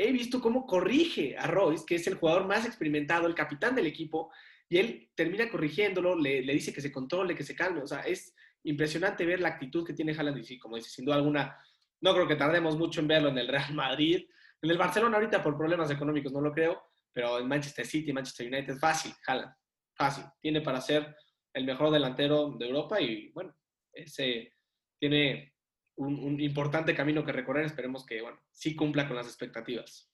he 0.00 0.12
visto 0.12 0.40
cómo 0.40 0.66
corrige 0.66 1.36
a 1.36 1.46
Royce, 1.46 1.84
que 1.86 1.96
es 1.96 2.06
el 2.06 2.14
jugador 2.14 2.46
más 2.46 2.64
experimentado, 2.64 3.26
el 3.26 3.34
capitán 3.34 3.74
del 3.74 3.86
equipo, 3.86 4.32
y 4.66 4.78
él 4.78 5.10
termina 5.14 5.50
corrigiéndolo, 5.50 6.16
le, 6.16 6.40
dice 6.40 6.72
que 6.72 6.80
se 6.80 6.90
controle, 6.90 7.34
que 7.34 7.44
se 7.44 7.54
calme. 7.54 7.82
O 7.82 7.86
sea, 7.86 8.00
es 8.00 8.34
impresionante 8.64 9.24
ver 9.24 9.40
la 9.40 9.48
actitud 9.48 9.86
que 9.86 9.92
tiene 9.92 10.12
Haaland. 10.12 10.38
Y 10.38 10.44
sí, 10.44 10.58
como 10.58 10.76
dice, 10.76 10.90
sin 10.90 11.04
duda 11.04 11.16
alguna, 11.16 11.58
no 12.00 12.14
creo 12.14 12.26
que 12.26 12.36
tardemos 12.36 12.76
mucho 12.76 13.00
en 13.00 13.08
verlo 13.08 13.28
en 13.28 13.38
el 13.38 13.48
Real 13.48 13.74
Madrid. 13.74 14.28
En 14.62 14.70
el 14.70 14.78
Barcelona 14.78 15.16
ahorita 15.16 15.42
por 15.42 15.56
problemas 15.56 15.90
económicos 15.90 16.32
no 16.32 16.40
lo 16.40 16.52
creo, 16.52 16.82
pero 17.12 17.38
en 17.38 17.48
Manchester 17.48 17.86
City, 17.86 18.12
Manchester 18.12 18.46
United, 18.46 18.76
fácil, 18.76 19.12
Haaland, 19.26 19.54
fácil. 19.94 20.24
Tiene 20.40 20.60
para 20.60 20.80
ser 20.80 21.16
el 21.52 21.64
mejor 21.64 21.90
delantero 21.90 22.52
de 22.58 22.66
Europa 22.66 23.00
y 23.00 23.30
bueno, 23.32 23.54
ese 23.92 24.54
tiene 24.98 25.54
un, 25.96 26.40
importante 26.40 26.94
camino 26.94 27.24
que 27.24 27.32
recorrer. 27.32 27.64
Esperemos 27.66 28.04
que, 28.06 28.22
bueno, 28.22 28.38
sí 28.50 28.76
cumpla 28.76 29.06
con 29.06 29.16
las 29.16 29.26
expectativas. 29.26 30.10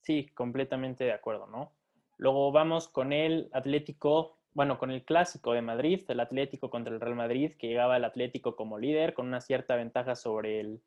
Sí, 0.00 0.26
completamente 0.34 1.04
de 1.04 1.12
acuerdo, 1.12 1.46
¿no? 1.46 1.76
Luego 2.18 2.52
vamos 2.52 2.88
con 2.88 3.12
el 3.12 3.48
Atlético, 3.52 4.41
bueno, 4.54 4.78
con 4.78 4.90
el 4.90 5.04
clásico 5.04 5.52
de 5.52 5.62
Madrid, 5.62 6.02
el 6.08 6.20
Atlético 6.20 6.70
contra 6.70 6.92
el 6.92 7.00
Real 7.00 7.14
Madrid, 7.14 7.52
que 7.58 7.68
llegaba 7.68 7.96
el 7.96 8.04
Atlético 8.04 8.56
como 8.56 8.78
líder 8.78 9.14
con 9.14 9.26
una 9.26 9.40
cierta 9.40 9.76
ventaja 9.76 10.14
sobre 10.14 10.60
el, 10.60 10.82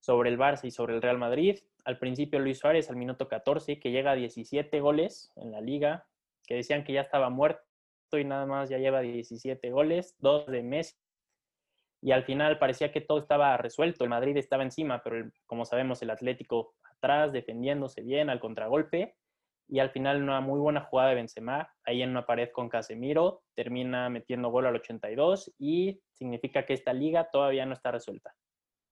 sobre 0.00 0.30
el 0.30 0.38
Barça 0.38 0.64
y 0.64 0.70
sobre 0.70 0.94
el 0.94 1.02
Real 1.02 1.18
Madrid. 1.18 1.58
Al 1.84 1.98
principio 1.98 2.38
Luis 2.38 2.58
Suárez 2.58 2.90
al 2.90 2.96
minuto 2.96 3.28
14, 3.28 3.78
que 3.78 3.90
llega 3.90 4.12
a 4.12 4.16
17 4.16 4.80
goles 4.80 5.32
en 5.36 5.52
la 5.52 5.60
liga, 5.60 6.06
que 6.46 6.54
decían 6.54 6.84
que 6.84 6.92
ya 6.92 7.02
estaba 7.02 7.30
muerto 7.30 7.62
y 8.12 8.24
nada 8.24 8.46
más 8.46 8.68
ya 8.68 8.78
lleva 8.78 9.00
17 9.00 9.70
goles, 9.70 10.16
dos 10.18 10.46
de 10.46 10.62
Messi 10.62 10.96
y 12.00 12.12
al 12.12 12.24
final 12.24 12.58
parecía 12.58 12.92
que 12.92 13.00
todo 13.00 13.18
estaba 13.18 13.56
resuelto, 13.56 14.04
el 14.04 14.10
Madrid 14.10 14.36
estaba 14.36 14.62
encima, 14.62 15.02
pero 15.02 15.30
como 15.46 15.64
sabemos 15.64 16.00
el 16.02 16.10
Atlético 16.10 16.74
atrás, 16.84 17.32
defendiéndose 17.32 18.02
bien 18.02 18.30
al 18.30 18.40
contragolpe, 18.40 19.16
y 19.68 19.78
al 19.78 19.90
final 19.90 20.22
una 20.22 20.40
muy 20.40 20.58
buena 20.58 20.80
jugada 20.80 21.10
de 21.10 21.16
Benzema, 21.16 21.72
ahí 21.84 22.02
en 22.02 22.10
una 22.10 22.26
pared 22.26 22.50
con 22.52 22.68
Casemiro, 22.68 23.42
termina 23.54 24.08
metiendo 24.08 24.48
gol 24.48 24.66
al 24.66 24.76
82 24.76 25.52
y 25.58 26.00
significa 26.12 26.64
que 26.64 26.74
esta 26.74 26.92
liga 26.92 27.28
todavía 27.30 27.66
no 27.66 27.74
está 27.74 27.90
resuelta. 27.90 28.34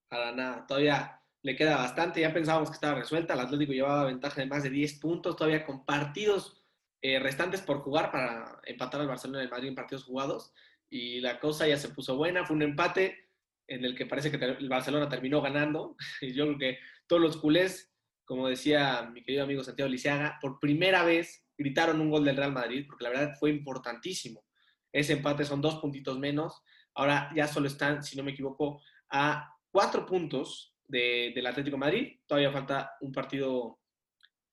Para 0.08 0.32
nada, 0.32 0.66
todavía 0.66 1.20
le 1.42 1.56
queda 1.56 1.76
bastante, 1.76 2.20
ya 2.20 2.32
pensábamos 2.32 2.70
que 2.70 2.74
estaba 2.74 2.98
resuelta, 2.98 3.34
el 3.34 3.40
Atlético 3.40 3.72
llevaba 3.72 4.04
ventaja 4.04 4.40
de 4.40 4.46
más 4.46 4.62
de 4.62 4.70
10 4.70 5.00
puntos, 5.00 5.36
todavía 5.36 5.64
con 5.64 5.84
partidos 5.84 6.62
eh, 7.02 7.18
restantes 7.20 7.62
por 7.62 7.82
jugar 7.82 8.10
para 8.10 8.60
empatar 8.64 9.00
al 9.00 9.06
Barcelona 9.06 9.40
y 9.40 9.44
el 9.44 9.50
Madrid 9.50 9.68
en 9.68 9.74
partidos 9.74 10.04
jugados. 10.04 10.52
Y 10.90 11.20
la 11.20 11.38
cosa 11.38 11.68
ya 11.68 11.76
se 11.76 11.90
puso 11.90 12.16
buena. 12.16 12.44
Fue 12.44 12.56
un 12.56 12.62
empate 12.62 13.28
en 13.68 13.84
el 13.84 13.94
que 13.94 14.06
parece 14.06 14.30
que 14.30 14.44
el 14.44 14.68
Barcelona 14.68 15.08
terminó 15.08 15.40
ganando. 15.40 15.96
Y 16.20 16.32
yo 16.32 16.46
creo 16.46 16.58
que 16.58 16.78
todos 17.06 17.22
los 17.22 17.36
culés, 17.36 17.92
como 18.26 18.48
decía 18.48 19.08
mi 19.12 19.22
querido 19.22 19.44
amigo 19.44 19.64
Santiago 19.64 19.88
Lisiaga, 19.88 20.38
por 20.42 20.58
primera 20.58 21.04
vez 21.04 21.46
gritaron 21.56 22.00
un 22.00 22.10
gol 22.10 22.24
del 22.24 22.36
Real 22.36 22.52
Madrid, 22.52 22.84
porque 22.86 23.04
la 23.04 23.10
verdad 23.10 23.34
fue 23.38 23.50
importantísimo. 23.50 24.44
Ese 24.92 25.14
empate 25.14 25.44
son 25.44 25.62
dos 25.62 25.76
puntitos 25.76 26.18
menos. 26.18 26.62
Ahora 26.94 27.30
ya 27.34 27.46
solo 27.46 27.68
están, 27.68 28.02
si 28.02 28.16
no 28.16 28.24
me 28.24 28.32
equivoco, 28.32 28.82
a 29.10 29.50
cuatro 29.70 30.04
puntos 30.04 30.74
del 30.86 31.46
Atlético 31.46 31.78
Madrid. 31.78 32.20
Todavía 32.26 32.52
falta 32.52 32.92
un 33.00 33.12
partido 33.12 33.78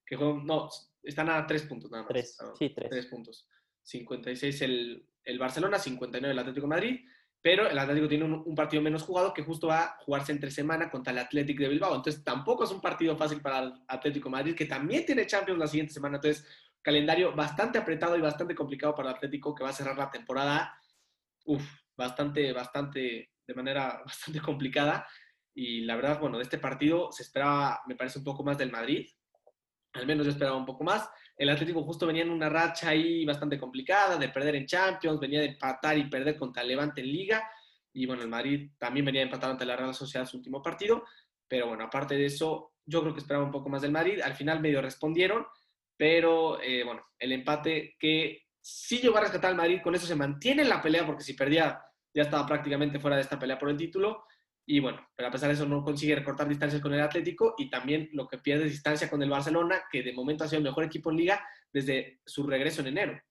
que 0.05 0.15
no, 0.15 0.69
están 1.01 1.29
a 1.29 1.45
tres 1.47 1.63
puntos 1.63 1.89
nada 1.91 2.03
más. 2.03 2.11
Tres, 2.11 2.37
sí, 2.57 2.69
tres. 2.69 2.89
Tres 2.89 3.05
puntos. 3.07 3.47
56 3.83 4.61
el, 4.61 5.07
el 5.23 5.39
Barcelona, 5.39 5.79
59 5.79 6.31
el 6.31 6.39
Atlético 6.39 6.67
Madrid, 6.67 7.01
pero 7.43 7.69
el 7.69 7.77
Atlético 7.77 8.07
tiene 8.07 8.23
un, 8.23 8.55
partido 8.55 8.81
menos 8.81 9.03
jugado 9.03 9.33
que 9.33 9.43
justo 9.43 9.67
va 9.67 9.83
a 9.83 9.97
jugarse 9.99 10.31
entre 10.31 10.49
semana 10.49 10.89
contra 10.89 11.11
el 11.11 11.19
Atlético 11.19 11.61
de 11.61 11.67
Bilbao. 11.67 11.93
Entonces 11.93 12.23
tampoco 12.23 12.63
es 12.63 12.71
un 12.71 12.79
partido 12.79 13.17
fácil 13.17 13.41
para 13.41 13.59
el 13.59 13.73
Atlético 13.85 14.29
Madrid, 14.29 14.55
que 14.55 14.65
también 14.65 15.05
tiene 15.05 15.27
Champions 15.27 15.59
la 15.59 15.67
siguiente 15.67 15.93
semana. 15.93 16.15
Entonces, 16.15 16.47
calendario 16.81 17.35
bastante 17.35 17.77
apretado 17.77 18.15
y 18.15 18.21
bastante 18.21 18.55
complicado 18.55 18.95
para 18.95 19.09
el 19.09 19.15
Atlético, 19.15 19.53
que 19.53 19.61
va 19.61 19.71
a 19.71 19.73
cerrar 19.73 19.97
la 19.97 20.09
temporada, 20.09 20.79
uf, 21.43 21.61
bastante, 21.97 22.53
bastante, 22.53 23.31
de 23.45 23.53
manera 23.53 24.01
bastante 24.05 24.39
complicada. 24.39 25.05
Y 25.53 25.81
la 25.81 25.97
verdad, 25.97 26.21
bueno, 26.21 26.37
de 26.37 26.43
este 26.43 26.59
partido 26.59 27.11
se 27.11 27.23
esperaba, 27.23 27.81
me 27.87 27.95
parece, 27.95 28.19
un 28.19 28.25
poco 28.25 28.45
más 28.45 28.57
del 28.57 28.71
Madrid. 28.71 29.05
Al 29.91 30.07
menos 30.07 30.25
yo 30.25 30.31
esperaba 30.31 30.55
un 30.55 30.65
poco 30.65 30.85
más. 30.85 31.09
El 31.35 31.49
Atlético 31.49 31.83
justo 31.83 32.05
venía 32.05 32.23
en 32.23 32.29
una 32.29 32.49
racha 32.49 32.89
ahí 32.89 33.25
bastante 33.25 33.59
complicada 33.59 34.17
de 34.17 34.29
perder 34.29 34.55
en 34.55 34.65
Champions, 34.65 35.19
venía 35.19 35.39
de 35.39 35.47
empatar 35.47 35.97
y 35.97 36.09
perder 36.09 36.37
contra 36.37 36.63
Levante 36.63 37.01
en 37.01 37.07
Liga. 37.07 37.49
Y 37.91 38.05
bueno, 38.05 38.21
el 38.21 38.29
Madrid 38.29 38.71
también 38.77 39.05
venía 39.05 39.21
de 39.21 39.25
empatar 39.25 39.51
ante 39.51 39.65
la 39.65 39.75
Real 39.75 39.93
Sociedad 39.93 40.25
su 40.25 40.37
último 40.37 40.61
partido. 40.61 41.03
Pero 41.47 41.67
bueno, 41.67 41.83
aparte 41.83 42.15
de 42.15 42.25
eso, 42.25 42.73
yo 42.85 43.01
creo 43.01 43.13
que 43.13 43.19
esperaba 43.19 43.45
un 43.45 43.51
poco 43.51 43.69
más 43.69 43.81
del 43.81 43.91
Madrid. 43.91 44.21
Al 44.21 44.35
final 44.35 44.59
medio 44.59 44.81
respondieron, 44.81 45.45
pero 45.97 46.61
eh, 46.61 46.83
bueno, 46.83 47.01
el 47.19 47.31
empate 47.31 47.95
que 47.99 48.43
sí 48.61 48.99
llegó 48.99 49.17
a 49.17 49.21
rescatar 49.21 49.51
al 49.51 49.57
Madrid, 49.57 49.81
con 49.83 49.95
eso 49.95 50.07
se 50.07 50.15
mantiene 50.15 50.61
en 50.61 50.69
la 50.69 50.81
pelea, 50.81 51.05
porque 51.05 51.23
si 51.23 51.33
perdía 51.33 51.81
ya 52.13 52.23
estaba 52.23 52.45
prácticamente 52.45 52.99
fuera 52.99 53.15
de 53.15 53.23
esta 53.23 53.39
pelea 53.39 53.57
por 53.57 53.69
el 53.69 53.77
título. 53.77 54.25
Y 54.65 54.79
bueno, 54.79 55.05
pero 55.15 55.27
a 55.27 55.31
pesar 55.31 55.49
de 55.49 55.55
eso 55.55 55.65
no 55.65 55.83
consigue 55.83 56.15
recortar 56.15 56.47
distancias 56.47 56.81
con 56.81 56.93
el 56.93 57.01
Atlético 57.01 57.55
y 57.57 57.69
también 57.69 58.09
lo 58.13 58.27
que 58.27 58.37
pierde 58.37 58.63
distancia 58.65 59.09
con 59.09 59.21
el 59.21 59.29
Barcelona, 59.29 59.83
que 59.91 60.03
de 60.03 60.13
momento 60.13 60.43
ha 60.43 60.47
sido 60.47 60.59
el 60.59 60.63
mejor 60.63 60.85
equipo 60.85 61.11
en 61.11 61.17
liga 61.17 61.45
desde 61.71 62.21
su 62.25 62.47
regreso 62.47 62.81
en 62.81 62.87
enero. 62.87 63.21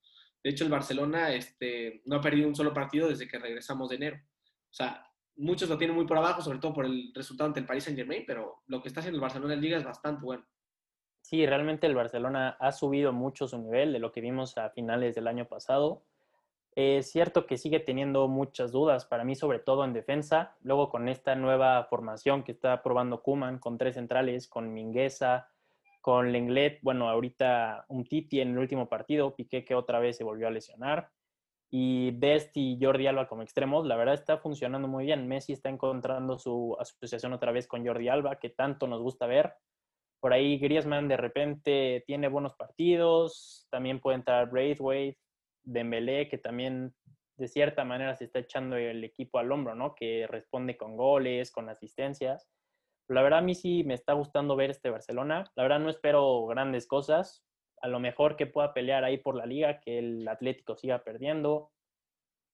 De 0.43 0.51
hecho, 0.51 0.65
el 0.65 0.71
Barcelona 0.71 1.33
este, 1.33 2.03
no 2.05 2.17
ha 2.17 2.21
perdido 2.21 2.49
un 2.49 2.55
solo 2.55 2.75
partido 2.75 3.09
desde 3.09 3.29
que 3.29 3.39
regresamos 3.39 3.89
de 3.89 3.97
enero. 3.97 4.17
O 4.17 4.75
sea, 4.75 5.07
muchos 5.37 5.69
lo 5.69 5.79
tienen 5.79 5.97
muy 5.97 6.07
por 6.07 6.19
abajo, 6.19 6.43
sobre 6.43 6.59
todo 6.59 6.75
por 6.75 6.85
el 6.85 7.13
resultado 7.15 7.49
ante 7.49 7.61
el 7.61 7.67
Paris 7.67 7.85
Saint 7.85 7.99
Germain, 7.99 8.25
pero 8.27 8.63
lo 8.67 8.83
que 8.83 8.89
está 8.89 9.01
haciendo 9.01 9.17
el 9.17 9.23
Barcelona 9.23 9.55
en 9.55 9.61
liga 9.61 9.79
es 9.79 9.85
bastante 9.85 10.25
bueno. 10.25 10.45
Sí, 11.23 11.47
realmente 11.47 11.87
el 11.87 11.95
Barcelona 11.95 12.57
ha 12.59 12.73
subido 12.73 13.13
mucho 13.13 13.47
su 13.47 13.57
nivel 13.59 13.93
de 13.93 14.01
lo 14.01 14.11
que 14.11 14.21
vimos 14.21 14.59
a 14.59 14.71
finales 14.71 15.15
del 15.15 15.29
año 15.29 15.47
pasado. 15.47 16.05
Es 16.75 17.11
cierto 17.11 17.47
que 17.47 17.59
sigue 17.59 17.81
teniendo 17.81 18.29
muchas 18.29 18.73
dudas, 18.73 19.05
para 19.05 19.25
mí 19.25 19.35
sobre 19.35 19.59
todo 19.59 19.85
en 19.85 19.93
defensa. 19.93 20.57
Luego 20.63 20.89
con 20.89 21.09
esta 21.09 21.35
nueva 21.35 21.85
formación 21.85 22.43
que 22.43 22.53
está 22.53 22.83
probando 22.83 23.23
Kuman 23.23 23.59
con 23.59 23.77
tres 23.77 23.95
centrales, 23.97 24.49
con 24.49 24.73
Mingueza, 24.73 25.51
con 26.01 26.33
Lenglet, 26.33 26.81
bueno, 26.83 27.09
ahorita 27.09 27.85
un 27.89 28.05
Titi 28.05 28.41
en 28.41 28.53
el 28.53 28.59
último 28.59 28.89
partido, 28.89 29.37
Piqué 29.37 29.65
que 29.65 29.75
otra 29.75 30.01
vez 30.01 30.17
se 30.17 30.25
volvió 30.25 30.49
a 30.49 30.51
lesionar. 30.51 31.11
Y 31.71 32.11
Best 32.13 32.57
y 32.57 32.79
Jordi 32.81 33.07
Alba 33.07 33.29
como 33.29 33.43
extremos, 33.43 33.87
la 33.87 33.97
verdad 33.97 34.15
está 34.15 34.39
funcionando 34.39 34.89
muy 34.89 35.05
bien. 35.07 35.29
Messi 35.29 35.53
está 35.53 35.69
encontrando 35.69 36.39
su 36.39 36.77
asociación 36.79 37.33
otra 37.33 37.53
vez 37.53 37.67
con 37.67 37.87
Jordi 37.87 38.09
Alba, 38.09 38.37
que 38.37 38.51
tanto 38.51 38.87
nos 38.87 39.01
gusta 39.01 39.27
ver. 39.27 39.55
Por 40.21 40.33
ahí 40.33 40.59
Griezmann 40.59 41.09
de 41.09 41.17
repente 41.17 42.05
tiene 42.07 42.29
buenos 42.29 42.55
partidos, 42.55 43.67
también 43.71 44.01
puede 44.01 44.17
entrar 44.17 44.51
Braithwaite, 44.51 45.19
Dembélé, 45.65 46.29
que 46.29 46.39
también 46.39 46.95
de 47.37 47.49
cierta 47.49 47.85
manera 47.85 48.15
se 48.15 48.25
está 48.25 48.39
echando 48.39 48.77
el 48.77 49.03
equipo 49.05 49.39
al 49.39 49.51
hombro, 49.51 49.75
¿no? 49.75 49.95
Que 49.95 50.27
responde 50.29 50.77
con 50.77 50.97
goles, 50.97 51.51
con 51.51 51.69
asistencias. 51.69 52.49
La 53.09 53.23
verdad 53.23 53.41
a 53.41 53.43
mí 53.43 53.55
sí 53.55 53.85
me 53.85 53.95
está 53.95 54.13
gustando 54.13 54.57
ver 54.57 54.71
este 54.71 54.91
Barcelona. 54.91 55.45
La 55.57 55.65
verdad 55.65 55.81
no 55.81 55.91
espero 55.91 56.47
grandes 56.47 56.87
cosas. 56.87 57.45
A 57.81 57.89
lo 57.89 57.99
mejor 57.99 58.37
que 58.37 58.47
pueda 58.47 58.73
pelear 58.75 59.05
ahí 59.05 59.19
por 59.19 59.35
la 59.35 59.47
liga, 59.47 59.81
que 59.81 59.99
el 59.99 60.29
Atlético 60.29 60.77
siga 60.77 61.03
perdiendo. 61.03 61.73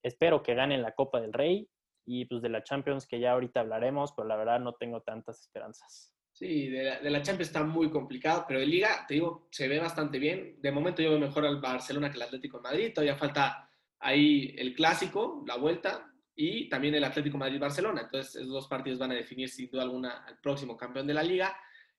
Espero 0.02 0.42
que 0.42 0.54
gane 0.54 0.78
la 0.78 0.92
Copa 0.92 1.20
del 1.20 1.32
Rey 1.32 1.68
y 2.06 2.24
pues 2.24 2.40
de 2.40 2.48
la 2.48 2.64
Champions 2.64 3.06
que 3.06 3.20
ya 3.20 3.32
ahorita 3.32 3.60
hablaremos, 3.60 4.12
pero 4.12 4.26
la 4.26 4.36
verdad 4.36 4.60
no 4.60 4.72
tengo 4.74 5.02
tantas 5.02 5.40
esperanzas. 5.40 6.17
Sí, 6.38 6.68
de 6.68 7.10
la, 7.10 7.20
Champions 7.20 7.48
está 7.48 7.64
muy 7.64 7.90
complicado, 7.90 8.44
pero 8.46 8.60
de 8.60 8.66
Liga, 8.66 9.04
te 9.08 9.14
digo, 9.14 9.48
se 9.50 9.66
ve 9.66 9.80
bastante 9.80 10.20
bien. 10.20 10.54
De 10.60 10.70
momento 10.70 11.02
yo 11.02 11.10
veo 11.10 11.18
mejor 11.18 11.44
al 11.44 11.60
Barcelona 11.60 12.10
que 12.10 12.16
el 12.16 12.22
Atlético 12.22 12.58
de 12.58 12.62
Madrid. 12.62 12.92
Todavía 12.94 13.16
falta 13.16 13.68
ahí 13.98 14.54
el 14.56 14.72
clásico, 14.72 15.42
la 15.48 15.56
vuelta, 15.56 16.14
y 16.36 16.68
también 16.68 16.94
el 16.94 17.02
Atlético 17.02 17.38
Madrid-Barcelona. 17.38 18.02
Entonces, 18.02 18.36
esos 18.36 18.50
dos 18.50 18.68
partidos 18.68 19.00
van 19.00 19.10
a 19.10 19.16
definir 19.16 19.48
sin 19.48 19.68
duda 19.68 19.82
alguna 19.82 20.24
al 20.24 20.38
próximo 20.38 20.76
campeón 20.76 21.08
de 21.08 21.14
la 21.14 21.24
Liga. 21.24 21.56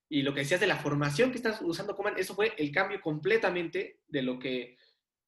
Y 0.08 0.22
lo 0.22 0.34
que 0.34 0.40
decías 0.40 0.62
de 0.62 0.68
la 0.68 0.78
formación 0.78 1.32
que 1.32 1.38
estás 1.38 1.62
usando, 1.62 1.94
Coman, 1.94 2.18
eso 2.18 2.34
fue 2.34 2.54
el 2.58 2.72
cambio 2.72 3.02
completamente 3.02 4.00
de 4.08 4.22
lo 4.22 4.40
que 4.40 4.78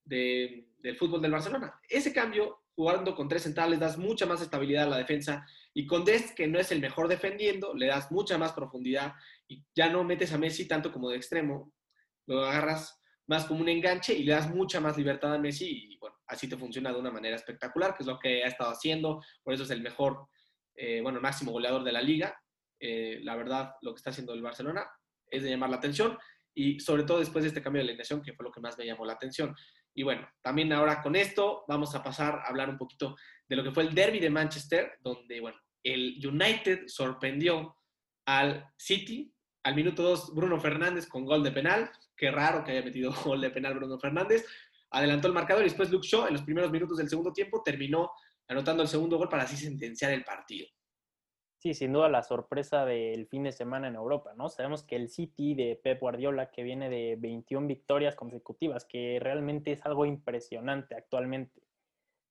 del 0.06 0.95
fútbol 0.97 1.21
del 1.21 1.32
Barcelona. 1.32 1.82
Ese 1.89 2.13
cambio, 2.13 2.62
jugando 2.76 3.13
con 3.13 3.28
tres 3.28 3.43
centrales, 3.43 3.78
das 3.78 3.97
mucha 3.97 4.26
más 4.26 4.41
estabilidad 4.41 4.86
a 4.86 4.91
la 4.91 4.97
defensa 4.97 5.45
y 5.73 5.86
con 5.88 6.03
Dest, 6.03 6.36
que 6.36 6.47
no 6.47 6.60
es 6.60 6.71
el 6.71 6.81
mejor 6.81 7.07
defendiendo, 7.07 7.73
le 7.73 7.88
das 7.88 8.12
mucha 8.12 8.38
más 8.38 8.53
profundidad 8.53 9.13
y 9.47 9.63
ya 9.75 9.89
no 9.89 10.03
metes 10.03 10.34
a 10.34 10.38
Messi 10.38 10.67
tanto 10.67 10.91
como 10.91 11.10
de 11.10 11.17
extremo, 11.17 11.73
lo 12.27 12.45
agarras 12.45 12.99
más 13.27 13.45
como 13.45 13.62
un 13.62 13.69
enganche 13.69 14.13
y 14.13 14.23
le 14.23 14.34
das 14.34 14.49
mucha 14.49 14.81
más 14.81 14.97
libertad 14.97 15.34
a 15.34 15.39
Messi 15.39 15.93
y 15.93 15.97
bueno, 15.97 16.17
así 16.27 16.49
te 16.49 16.57
funciona 16.57 16.91
de 16.91 16.99
una 16.99 17.12
manera 17.12 17.36
espectacular, 17.36 17.95
que 17.95 18.03
es 18.03 18.07
lo 18.07 18.19
que 18.19 18.43
ha 18.43 18.47
estado 18.47 18.71
haciendo, 18.71 19.21
por 19.43 19.53
eso 19.53 19.63
es 19.63 19.69
el 19.69 19.81
mejor, 19.81 20.27
eh, 20.75 20.99
bueno, 21.01 21.21
máximo 21.21 21.51
goleador 21.51 21.84
de 21.84 21.91
la 21.91 22.01
liga. 22.01 22.38
Eh, 22.79 23.19
la 23.21 23.36
verdad, 23.36 23.75
lo 23.81 23.93
que 23.93 23.97
está 23.97 24.10
haciendo 24.10 24.34
el 24.34 24.41
Barcelona 24.41 24.89
es 25.27 25.43
de 25.43 25.49
llamar 25.49 25.69
la 25.69 25.77
atención 25.77 26.17
y 26.53 26.79
sobre 26.79 27.03
todo 27.03 27.19
después 27.19 27.43
de 27.43 27.49
este 27.49 27.62
cambio 27.62 27.81
de 27.81 27.89
alineación, 27.89 28.21
que 28.21 28.34
fue 28.34 28.43
lo 28.43 28.51
que 28.51 28.60
más 28.60 28.77
me 28.77 28.86
llamó 28.86 29.05
la 29.05 29.13
atención. 29.13 29.55
Y 29.93 30.04
bueno, 30.04 30.27
también 30.41 30.71
ahora 30.73 31.01
con 31.01 31.15
esto 31.15 31.65
vamos 31.67 31.93
a 31.95 32.04
pasar 32.04 32.36
a 32.36 32.47
hablar 32.47 32.69
un 32.69 32.77
poquito 32.77 33.15
de 33.47 33.56
lo 33.56 33.63
que 33.63 33.71
fue 33.71 33.84
el 33.84 33.93
derby 33.93 34.19
de 34.19 34.30
Manchester, 34.30 34.93
donde, 35.01 35.41
bueno, 35.41 35.58
el 35.84 36.19
United 36.25 36.88
sorprendió 36.88 37.75
al 38.25 38.65
City. 38.77 39.34
Al 39.63 39.75
minuto 39.75 40.01
2, 40.01 40.34
Bruno 40.34 40.60
Fernández 40.60 41.08
con 41.08 41.25
gol 41.25 41.43
de 41.43 41.51
penal. 41.51 41.91
Qué 42.15 42.32
raro 42.32 42.63
que 42.63 42.71
haya 42.71 42.84
metido 42.84 43.13
gol 43.25 43.41
de 43.41 43.51
penal 43.51 43.75
Bruno 43.75 43.99
Fernández. 43.99 44.45
Adelantó 44.91 45.27
el 45.27 45.34
marcador 45.34 45.63
y 45.63 45.65
después 45.67 45.91
Luke 45.91 46.08
Shaw, 46.08 46.27
en 46.27 46.34
los 46.34 46.43
primeros 46.43 46.71
minutos 46.71 46.97
del 46.97 47.10
segundo 47.10 47.32
tiempo, 47.32 47.62
terminó 47.63 48.12
anotando 48.47 48.84
el 48.84 48.89
segundo 48.89 49.17
gol 49.17 49.30
para 49.30 49.43
así 49.43 49.56
sentenciar 49.56 50.12
el 50.12 50.23
partido. 50.23 50.67
Sí, 51.62 51.76
sin 51.76 51.93
duda 51.93 52.10
la 52.10 52.24
sorpresa 52.24 52.86
del 52.86 53.28
fin 53.28 53.43
de 53.43 53.52
semana 53.52 53.88
en 53.88 53.93
Europa, 53.93 54.34
¿no? 54.36 54.50
Sabemos 54.50 54.82
que 54.82 54.95
el 54.95 55.10
City 55.10 55.54
de 55.54 55.76
Pep 55.76 56.00
Guardiola, 56.02 56.50
que 56.50 56.63
viene 56.63 56.89
de 56.89 57.17
21 57.19 57.67
victorias 57.67 58.15
consecutivas, 58.15 58.84
que 58.84 59.19
realmente 59.21 59.71
es 59.71 59.86
algo 59.86 60.08
impresionante 60.08 60.95
actualmente. 60.95 61.62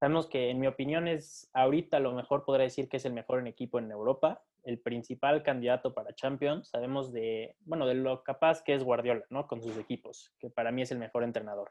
Sabemos 0.01 0.27
que, 0.27 0.51
en 0.51 0.59
mi 0.59 0.67
opinión, 0.67 1.07
es 1.07 1.49
ahorita 1.53 2.01
lo 2.01 2.13
mejor 2.13 2.45
podría 2.45 2.65
decir 2.65 2.89
que 2.89 2.97
es 2.97 3.05
el 3.05 3.13
mejor 3.13 3.39
en 3.39 3.47
equipo 3.47 3.79
en 3.79 3.93
Europa, 3.93 4.43
el 4.65 4.81
principal 4.81 5.45
candidato 5.45 5.95
para 5.95 6.13
Champions. 6.13 6.69
Sabemos 6.69 7.13
de, 7.13 7.55
bueno, 7.61 7.87
de 7.87 7.95
lo 7.95 8.25
capaz 8.25 8.65
que 8.65 8.75
es 8.75 8.83
Guardiola, 8.83 9.27
¿no? 9.31 9.47
Con 9.47 9.63
sus 9.63 9.79
equipos, 9.79 10.35
que 10.41 10.51
para 10.51 10.73
mí 10.73 10.83
es 10.83 10.91
el 10.91 10.99
mejor 10.99 11.23
entrenador. 11.23 11.71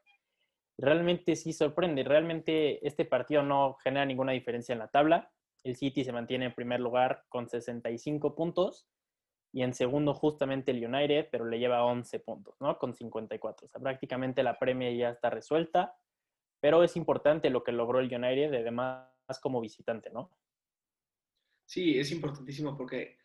Realmente 0.77 1.35
sí 1.35 1.51
sorprende, 1.51 2.05
realmente 2.05 2.87
este 2.87 3.03
partido 3.03 3.43
no 3.43 3.73
genera 3.83 4.05
ninguna 4.05 4.31
diferencia 4.31 4.71
en 4.71 4.79
la 4.79 4.87
tabla 4.87 5.29
el 5.63 5.75
City 5.75 6.03
se 6.03 6.11
mantiene 6.11 6.45
en 6.45 6.53
primer 6.53 6.79
lugar 6.79 7.25
con 7.29 7.49
65 7.49 8.35
puntos 8.35 8.87
y 9.51 9.63
en 9.63 9.73
segundo 9.73 10.13
justamente 10.13 10.71
el 10.71 10.85
United, 10.85 11.29
pero 11.31 11.45
le 11.45 11.59
lleva 11.59 11.83
11 11.83 12.19
puntos, 12.19 12.55
¿no? 12.59 12.77
Con 12.77 12.93
54. 12.93 13.65
O 13.65 13.69
sea, 13.69 13.81
prácticamente 13.81 14.43
la 14.43 14.59
premia 14.59 14.91
ya 14.91 15.09
está 15.09 15.29
resuelta, 15.29 15.95
pero 16.59 16.83
es 16.83 16.95
importante 16.95 17.49
lo 17.49 17.63
que 17.63 17.71
logró 17.71 17.99
el 17.99 18.13
United, 18.13 18.53
además 18.53 19.07
como 19.41 19.61
visitante, 19.61 20.09
¿no? 20.11 20.31
Sí, 21.65 21.99
es 21.99 22.11
importantísimo 22.11 22.75
porque 22.75 23.17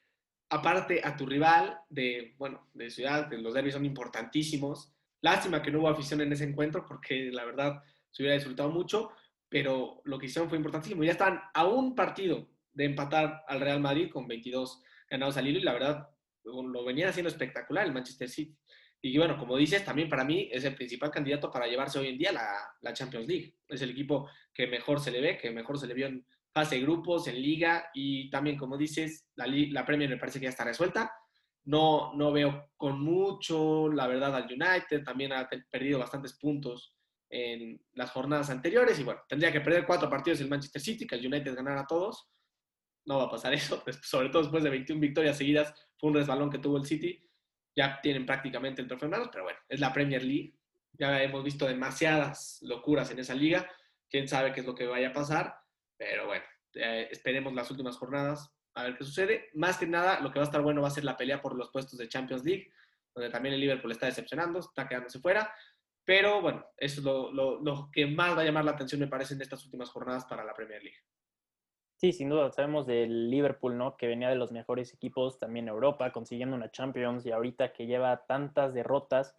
aparte 0.51 1.01
a 1.03 1.17
tu 1.17 1.27
rival 1.27 1.81
de, 1.89 2.35
bueno, 2.39 2.69
de 2.75 2.91
ciudad, 2.91 3.31
los 3.33 3.55
derbis 3.55 3.75
son 3.75 3.85
importantísimos. 3.85 4.93
Lástima 5.23 5.63
que 5.63 5.71
no 5.71 5.81
hubo 5.81 5.89
afición 5.89 6.21
en 6.21 6.33
ese 6.33 6.45
encuentro 6.45 6.85
porque 6.87 7.31
la 7.33 7.45
verdad 7.45 7.83
se 8.11 8.23
hubiera 8.23 8.37
disfrutado 8.37 8.71
mucho, 8.71 9.11
pero 9.49 10.01
lo 10.05 10.19
que 10.19 10.27
hicieron 10.27 10.49
fue 10.49 10.59
importantísimo. 10.59 11.05
Ya 11.05 11.13
están 11.13 11.41
a 11.53 11.67
un 11.67 11.95
partido 11.95 12.49
de 12.73 12.85
empatar 12.85 13.45
al 13.47 13.61
Real 13.61 13.81
Madrid 13.81 14.11
con 14.11 14.27
22 14.27 14.83
ganados 15.09 15.37
al 15.37 15.47
hilo 15.47 15.59
y 15.59 15.63
la 15.63 15.73
verdad 15.73 16.09
lo 16.45 16.85
venían 16.85 17.09
haciendo 17.09 17.31
espectacular 17.31 17.87
el 17.87 17.93
Manchester 17.93 18.29
City. 18.29 18.57
Y 19.01 19.19
bueno, 19.19 19.37
como 19.37 19.57
dices, 19.57 19.85
también 19.85 20.09
para 20.09 20.25
mí 20.25 20.49
es 20.51 20.65
el 20.65 20.75
principal 20.75 21.11
candidato 21.11 21.51
para 21.51 21.67
llevarse 21.67 21.99
hoy 21.99 22.09
en 22.09 22.19
día 22.19 22.33
la, 22.33 22.55
la 22.81 22.93
Champions 22.95 23.29
League. 23.29 23.55
Es 23.69 23.83
el 23.83 23.91
equipo 23.91 24.31
que 24.53 24.67
mejor 24.67 24.99
se 24.99 25.11
le 25.11 25.21
ve, 25.21 25.37
que 25.37 25.51
mejor 25.51 25.79
se 25.79 25.87
le 25.87 25.93
vio 25.93 26.07
en 26.07 26.27
fase 26.55 26.77
de 26.77 26.83
grupos, 26.83 27.27
en 27.27 27.41
liga 27.41 27.91
y 27.93 28.31
también, 28.31 28.57
como 28.57 28.79
dices, 28.79 29.29
la, 29.35 29.47
la 29.47 29.85
Premier 29.85 30.09
me 30.09 30.17
parece 30.17 30.39
que 30.39 30.45
ya 30.45 30.51
está 30.51 30.65
resuelta. 30.65 31.13
No, 31.65 32.15
no 32.15 32.33
veo 32.33 32.71
con 32.77 33.01
mucho, 33.01 33.91
la 33.93 34.07
verdad, 34.07 34.35
al 34.37 34.45
United. 34.45 35.05
También 35.05 35.33
ha 35.33 35.49
perdido 35.71 35.99
bastantes 35.99 36.39
puntos 36.39 36.95
en 37.35 37.81
las 37.95 38.11
jornadas 38.11 38.51
anteriores. 38.51 38.99
Y 38.99 39.03
bueno, 39.03 39.21
tendría 39.29 39.51
que 39.51 39.61
perder 39.61 39.87
cuatro 39.87 40.09
partidos 40.09 40.41
el 40.41 40.49
Manchester 40.49 40.81
City, 40.81 41.07
que 41.07 41.17
el 41.17 41.27
United 41.27 41.55
ganara 41.55 41.87
todos. 41.87 42.29
No 43.07 43.19
va 43.19 43.25
a 43.25 43.31
pasar 43.31 43.53
eso, 43.55 43.83
sobre 44.03 44.29
todo 44.29 44.43
después 44.43 44.63
de 44.63 44.71
21 44.71 45.01
victorias 45.01 45.37
seguidas. 45.37 45.75
Fue 45.99 46.11
un 46.11 46.17
resbalón 46.17 46.51
que 46.51 46.59
tuvo 46.59 46.77
el 46.77 46.87
City 46.87 47.25
ya 47.77 48.01
tienen 48.01 48.25
prácticamente 48.25 48.83
el 48.83 48.89
trofeo 48.89 49.13
en 49.13 49.31
pero 49.31 49.45
bueno, 49.45 49.59
es 49.69 49.81
la 49.81 49.93
Premier 49.93 50.23
League. 50.23 50.55
Ya 50.93 51.23
hemos 51.23 51.43
visto 51.43 51.67
demasiadas 51.67 52.59
locuras 52.63 53.11
en 53.11 53.19
esa 53.19 53.35
liga. 53.35 53.69
Quién 54.09 54.29
sabe 54.29 54.53
qué 54.53 54.61
es 54.61 54.67
lo 54.67 54.75
que 54.75 54.87
vaya 54.87 55.09
a 55.09 55.13
pasar, 55.13 55.57
pero 55.97 56.27
bueno, 56.27 56.45
eh, 56.75 57.09
esperemos 57.11 57.53
las 57.53 57.71
últimas 57.71 57.97
jornadas 57.97 58.51
a 58.75 58.85
ver 58.85 58.97
qué 58.97 59.05
sucede. 59.05 59.51
Más 59.55 59.79
que 59.79 59.87
nada, 59.87 60.21
lo 60.21 60.31
que 60.31 60.39
va 60.39 60.45
a 60.45 60.47
estar 60.47 60.63
bueno 60.63 60.83
va 60.83 60.89
a 60.89 60.93
ser 60.93 61.05
la 61.05 61.17
pelea 61.17 61.41
por 61.41 61.57
los 61.57 61.71
puestos 61.71 61.99
de 61.99 62.09
Champions 62.09 62.45
League, 62.45 62.71
donde 63.13 63.31
también 63.31 63.55
el 63.55 63.61
Liverpool 63.61 63.91
está 63.91 64.07
decepcionando, 64.07 64.61
está 64.61 64.87
quedándose 64.87 65.19
fuera. 65.19 65.53
Pero 66.05 66.43
bueno, 66.43 66.67
eso 66.77 67.01
es 67.01 67.05
lo, 67.05 67.33
lo 67.33 67.91
que 67.91 68.07
más 68.07 68.37
va 68.37 68.43
a 68.43 68.45
llamar 68.45 68.65
la 68.65 68.73
atención, 68.73 69.01
me 69.01 69.07
parece, 69.07 69.35
en 69.35 69.43
estas 69.43 69.65
últimas 69.65 69.91
jornadas 69.91 70.27
para 70.27 70.45
la 70.45 70.55
Premier 70.55 70.83
League. 70.83 70.99
Sí, 71.97 72.13
sin 72.13 72.29
duda, 72.29 72.51
sabemos 72.51 72.87
del 72.87 73.31
Liverpool, 73.31 73.79
¿no? 73.79 73.97
Que 73.97 74.07
venía 74.07 74.29
de 74.29 74.35
los 74.35 74.53
mejores 74.53 74.93
equipos 74.93 75.39
también 75.39 75.67
en 75.67 75.75
Europa, 75.75 76.13
consiguiendo 76.13 76.57
una 76.57 76.71
Champions 76.71 77.25
y 77.25 77.31
ahorita 77.31 77.73
que 77.73 77.87
lleva 77.87 78.27
tantas 78.27 78.75
derrotas, 78.75 79.35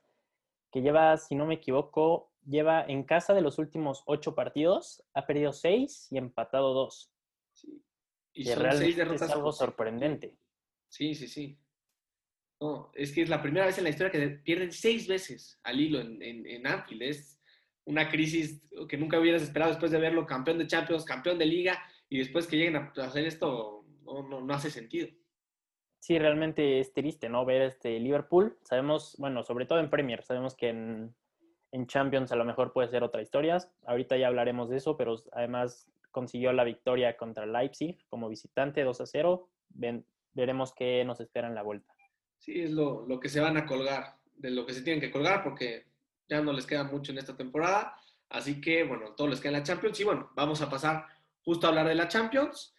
que 0.71 0.81
lleva, 0.81 1.15
si 1.17 1.35
no 1.35 1.45
me 1.45 1.55
equivoco, 1.55 2.31
lleva 2.45 2.83
en 2.83 3.03
casa 3.03 3.33
de 3.33 3.41
los 3.41 3.59
últimos 3.59 4.03
ocho 4.07 4.33
partidos, 4.33 5.03
ha 5.13 5.27
perdido 5.27 5.53
seis 5.53 6.07
y 6.11 6.17
empatado 6.17 6.73
dos. 6.73 7.11
Sí. 7.53 7.83
Y 8.33 8.45
son 8.45 8.71
seis 8.71 8.95
derrotas. 8.95 9.29
Es 9.29 9.35
algo 9.35 9.51
sorprendente. 9.51 10.35
Sí, 10.89 11.13
sí, 11.13 11.27
sí. 11.27 11.59
No, 12.59 12.91
es 12.95 13.11
que 13.11 13.21
es 13.21 13.29
la 13.29 13.41
primera 13.41 13.65
vez 13.65 13.77
en 13.77 13.83
la 13.83 13.89
historia 13.89 14.11
que 14.11 14.27
pierden 14.29 14.71
seis 14.71 15.07
veces 15.07 15.59
al 15.63 15.79
hilo 15.79 15.99
en, 15.99 16.21
en, 16.21 16.45
en 16.45 16.67
Anfield. 16.67 17.03
Es 17.03 17.39
una 17.85 18.09
crisis 18.09 18.61
que 18.89 18.97
nunca 18.97 19.19
hubieras 19.19 19.43
esperado 19.43 19.71
después 19.71 19.91
de 19.91 19.99
verlo 19.99 20.25
campeón 20.25 20.57
de 20.57 20.67
Champions, 20.67 21.05
campeón 21.05 21.37
de 21.37 21.45
Liga 21.45 21.83
y 22.09 22.17
después 22.17 22.47
que 22.47 22.57
lleguen 22.57 22.75
a 22.75 22.93
hacer 22.97 23.25
esto 23.25 23.85
no, 24.05 24.53
hace 24.53 24.69
sentido. 24.69 25.07
Sí, 25.99 26.19
realmente 26.19 26.79
es 26.79 26.93
triste, 26.93 27.29
¿no? 27.29 27.45
Ver 27.45 27.63
este 27.63 27.99
Liverpool. 27.99 28.57
Sabemos, 28.63 29.15
bueno, 29.17 29.43
sobre 29.43 29.65
todo 29.65 29.79
en 29.79 29.89
Premier, 29.89 30.23
sabemos 30.23 30.55
que 30.55 30.69
en, 30.69 31.15
Champions 31.87 32.31
a 32.31 32.37
lo 32.37 32.45
mejor 32.45 32.71
puede 32.71 32.87
ser 32.87 33.03
otra 33.03 33.21
historia. 33.21 33.57
Ahorita 33.85 34.15
ya 34.15 34.27
hablaremos 34.27 34.69
de 34.69 34.77
eso, 34.77 34.95
pero 34.95 35.15
además 35.33 35.91
consiguió 36.11 36.53
la 36.53 36.63
victoria 36.63 37.17
contra 37.17 37.45
Leipzig 37.45 37.97
como 38.07 38.29
visitante 38.29 38.83
2 38.83 39.01
a 39.01 39.05
0. 39.05 39.49
Ven, 39.71 40.05
veremos 40.33 40.73
qué 40.73 41.03
nos 41.03 41.19
espera 41.19 41.49
en 41.49 41.55
la 41.55 41.63
vuelta. 41.63 41.93
Sí, 42.37 42.61
es 42.61 42.71
lo, 42.71 43.05
lo, 43.07 43.19
que 43.19 43.29
se 43.29 43.39
van 43.39 43.57
a 43.57 43.65
colgar, 43.65 44.17
de 44.35 44.51
lo 44.51 44.65
que 44.65 44.73
se 44.73 44.81
tienen 44.81 45.01
que 45.01 45.11
colgar, 45.11 45.43
porque 45.43 45.85
ya 46.27 46.41
no 46.41 46.53
les 46.53 46.65
queda 46.65 46.83
mucho 46.83 47.11
en 47.11 47.17
esta 47.17 47.35
temporada. 47.35 47.95
Así 48.29 48.59
que, 48.59 48.83
bueno, 48.83 49.13
todo 49.15 49.27
les 49.27 49.39
queda 49.39 49.49
en 49.49 49.59
la 49.59 49.63
Champions. 49.63 49.99
Y 49.99 50.03
bueno, 50.03 50.31
vamos 50.35 50.61
a 50.61 50.69
pasar 50.69 51.05
justo 51.43 51.67
hablar 51.67 51.87
de 51.87 51.95
la 51.95 52.07
Champions. 52.07 52.75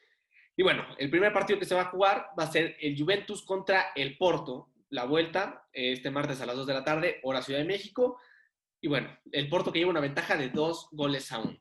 Y 0.57 0.63
bueno, 0.63 0.85
el 0.99 1.11
primer 1.11 1.33
partido 1.33 1.59
que 1.59 1.67
se 1.67 1.75
va 1.75 1.83
a 1.83 1.91
jugar 1.91 2.31
va 2.39 2.45
a 2.45 2.53
ser 2.53 2.77
el 2.81 2.99
Juventus 2.99 3.43
contra 3.43 3.93
el 3.95 4.17
Porto, 4.17 4.71
la 4.91 5.05
vuelta, 5.05 5.69
este 5.73 6.11
martes 6.11 6.41
a 6.41 6.47
las 6.47 6.57
2 6.57 6.67
de 6.67 6.75
la 6.75 6.85
tarde, 6.85 7.21
hora 7.23 7.43
Ciudad 7.43 7.61
de 7.61 7.67
México. 7.67 8.19
Y 8.81 8.89
bueno, 8.89 9.09
el 9.33 9.49
Porto 9.49 9.73
que 9.73 9.79
lleva 9.79 9.91
una 9.91 10.01
ventaja 10.01 10.37
de 10.37 10.49
dos 10.49 10.89
goles 10.93 11.31
a 11.33 11.41
uno. 11.41 11.59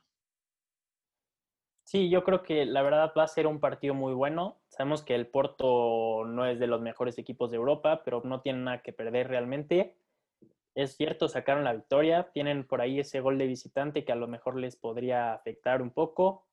Sí, 1.86 2.10
yo 2.10 2.24
creo 2.24 2.43
que 2.43 2.65
la 2.65 2.82
verdad 2.82 3.13
va 3.17 3.24
a 3.24 3.28
ser 3.28 3.48
un 3.48 3.62
partido 3.62 3.93
muy 3.93 4.13
bueno. 4.13 4.58
Sabemos 4.67 5.04
que 5.04 5.15
el 5.15 5.28
Porto 5.28 6.26
no 6.26 6.45
es 6.45 6.60
de 6.60 6.67
los 6.67 6.82
mejores 6.82 7.17
equipos 7.17 7.52
de 7.52 7.58
Europa, 7.58 8.02
pero 8.04 8.21
no 8.26 8.41
tiene 8.41 8.60
nada 8.60 8.82
que 8.82 8.91
perder 8.91 9.30
realmente. 9.30 9.95
Es 10.76 10.98
cierto, 10.98 11.30
sacaron 11.30 11.63
la 11.63 11.74
victoria, 11.74 12.32
tienen 12.34 12.67
por 12.67 12.82
ahí 12.82 13.00
ese 13.00 13.21
gol 13.21 13.38
de 13.38 13.48
visitante 13.48 14.04
que 14.04 14.12
a 14.12 14.15
lo 14.15 14.28
mejor 14.28 14.58
les 14.58 14.76
podría 14.76 15.34
afectar 15.34 15.82
un 15.82 15.91
poco, 15.91 16.45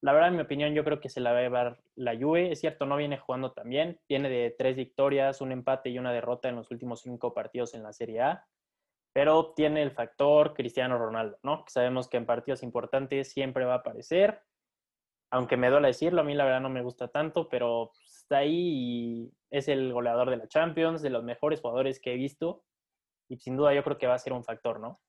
la 0.00 0.12
verdad, 0.12 0.28
en 0.28 0.36
mi 0.36 0.42
opinión, 0.42 0.74
yo 0.74 0.84
creo 0.84 1.00
que 1.00 1.08
se 1.08 1.20
la 1.20 1.32
va 1.32 1.38
a 1.38 1.42
llevar 1.42 1.82
la 1.96 2.16
Juve. 2.16 2.52
Es 2.52 2.60
cierto, 2.60 2.86
no 2.86 2.96
viene 2.96 3.18
jugando 3.18 3.52
tan 3.52 3.68
bien. 3.68 3.98
Viene 4.08 4.28
de 4.28 4.54
tres 4.56 4.76
victorias, 4.76 5.40
un 5.40 5.50
empate 5.50 5.90
y 5.90 5.98
una 5.98 6.12
derrota 6.12 6.48
en 6.48 6.56
los 6.56 6.70
últimos 6.70 7.00
cinco 7.00 7.34
partidos 7.34 7.74
en 7.74 7.82
la 7.82 7.92
Serie 7.92 8.20
A. 8.20 8.46
Pero 9.12 9.54
tiene 9.54 9.82
el 9.82 9.90
factor 9.90 10.54
Cristiano 10.54 10.98
Ronaldo, 10.98 11.38
¿no? 11.42 11.64
Que 11.64 11.72
sabemos 11.72 12.08
que 12.08 12.16
en 12.16 12.26
partidos 12.26 12.62
importantes 12.62 13.32
siempre 13.32 13.64
va 13.64 13.74
a 13.74 13.78
aparecer. 13.78 14.42
Aunque 15.30 15.56
me 15.56 15.70
duele 15.70 15.88
decirlo, 15.88 16.22
a 16.22 16.24
mí 16.24 16.34
la 16.34 16.44
verdad 16.44 16.60
no 16.60 16.70
me 16.70 16.82
gusta 16.82 17.08
tanto, 17.08 17.48
pero 17.48 17.92
está 18.06 18.38
ahí 18.38 18.52
y 18.52 19.32
es 19.50 19.68
el 19.68 19.92
goleador 19.92 20.30
de 20.30 20.36
la 20.38 20.48
Champions, 20.48 21.02
de 21.02 21.10
los 21.10 21.24
mejores 21.24 21.60
jugadores 21.60 22.00
que 22.00 22.12
he 22.12 22.16
visto. 22.16 22.64
Y 23.28 23.36
sin 23.38 23.56
duda 23.56 23.74
yo 23.74 23.84
creo 23.84 23.98
que 23.98 24.06
va 24.06 24.14
a 24.14 24.18
ser 24.18 24.32
un 24.32 24.44
factor, 24.44 24.80
¿no? 24.80 25.00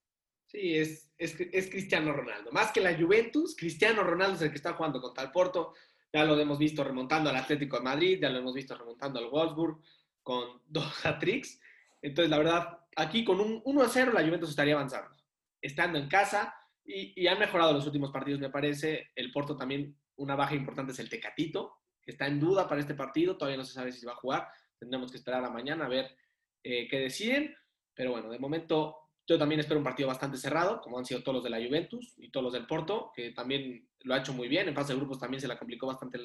Sí, 0.50 0.76
es, 0.76 1.12
es, 1.16 1.36
Cristiano 1.70 2.12
Ronaldo. 2.12 2.50
Más 2.50 2.72
que 2.72 2.80
la 2.80 2.98
Juventus, 2.98 3.54
Cristiano 3.56 4.02
Ronaldo 4.02 4.34
es 4.34 4.42
el 4.42 4.50
que 4.50 4.56
está 4.56 4.72
jugando 4.72 5.00
contra 5.00 5.22
el 5.22 5.30
Porto. 5.30 5.74
Ya 6.12 6.24
lo 6.24 6.36
hemos 6.36 6.58
visto 6.58 6.82
remontando 6.82 7.30
al 7.30 7.36
Atlético 7.36 7.76
de 7.76 7.84
Madrid, 7.84 8.18
ya 8.20 8.30
lo 8.30 8.40
hemos 8.40 8.54
visto 8.54 8.76
remontando 8.76 9.20
al 9.20 9.30
Wolfsburg 9.30 9.80
con 10.24 10.60
dos 10.66 11.06
hat-tricks. 11.06 11.60
Entonces, 12.02 12.30
la 12.30 12.38
verdad, 12.38 12.78
aquí 12.96 13.24
con 13.24 13.40
un 13.40 13.62
1 13.64 13.82
a 13.82 13.88
0 13.88 14.12
la 14.12 14.24
Juventus 14.24 14.50
estaría 14.50 14.74
avanzando. 14.74 15.14
Estando 15.62 15.98
en 15.98 16.08
casa 16.08 16.52
y, 16.84 17.12
y 17.14 17.28
han 17.28 17.38
mejorado 17.38 17.72
los 17.72 17.86
últimos 17.86 18.10
partidos, 18.10 18.40
me 18.40 18.50
parece. 18.50 19.12
El 19.14 19.30
Porto 19.30 19.56
también, 19.56 19.96
una 20.20 20.36
baja 20.36 20.54
importante 20.54 20.92
es 20.92 20.98
el 20.98 21.08
Tecatito, 21.08 21.78
que 22.02 22.12
está 22.12 22.26
en 22.26 22.38
duda 22.38 22.68
para 22.68 22.80
este 22.80 22.94
partido. 22.94 23.36
Todavía 23.36 23.56
no 23.56 23.64
se 23.64 23.72
sabe 23.72 23.90
si 23.90 24.04
va 24.04 24.12
a 24.12 24.16
jugar. 24.16 24.48
Tendremos 24.78 25.10
que 25.10 25.16
esperar 25.16 25.44
a 25.44 25.50
mañana 25.50 25.86
a 25.86 25.88
ver 25.88 26.14
eh, 26.62 26.86
qué 26.88 26.98
deciden. 27.00 27.54
Pero 27.94 28.12
bueno, 28.12 28.30
de 28.30 28.38
momento 28.38 28.96
yo 29.26 29.38
también 29.38 29.60
espero 29.60 29.78
un 29.78 29.84
partido 29.84 30.08
bastante 30.08 30.36
cerrado, 30.36 30.80
como 30.80 30.98
han 30.98 31.04
sido 31.04 31.22
todos 31.22 31.36
los 31.36 31.44
de 31.44 31.50
la 31.50 31.64
Juventus 31.64 32.14
y 32.18 32.30
todos 32.30 32.44
los 32.44 32.52
del 32.52 32.66
Porto, 32.66 33.12
que 33.14 33.30
también 33.30 33.88
lo 34.00 34.14
ha 34.14 34.18
hecho 34.18 34.32
muy 34.32 34.48
bien. 34.48 34.68
En 34.68 34.74
fase 34.74 34.92
de 34.92 34.98
grupos 34.98 35.18
también 35.18 35.40
se 35.40 35.48
la 35.48 35.58
complicó 35.58 35.86
bastante 35.86 36.18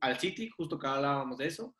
al 0.00 0.20
City, 0.20 0.50
justo 0.50 0.78
que 0.78 0.86
hablábamos 0.86 1.38
de 1.38 1.46
eso. 1.46 1.74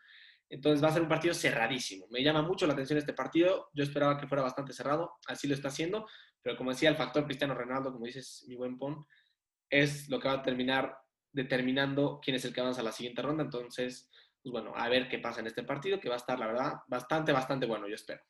Entonces 0.48 0.82
va 0.82 0.88
a 0.88 0.92
ser 0.92 1.02
un 1.02 1.08
partido 1.08 1.34
cerradísimo. 1.34 2.06
Me 2.10 2.22
llama 2.22 2.42
mucho 2.42 2.66
la 2.66 2.72
atención 2.72 2.98
este 2.98 3.12
partido. 3.12 3.68
Yo 3.74 3.82
esperaba 3.82 4.16
que 4.16 4.26
fuera 4.26 4.42
bastante 4.42 4.72
cerrado, 4.72 5.14
así 5.26 5.46
lo 5.48 5.54
está 5.54 5.68
haciendo. 5.68 6.06
Pero 6.42 6.56
como 6.56 6.70
decía, 6.70 6.88
el 6.88 6.96
factor 6.96 7.24
Cristiano 7.24 7.54
Ronaldo, 7.54 7.92
como 7.92 8.06
dices, 8.06 8.44
mi 8.46 8.54
buen 8.54 8.78
Pon, 8.78 9.04
es 9.68 10.08
lo 10.08 10.20
que 10.20 10.28
va 10.28 10.34
a 10.34 10.42
terminar 10.42 10.96
determinando 11.34 12.20
quién 12.22 12.36
es 12.36 12.44
el 12.44 12.54
que 12.54 12.60
avanza 12.60 12.80
a 12.80 12.84
la 12.84 12.92
siguiente 12.92 13.20
ronda. 13.20 13.42
Entonces, 13.42 14.10
pues 14.42 14.52
bueno, 14.52 14.72
a 14.74 14.88
ver 14.88 15.08
qué 15.08 15.18
pasa 15.18 15.40
en 15.40 15.46
este 15.46 15.62
partido, 15.62 16.00
que 16.00 16.08
va 16.08 16.14
a 16.14 16.18
estar, 16.18 16.38
la 16.38 16.46
verdad, 16.46 16.72
bastante, 16.86 17.32
bastante 17.32 17.66
bueno, 17.66 17.86
yo 17.88 17.94
espero. 17.94 18.22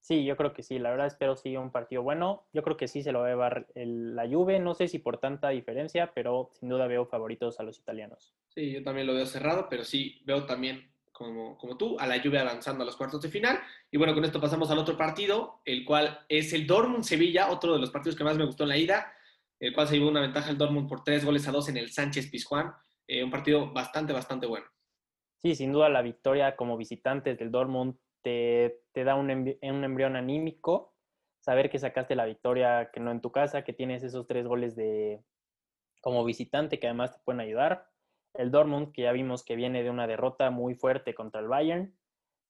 Sí, 0.00 0.24
yo 0.24 0.36
creo 0.36 0.52
que 0.52 0.64
sí. 0.64 0.80
La 0.80 0.90
verdad 0.90 1.06
espero 1.06 1.36
sí 1.36 1.56
un 1.56 1.70
partido 1.70 2.02
bueno. 2.02 2.48
Yo 2.52 2.64
creo 2.64 2.76
que 2.76 2.88
sí 2.88 3.04
se 3.04 3.12
lo 3.12 3.20
va 3.20 3.26
a 3.26 3.30
llevar 3.30 3.66
la 3.74 4.28
Juve. 4.28 4.58
No 4.58 4.74
sé 4.74 4.88
si 4.88 4.98
por 4.98 5.18
tanta 5.18 5.50
diferencia, 5.50 6.12
pero 6.12 6.50
sin 6.54 6.68
duda 6.68 6.88
veo 6.88 7.06
favoritos 7.06 7.60
a 7.60 7.62
los 7.62 7.78
italianos. 7.78 8.34
Sí, 8.48 8.72
yo 8.72 8.82
también 8.82 9.06
lo 9.06 9.14
veo 9.14 9.26
cerrado, 9.26 9.68
pero 9.70 9.84
sí 9.84 10.20
veo 10.24 10.44
también 10.44 10.92
como, 11.12 11.56
como 11.56 11.76
tú 11.76 11.96
a 12.00 12.08
la 12.08 12.20
Juve 12.20 12.40
avanzando 12.40 12.82
a 12.82 12.86
los 12.86 12.96
cuartos 12.96 13.22
de 13.22 13.28
final. 13.28 13.60
Y 13.92 13.96
bueno, 13.96 14.12
con 14.12 14.24
esto 14.24 14.40
pasamos 14.40 14.68
al 14.72 14.78
otro 14.78 14.96
partido, 14.96 15.60
el 15.64 15.84
cual 15.84 16.18
es 16.28 16.52
el 16.52 16.66
Dortmund-Sevilla, 16.66 17.50
otro 17.50 17.74
de 17.74 17.78
los 17.78 17.90
partidos 17.92 18.16
que 18.16 18.24
más 18.24 18.36
me 18.36 18.44
gustó 18.44 18.64
en 18.64 18.70
la 18.70 18.78
ida, 18.78 19.14
el 19.62 19.72
cual 19.72 19.86
se 19.86 19.96
llevó 19.96 20.10
una 20.10 20.20
ventaja 20.20 20.50
el 20.50 20.58
Dortmund 20.58 20.88
por 20.88 21.04
tres 21.04 21.24
goles 21.24 21.46
a 21.46 21.52
dos 21.52 21.68
en 21.68 21.76
el 21.76 21.92
Sánchez 21.92 22.28
Pizjuán. 22.30 22.72
Eh, 23.06 23.22
un 23.22 23.30
partido 23.30 23.72
bastante, 23.72 24.12
bastante 24.12 24.46
bueno. 24.46 24.66
Sí, 25.40 25.54
sin 25.54 25.72
duda 25.72 25.88
la 25.88 26.02
victoria 26.02 26.56
como 26.56 26.76
visitantes 26.76 27.38
del 27.38 27.52
Dortmund 27.52 27.96
te, 28.22 28.82
da 28.92 29.14
un, 29.14 29.30
un 29.30 29.84
embrión 29.84 30.16
anímico, 30.16 30.96
saber 31.40 31.70
que 31.70 31.78
sacaste 31.78 32.16
la 32.16 32.24
victoria, 32.24 32.90
que 32.92 32.98
no 32.98 33.12
en 33.12 33.20
tu 33.20 33.30
casa, 33.30 33.62
que 33.62 33.72
tienes 33.72 34.02
esos 34.02 34.26
tres 34.26 34.46
goles 34.46 34.74
de 34.74 35.22
como 36.00 36.24
visitante 36.24 36.80
que 36.80 36.88
además 36.88 37.12
te 37.12 37.20
pueden 37.24 37.40
ayudar. 37.40 37.88
El 38.34 38.50
Dortmund, 38.50 38.92
que 38.92 39.02
ya 39.02 39.12
vimos 39.12 39.44
que 39.44 39.54
viene 39.54 39.84
de 39.84 39.90
una 39.90 40.08
derrota 40.08 40.50
muy 40.50 40.74
fuerte 40.74 41.14
contra 41.14 41.40
el 41.40 41.46
Bayern, 41.46 41.96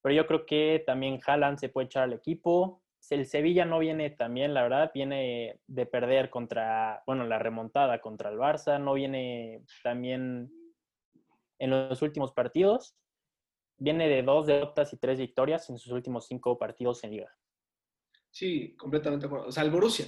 pero 0.00 0.14
yo 0.14 0.26
creo 0.26 0.46
que 0.46 0.82
también 0.86 1.20
Haaland 1.26 1.58
se 1.58 1.68
puede 1.68 1.86
echar 1.86 2.04
al 2.04 2.14
equipo. 2.14 2.81
El 3.10 3.26
Sevilla 3.26 3.64
no 3.64 3.78
viene 3.78 4.10
también, 4.10 4.54
la 4.54 4.62
verdad, 4.62 4.90
viene 4.94 5.60
de 5.66 5.86
perder 5.86 6.30
contra, 6.30 7.02
bueno, 7.06 7.24
la 7.24 7.38
remontada 7.38 8.00
contra 8.00 8.30
el 8.30 8.38
Barça, 8.38 8.80
no 8.80 8.94
viene 8.94 9.64
también 9.82 10.50
en 11.58 11.70
los 11.70 12.00
últimos 12.00 12.32
partidos 12.32 12.96
viene 13.82 14.08
de 14.08 14.22
dos 14.22 14.46
derrotas 14.46 14.92
y 14.92 14.96
tres 14.96 15.18
victorias 15.18 15.68
en 15.68 15.78
sus 15.78 15.92
últimos 15.92 16.26
cinco 16.26 16.56
partidos 16.56 17.02
en 17.04 17.10
liga. 17.10 17.36
Sí, 18.30 18.76
completamente 18.76 19.24
de 19.24 19.26
acuerdo. 19.26 19.48
O 19.48 19.52
sea, 19.52 19.64
el 19.64 19.70
Borussia, 19.70 20.06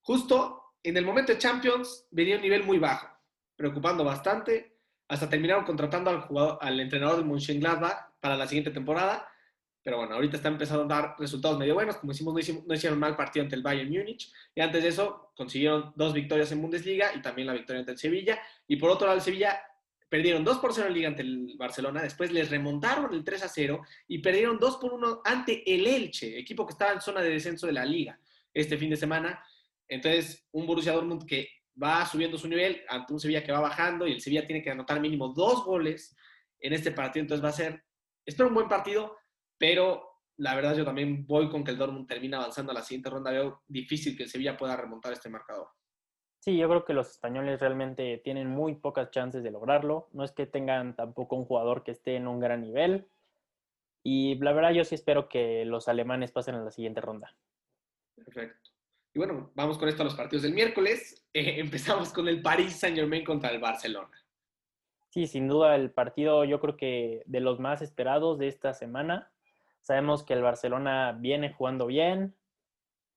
justo 0.00 0.74
en 0.82 0.96
el 0.96 1.04
momento 1.04 1.32
de 1.32 1.38
Champions 1.38 2.08
venía 2.10 2.36
un 2.36 2.42
nivel 2.42 2.64
muy 2.64 2.78
bajo, 2.78 3.06
preocupando 3.54 4.04
bastante. 4.04 4.78
Hasta 5.08 5.28
terminaron 5.28 5.64
contratando 5.64 6.10
al, 6.10 6.22
jugador, 6.22 6.58
al 6.60 6.80
entrenador 6.80 7.18
de 7.18 7.24
Mönchengladbach 7.24 8.18
para 8.20 8.36
la 8.36 8.46
siguiente 8.46 8.72
temporada. 8.72 9.28
Pero 9.86 9.98
bueno, 9.98 10.16
ahorita 10.16 10.38
está 10.38 10.48
empezando 10.48 10.82
a 10.82 11.00
dar 11.00 11.14
resultados 11.16 11.60
medio 11.60 11.74
buenos. 11.74 11.98
Como 11.98 12.10
hicieron, 12.10 12.66
no 12.66 12.74
hicieron 12.74 12.98
mal 12.98 13.14
partido 13.14 13.44
ante 13.44 13.54
el 13.54 13.62
Bayern 13.62 13.88
Múnich. 13.88 14.32
Y 14.52 14.60
antes 14.60 14.82
de 14.82 14.88
eso, 14.88 15.30
consiguieron 15.36 15.92
dos 15.94 16.12
victorias 16.12 16.50
en 16.50 16.60
Bundesliga 16.60 17.14
y 17.14 17.22
también 17.22 17.46
la 17.46 17.52
victoria 17.52 17.78
ante 17.78 17.92
el 17.92 17.98
Sevilla. 17.98 18.36
Y 18.66 18.78
por 18.78 18.90
otro 18.90 19.06
lado, 19.06 19.16
el 19.16 19.22
Sevilla 19.22 19.60
perdieron 20.08 20.42
2 20.42 20.58
por 20.58 20.74
0 20.74 20.88
en 20.88 20.92
Liga 20.92 21.06
ante 21.06 21.22
el 21.22 21.54
Barcelona. 21.56 22.02
Después 22.02 22.32
les 22.32 22.50
remontaron 22.50 23.14
el 23.14 23.22
3 23.22 23.44
a 23.44 23.48
0 23.48 23.80
y 24.08 24.18
perdieron 24.18 24.58
2 24.58 24.76
por 24.78 24.92
1 24.92 25.22
ante 25.24 25.62
el 25.72 25.86
Elche, 25.86 26.36
equipo 26.36 26.66
que 26.66 26.72
estaba 26.72 26.90
en 26.90 27.00
zona 27.00 27.22
de 27.22 27.30
descenso 27.30 27.68
de 27.68 27.72
la 27.72 27.84
Liga 27.84 28.18
este 28.52 28.76
fin 28.76 28.90
de 28.90 28.96
semana. 28.96 29.40
Entonces, 29.86 30.48
un 30.50 30.66
Borussia 30.66 30.94
Dortmund 30.94 31.24
que 31.24 31.48
va 31.80 32.04
subiendo 32.06 32.36
su 32.38 32.48
nivel 32.48 32.82
ante 32.88 33.12
un 33.12 33.20
Sevilla 33.20 33.44
que 33.44 33.52
va 33.52 33.60
bajando 33.60 34.04
y 34.04 34.14
el 34.14 34.20
Sevilla 34.20 34.48
tiene 34.48 34.64
que 34.64 34.70
anotar 34.72 35.00
mínimo 35.00 35.28
dos 35.28 35.64
goles 35.64 36.16
en 36.58 36.72
este 36.72 36.90
partido. 36.90 37.22
Entonces, 37.22 37.44
va 37.44 37.50
a 37.50 37.52
ser, 37.52 37.84
espero 38.24 38.48
un 38.48 38.54
buen 38.56 38.68
partido 38.68 39.16
pero 39.58 40.16
la 40.38 40.54
verdad 40.54 40.76
yo 40.76 40.84
también 40.84 41.26
voy 41.26 41.48
con 41.48 41.64
que 41.64 41.70
el 41.70 41.78
Dortmund 41.78 42.06
termine 42.06 42.36
avanzando 42.36 42.72
a 42.72 42.74
la 42.74 42.82
siguiente 42.82 43.10
ronda. 43.10 43.30
Veo 43.30 43.62
difícil 43.66 44.16
que 44.16 44.24
el 44.24 44.28
Sevilla 44.28 44.56
pueda 44.56 44.76
remontar 44.76 45.12
este 45.12 45.28
marcador. 45.28 45.68
Sí, 46.40 46.56
yo 46.56 46.68
creo 46.68 46.84
que 46.84 46.92
los 46.92 47.10
españoles 47.10 47.58
realmente 47.58 48.20
tienen 48.22 48.48
muy 48.48 48.74
pocas 48.76 49.10
chances 49.10 49.42
de 49.42 49.50
lograrlo. 49.50 50.08
No 50.12 50.22
es 50.24 50.32
que 50.32 50.46
tengan 50.46 50.94
tampoco 50.94 51.36
un 51.36 51.44
jugador 51.44 51.82
que 51.82 51.90
esté 51.90 52.16
en 52.16 52.28
un 52.28 52.38
gran 52.38 52.60
nivel. 52.60 53.08
Y 54.04 54.36
la 54.36 54.52
verdad 54.52 54.70
yo 54.70 54.84
sí 54.84 54.94
espero 54.94 55.28
que 55.28 55.64
los 55.64 55.88
alemanes 55.88 56.30
pasen 56.30 56.54
a 56.54 56.62
la 56.62 56.70
siguiente 56.70 57.00
ronda. 57.00 57.34
Perfecto. 58.14 58.70
Y 59.12 59.18
bueno, 59.18 59.50
vamos 59.54 59.78
con 59.78 59.88
esto 59.88 60.02
a 60.02 60.04
los 60.04 60.14
partidos 60.14 60.42
del 60.42 60.54
miércoles. 60.54 61.22
Eh, 61.36 61.60
empezamos 61.60 62.14
con 62.14 62.28
el 62.28 62.40
Paris 62.40 62.76
Saint 62.76 62.96
Germain 62.96 63.22
contra 63.22 63.50
el 63.50 63.60
Barcelona. 63.60 64.24
Sí, 65.10 65.26
sin 65.26 65.48
duda 65.48 65.76
el 65.76 65.90
partido 65.90 66.46
yo 66.46 66.60
creo 66.60 66.78
que 66.78 67.22
de 67.26 67.40
los 67.40 67.60
más 67.60 67.82
esperados 67.82 68.38
de 68.38 68.48
esta 68.48 68.72
semana. 68.72 69.30
Sabemos 69.86 70.24
que 70.24 70.34
el 70.34 70.42
Barcelona 70.42 71.16
viene 71.16 71.52
jugando 71.52 71.86
bien, 71.86 72.34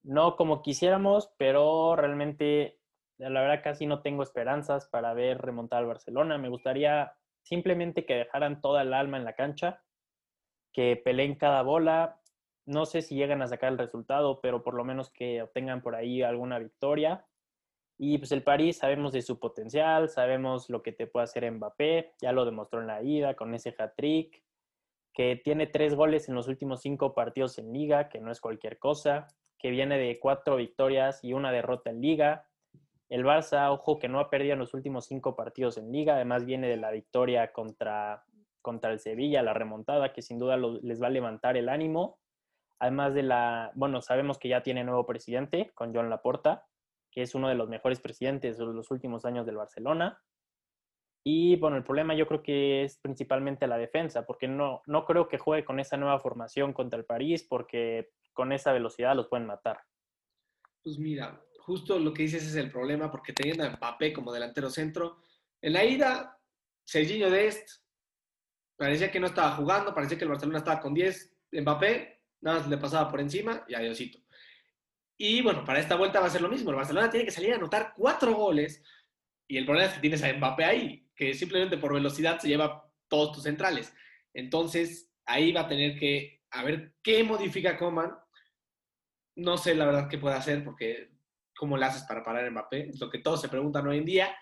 no 0.04 0.36
como 0.36 0.62
quisiéramos, 0.62 1.34
pero 1.36 1.96
realmente, 1.96 2.80
la 3.18 3.42
verdad, 3.42 3.64
casi 3.64 3.88
no 3.88 4.04
tengo 4.04 4.22
esperanzas 4.22 4.86
para 4.86 5.16
ver 5.16 5.40
remontar 5.40 5.80
al 5.80 5.88
Barcelona. 5.88 6.38
Me 6.38 6.48
gustaría 6.48 7.14
simplemente 7.42 8.06
que 8.06 8.14
dejaran 8.14 8.62
toda 8.62 8.84
el 8.84 8.94
alma 8.94 9.18
en 9.18 9.26
la 9.26 9.34
cancha, 9.34 9.82
que 10.72 10.96
peleen 10.96 11.34
cada 11.34 11.64
bola. 11.64 12.22
No 12.68 12.86
sé 12.86 13.02
si 13.02 13.16
llegan 13.16 13.42
a 13.42 13.48
sacar 13.48 13.72
el 13.72 13.80
resultado, 13.80 14.40
pero 14.40 14.62
por 14.62 14.76
lo 14.76 14.84
menos 14.84 15.10
que 15.10 15.42
obtengan 15.42 15.82
por 15.82 15.96
ahí 15.96 16.22
alguna 16.22 16.60
victoria. 16.60 17.26
Y 17.98 18.20
pues 18.20 18.32
el 18.32 18.44
París 18.44 18.78
sabemos 18.78 19.12
de 19.12 19.24
su 19.24 19.40
potencial, 19.40 20.08
sabemos 20.08 20.70
lo 20.70 20.84
que 20.84 20.92
te 20.92 21.08
puede 21.08 21.24
hacer 21.24 21.52
Mbappé, 21.52 22.14
ya 22.22 22.32
lo 22.32 22.46
demostró 22.46 22.80
en 22.80 22.86
la 22.86 23.02
ida 23.02 23.34
con 23.34 23.56
ese 23.56 23.74
hat-trick 23.76 24.44
que 25.20 25.36
tiene 25.36 25.68
tres 25.68 25.96
goles 25.96 26.30
en 26.30 26.36
los 26.36 26.48
últimos 26.48 26.80
cinco 26.80 27.14
partidos 27.14 27.58
en 27.58 27.74
liga, 27.74 28.08
que 28.08 28.22
no 28.22 28.32
es 28.32 28.40
cualquier 28.40 28.80
cosa, 28.80 29.28
que 29.58 29.70
viene 29.70 29.98
de 29.98 30.18
cuatro 30.18 30.56
victorias 30.56 31.22
y 31.26 31.34
una 31.34 31.52
derrota 31.52 31.90
en 31.90 32.00
liga. 32.00 32.48
El 33.10 33.26
Barça, 33.26 33.70
ojo, 33.70 34.00
que 34.00 34.08
no 34.08 34.22
ha 34.22 34.30
perdido 34.30 34.54
en 34.54 34.60
los 34.60 34.74
últimos 34.74 35.08
cinco 35.08 35.36
partidos 35.36 35.78
en 35.78 35.92
liga, 35.92 36.16
además 36.16 36.46
viene 36.46 36.70
de 36.70 36.78
la 36.78 36.92
victoria 36.92 37.52
contra, 37.52 38.24
contra 38.62 38.94
el 38.94 39.00
Sevilla, 39.02 39.44
la 39.44 39.54
remontada, 39.54 40.14
que 40.14 40.22
sin 40.22 40.40
duda 40.40 40.56
les 40.56 41.02
va 41.02 41.08
a 41.08 41.10
levantar 41.10 41.58
el 41.58 41.68
ánimo. 41.68 42.18
Además 42.80 43.14
de 43.14 43.24
la, 43.24 43.74
bueno, 43.76 44.02
sabemos 44.02 44.38
que 44.38 44.48
ya 44.48 44.64
tiene 44.64 44.86
nuevo 44.86 45.06
presidente 45.06 45.74
con 45.76 45.94
John 45.94 46.10
Laporta, 46.10 46.66
que 47.12 47.24
es 47.24 47.36
uno 47.36 47.50
de 47.50 47.56
los 47.56 47.68
mejores 47.68 48.00
presidentes 48.00 48.58
de 48.58 48.68
los 48.68 48.90
últimos 48.90 49.26
años 49.26 49.46
del 49.46 49.58
Barcelona. 49.58 50.18
Y 51.24 51.58
bueno, 51.58 51.78
el 51.78 51.84
problema 51.84 52.16
yo 52.16 52.28
creo 52.28 52.42
que 52.42 52.84
es 52.84 52.98
principalmente 52.98 53.68
la 53.68 53.78
defensa, 53.78 54.26
porque 54.26 54.48
no, 54.48 54.82
no 54.86 55.06
creo 55.06 55.28
que 55.28 55.38
juegue 55.38 55.66
con 55.66 55.80
esa 55.80 55.98
nueva 55.98 56.20
formación 56.20 56.74
contra 56.74 56.98
el 56.98 57.06
París, 57.06 57.46
porque 57.48 58.12
con 58.34 58.52
esa 58.52 58.72
velocidad 58.72 59.16
los 59.16 59.28
pueden 59.28 59.48
matar. 59.48 59.82
Pues 60.82 60.98
mira, 60.98 61.44
justo 61.60 62.00
lo 62.00 62.14
que 62.14 62.24
dices 62.24 62.44
es 62.46 62.56
el 62.56 62.72
problema, 62.72 63.12
porque 63.12 63.34
teniendo 63.34 63.64
a 63.64 63.70
Mbappé 63.70 64.14
como 64.14 64.32
delantero 64.32 64.70
centro, 64.70 65.18
en 65.62 65.74
la 65.74 65.84
ida, 65.84 66.40
Serginho 66.84 67.30
Dest 67.30 67.84
parecía 68.78 69.12
que 69.12 69.20
no 69.20 69.28
estaba 69.28 69.52
jugando, 69.52 69.94
parecía 69.94 70.18
que 70.18 70.24
el 70.24 70.30
Barcelona 70.30 70.60
estaba 70.60 70.80
con 70.80 70.94
10, 70.94 71.36
Mbappé 71.52 72.22
nada 72.42 72.60
más 72.60 72.70
le 72.70 72.78
pasaba 72.78 73.12
por 73.12 73.20
encima 73.20 73.66
y 73.68 73.76
adiósito. 73.76 74.20
Y 75.18 75.42
bueno, 75.42 75.66
para 75.66 75.80
esta 75.80 75.96
vuelta 75.98 76.22
va 76.22 76.28
a 76.28 76.30
ser 76.30 76.42
lo 76.42 76.48
mismo, 76.48 76.70
el 76.70 76.78
Barcelona 76.78 77.10
tiene 77.10 77.26
que 77.26 77.32
salir 77.32 77.52
a 77.52 77.58
anotar 77.58 77.94
cuatro 77.96 78.34
goles, 78.34 78.82
y 79.50 79.58
el 79.58 79.66
problema 79.66 79.90
es 79.90 79.96
que 79.96 80.02
tienes 80.02 80.24
a 80.24 80.34
Mbappé 80.34 80.64
ahí, 80.64 81.09
que 81.20 81.34
simplemente 81.34 81.78
por 81.78 81.94
velocidad 81.94 82.40
se 82.40 82.48
lleva 82.48 82.90
todos 83.10 83.34
tus 83.34 83.44
centrales. 83.44 83.94
Entonces, 84.34 85.12
ahí 85.26 85.52
va 85.52 85.62
a 85.62 85.68
tener 85.68 86.00
que 86.00 86.46
a 86.50 86.64
ver 86.64 86.94
qué 87.04 87.26
modifica 87.26 87.78
Coman. 87.78 88.18
No 89.36 89.58
sé 89.58 89.76
la 89.76 89.86
verdad 89.86 90.08
qué 90.08 90.18
puede 90.18 90.38
hacer, 90.38 90.64
porque 90.64 91.12
cómo 91.58 91.76
le 91.76 91.86
haces 91.86 92.04
para 92.04 92.24
parar 92.24 92.46
a 92.46 92.50
Mbappé, 92.50 92.92
es 92.92 93.02
lo 93.02 93.10
que 93.10 93.20
todos 93.20 93.42
se 93.42 93.50
preguntan 93.50 93.86
hoy 93.86 93.98
en 93.98 94.06
día. 94.06 94.34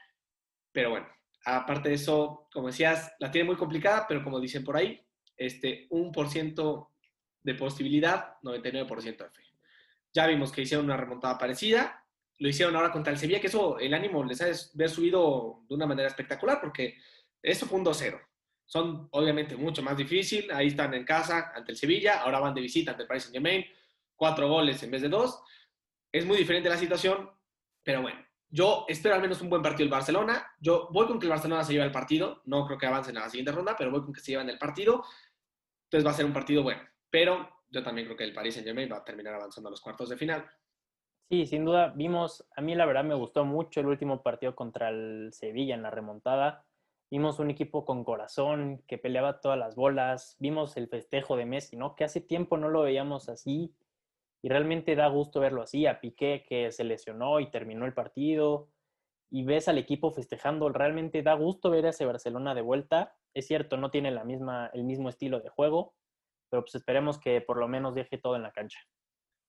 Pero 0.71 0.91
bueno, 0.91 1.07
aparte 1.45 1.89
de 1.89 1.95
eso, 1.95 2.47
como 2.53 2.67
decías, 2.67 3.11
la 3.17 3.31
tiene 3.31 3.47
muy 3.47 3.55
complicada, 3.55 4.05
pero 4.07 4.23
como 4.23 4.39
dicen 4.39 4.63
por 4.63 4.77
ahí, 4.77 5.03
este, 5.35 5.87
un 5.89 6.11
por 6.11 6.29
ciento 6.29 6.91
de 7.41 7.55
posibilidad, 7.55 8.35
99% 8.43 9.17
de 9.17 9.31
fe. 9.31 9.43
Ya 10.13 10.27
vimos 10.27 10.51
que 10.51 10.61
hicieron 10.61 10.85
una 10.85 10.97
remontada 10.97 11.39
parecida, 11.39 12.05
lo 12.39 12.49
hicieron 12.49 12.75
ahora 12.75 12.91
contra 12.91 13.11
el 13.11 13.19
Sevilla, 13.19 13.39
que 13.39 13.47
eso, 13.47 13.79
el 13.79 13.93
ánimo 13.93 14.23
les 14.23 14.41
ha 14.41 14.53
subido 14.87 15.63
de 15.67 15.75
una 15.75 15.87
manera 15.87 16.07
espectacular, 16.07 16.59
porque 16.61 16.97
eso 17.41 17.65
fue 17.65 17.79
un 17.79 17.85
2-0. 17.85 18.19
Son 18.65 19.07
obviamente 19.11 19.55
mucho 19.55 19.81
más 19.81 19.97
difícil, 19.97 20.51
ahí 20.51 20.67
están 20.67 20.93
en 20.93 21.05
casa 21.05 21.51
ante 21.55 21.71
el 21.71 21.77
Sevilla, 21.77 22.21
ahora 22.21 22.39
van 22.39 22.53
de 22.53 22.61
visita 22.61 22.91
ante 22.91 23.03
el 23.03 23.07
Paris 23.07 23.23
Saint-Germain, 23.23 23.65
cuatro 24.15 24.49
goles 24.49 24.81
en 24.83 24.91
vez 24.91 25.01
de 25.01 25.09
dos. 25.09 25.41
Es 26.11 26.25
muy 26.25 26.37
diferente 26.37 26.69
la 26.69 26.77
situación, 26.77 27.29
pero 27.83 28.01
bueno, 28.01 28.19
yo 28.49 28.85
espero 28.87 29.15
al 29.15 29.21
menos 29.21 29.41
un 29.41 29.49
buen 29.49 29.61
partido 29.61 29.85
el 29.85 29.91
Barcelona. 29.91 30.53
Yo 30.59 30.89
voy 30.91 31.07
con 31.07 31.19
que 31.19 31.25
el 31.25 31.31
Barcelona 31.31 31.63
se 31.63 31.73
lleve 31.73 31.85
el 31.85 31.91
partido, 31.91 32.41
no 32.45 32.65
creo 32.65 32.77
que 32.77 32.85
avancen 32.85 33.17
a 33.17 33.21
la 33.21 33.29
siguiente 33.29 33.51
ronda, 33.51 33.75
pero 33.77 33.91
voy 33.91 34.01
con 34.01 34.13
que 34.13 34.21
se 34.21 34.31
lleven 34.31 34.49
el 34.49 34.57
partido. 34.57 35.03
Entonces 35.85 36.05
va 36.05 36.11
a 36.11 36.15
ser 36.15 36.25
un 36.25 36.33
partido 36.33 36.63
bueno, 36.63 36.81
pero 37.09 37.49
yo 37.69 37.83
también 37.83 38.07
creo 38.07 38.17
que 38.17 38.23
el 38.25 38.33
Paris 38.33 38.55
Saint-Germain 38.55 38.91
va 38.91 38.97
a 38.97 39.05
terminar 39.05 39.33
avanzando 39.33 39.69
a 39.69 39.71
los 39.71 39.81
cuartos 39.81 40.09
de 40.09 40.17
final. 40.17 40.45
Sí, 41.29 41.45
sin 41.45 41.65
duda, 41.65 41.93
vimos, 41.93 42.47
a 42.55 42.61
mí 42.61 42.73
la 42.73 42.85
verdad 42.85 43.03
me 43.03 43.13
gustó 43.13 43.43
mucho 43.43 43.81
el 43.81 43.87
último 43.87 44.23
partido 44.23 44.55
contra 44.55 44.89
el 44.89 45.31
Sevilla 45.33 45.75
en 45.75 45.83
la 45.83 45.91
remontada. 45.91 46.65
Vimos 47.11 47.39
un 47.39 47.49
equipo 47.49 47.83
con 47.85 48.05
corazón 48.05 48.81
que 48.87 48.97
peleaba 48.97 49.41
todas 49.41 49.57
las 49.59 49.75
bolas. 49.75 50.37
Vimos 50.39 50.77
el 50.77 50.87
festejo 50.87 51.35
de 51.35 51.45
Messi, 51.45 51.75
¿no? 51.75 51.95
Que 51.95 52.05
hace 52.05 52.21
tiempo 52.21 52.55
no 52.57 52.69
lo 52.69 52.81
veíamos 52.83 53.27
así. 53.27 53.73
Y 54.41 54.49
realmente 54.49 54.95
da 54.95 55.07
gusto 55.07 55.41
verlo 55.41 55.61
así. 55.63 55.85
A 55.85 55.99
Piqué 55.99 56.45
que 56.47 56.71
se 56.71 56.85
lesionó 56.85 57.41
y 57.41 57.51
terminó 57.51 57.85
el 57.85 57.93
partido. 57.93 58.69
Y 59.29 59.43
ves 59.43 59.67
al 59.67 59.77
equipo 59.77 60.11
festejando. 60.11 60.69
Realmente 60.69 61.23
da 61.23 61.33
gusto 61.33 61.69
ver 61.69 61.87
a 61.87 61.89
ese 61.89 62.05
Barcelona 62.05 62.55
de 62.55 62.61
vuelta. 62.61 63.15
Es 63.33 63.47
cierto, 63.47 63.75
no 63.77 63.91
tiene 63.91 64.11
la 64.11 64.23
misma, 64.23 64.69
el 64.73 64.85
mismo 64.85 65.09
estilo 65.09 65.41
de 65.41 65.49
juego. 65.49 65.93
Pero 66.49 66.63
pues 66.63 66.75
esperemos 66.75 67.19
que 67.19 67.41
por 67.41 67.57
lo 67.57 67.67
menos 67.67 67.95
deje 67.95 68.17
todo 68.17 68.35
en 68.37 68.43
la 68.43 68.51
cancha. 68.51 68.79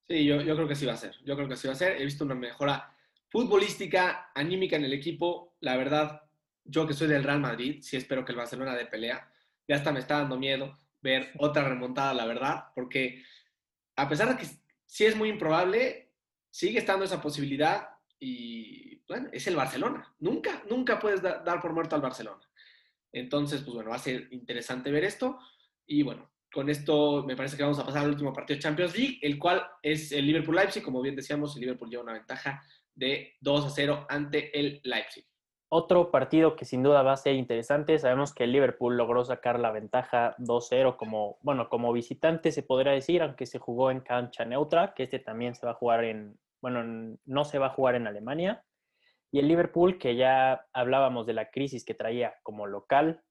Sí, 0.09 0.25
yo, 0.25 0.39
creo 0.39 0.67
que 0.67 0.75
sí 0.75 0.87
va 0.87 0.95
a 0.95 0.97
ser. 0.97 1.15
Yo 1.25 1.37
creo 1.37 1.49
que 1.49 1.57
sí 1.57 1.67
va 1.67 1.75
a 1.75 1.77
ser. 1.77 2.01
He 2.01 2.05
visto 2.05 2.25
una 2.25 2.35
mejora 2.35 2.97
futbolística, 3.29 4.31
anímica 4.35 4.77
en 4.77 4.85
el 4.85 4.95
equipo. 4.95 5.57
La 5.61 5.77
verdad, 5.77 6.23
yo 6.65 6.87
que 6.87 6.95
soy 6.95 7.09
del 7.09 7.25
Real 7.25 7.41
Madrid, 7.41 7.83
sí 7.83 7.97
espero 7.99 8.25
que 8.25 8.33
el 8.33 8.39
Barcelona 8.39 8.75
de 8.75 8.87
pelea. 8.87 9.31
Ya 9.69 9.77
hasta 9.77 9.93
me 9.93 10.01
está 10.01 10.19
dando 10.19 10.39
miedo 10.39 10.79
ver 11.03 11.33
otra 11.39 11.69
remontada, 11.69 12.15
la 12.15 12.25
verdad, 12.25 12.65
porque 12.75 13.23
a 13.97 14.09
pesar 14.09 14.31
de 14.31 14.37
que 14.37 14.49
sí 14.87 15.05
es 15.05 15.15
muy 15.15 15.29
improbable, 15.29 16.11
sigue 16.51 16.79
estando 16.79 17.05
esa 17.05 17.21
posibilidad 17.21 17.91
y 18.19 18.97
bueno, 19.07 19.29
es 19.31 19.47
el 19.47 19.57
Barcelona. 19.57 20.15
Nunca, 20.21 20.63
nunca 20.71 20.99
puedes 20.99 21.21
dar 21.21 21.61
por 21.61 21.75
muerto 21.75 21.97
al 21.97 22.03
Barcelona. 22.03 22.49
Entonces, 23.13 23.61
pues 23.61 23.75
bueno, 23.75 23.91
va 23.91 23.97
a 23.97 24.01
ser 24.01 24.29
interesante 24.31 24.91
ver 24.91 25.05
esto. 25.05 25.39
Y 25.87 26.03
bueno, 26.03 26.31
con 26.53 26.69
esto 26.71 27.25
me 27.25 27.37
parece 27.37 27.57
que 27.57 27.63
vamos 27.63 27.79
a 27.79 27.85
pasar 27.87 28.05
al 28.05 28.11
último 28.11 28.33
partido 28.33 28.57
de 28.57 28.63
Champions 28.63 28.97
League, 28.97 29.19
el 29.23 29.39
cual 29.39 29.63
es 29.83 30.13
el 30.13 30.27
Liverpool-Leipzig. 30.27 30.83
Como 30.83 31.03
bien 31.03 31.17
decíamos, 31.17 31.55
el 31.57 31.63
Liverpool 31.63 31.91
lleva 31.91 32.03
una 32.03 32.15
ventaja 32.15 32.63
de 32.95 33.37
2 33.41 33.67
a 33.67 33.71
0 33.71 34.07
ante 34.09 34.59
el 34.59 34.81
Leipzig. 34.85 35.25
Otro 35.71 36.11
partido 36.11 36.57
que 36.57 36.65
sin 36.65 36.83
duda 36.83 37.03
va 37.03 37.13
a 37.13 37.17
ser 37.19 37.35
interesante. 37.35 37.99
Sabemos 37.99 38.33
que 38.33 38.45
el 38.45 38.53
Liverpool 38.53 38.97
logró 38.97 39.25
sacar 39.25 39.61
la 39.61 39.71
ventaja 39.71 40.35
2-0 40.39 40.97
como, 40.97 41.39
bueno, 41.43 41.69
como 41.69 41.93
visitante 41.93 42.53
se 42.53 42.63
podría 42.63 42.93
decir, 42.93 43.23
aunque 43.23 43.45
se 43.45 43.59
jugó 43.59 43.91
en 43.91 44.01
cancha 44.01 44.47
neutra, 44.47 44.95
que 44.95 45.03
este 45.03 45.19
también 45.19 45.55
se 45.55 45.67
va 45.67 45.73
a 45.73 45.77
jugar 45.77 46.05
en, 46.05 46.39
bueno, 46.63 47.19
no 47.27 47.45
se 47.45 47.59
va 47.59 47.67
a 47.67 47.75
jugar 47.75 47.97
en 47.97 48.07
Alemania. 48.07 48.65
Y 49.31 49.41
el 49.41 49.49
Liverpool, 49.49 49.99
que 49.99 50.17
ya 50.17 50.67
hablábamos 50.73 51.27
de 51.27 51.35
la 51.35 51.51
crisis 51.51 51.85
que 51.85 51.93
traía 51.93 52.35
como 52.43 52.67
local, 52.67 53.23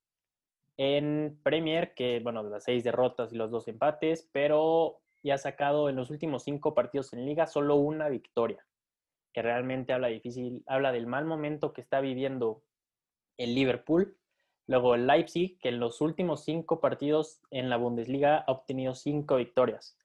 en 0.77 1.39
Premier, 1.43 1.93
que 1.95 2.19
bueno, 2.19 2.43
las 2.43 2.63
seis 2.63 2.83
derrotas 2.83 3.33
y 3.33 3.35
los 3.35 3.51
dos 3.51 3.67
empates, 3.67 4.29
pero 4.31 5.01
ya 5.23 5.35
ha 5.35 5.39
sacado 5.39 5.89
en 5.89 5.95
los 5.95 6.11
últimos 6.11 6.43
cinco 6.43 6.73
partidos 6.73 7.11
en 7.13 7.25
liga 7.25 7.47
solo 7.47 7.75
una 7.75 8.09
victoria, 8.09 8.65
que 9.33 9.41
realmente 9.41 9.91
habla 9.91 10.07
difícil, 10.07 10.63
habla 10.67 10.91
del 10.91 11.07
mal 11.07 11.25
momento 11.25 11.73
que 11.73 11.81
está 11.81 11.99
viviendo 11.99 12.63
el 13.37 13.55
Liverpool. 13.55 14.17
Luego 14.67 14.95
el 14.95 15.07
Leipzig, 15.07 15.57
que 15.59 15.69
en 15.69 15.79
los 15.79 16.01
últimos 16.01 16.43
cinco 16.43 16.79
partidos 16.79 17.41
en 17.51 17.69
la 17.69 17.77
Bundesliga 17.77 18.39
ha 18.39 18.51
obtenido 18.51 18.93
cinco 18.93 19.37
victorias, 19.37 19.97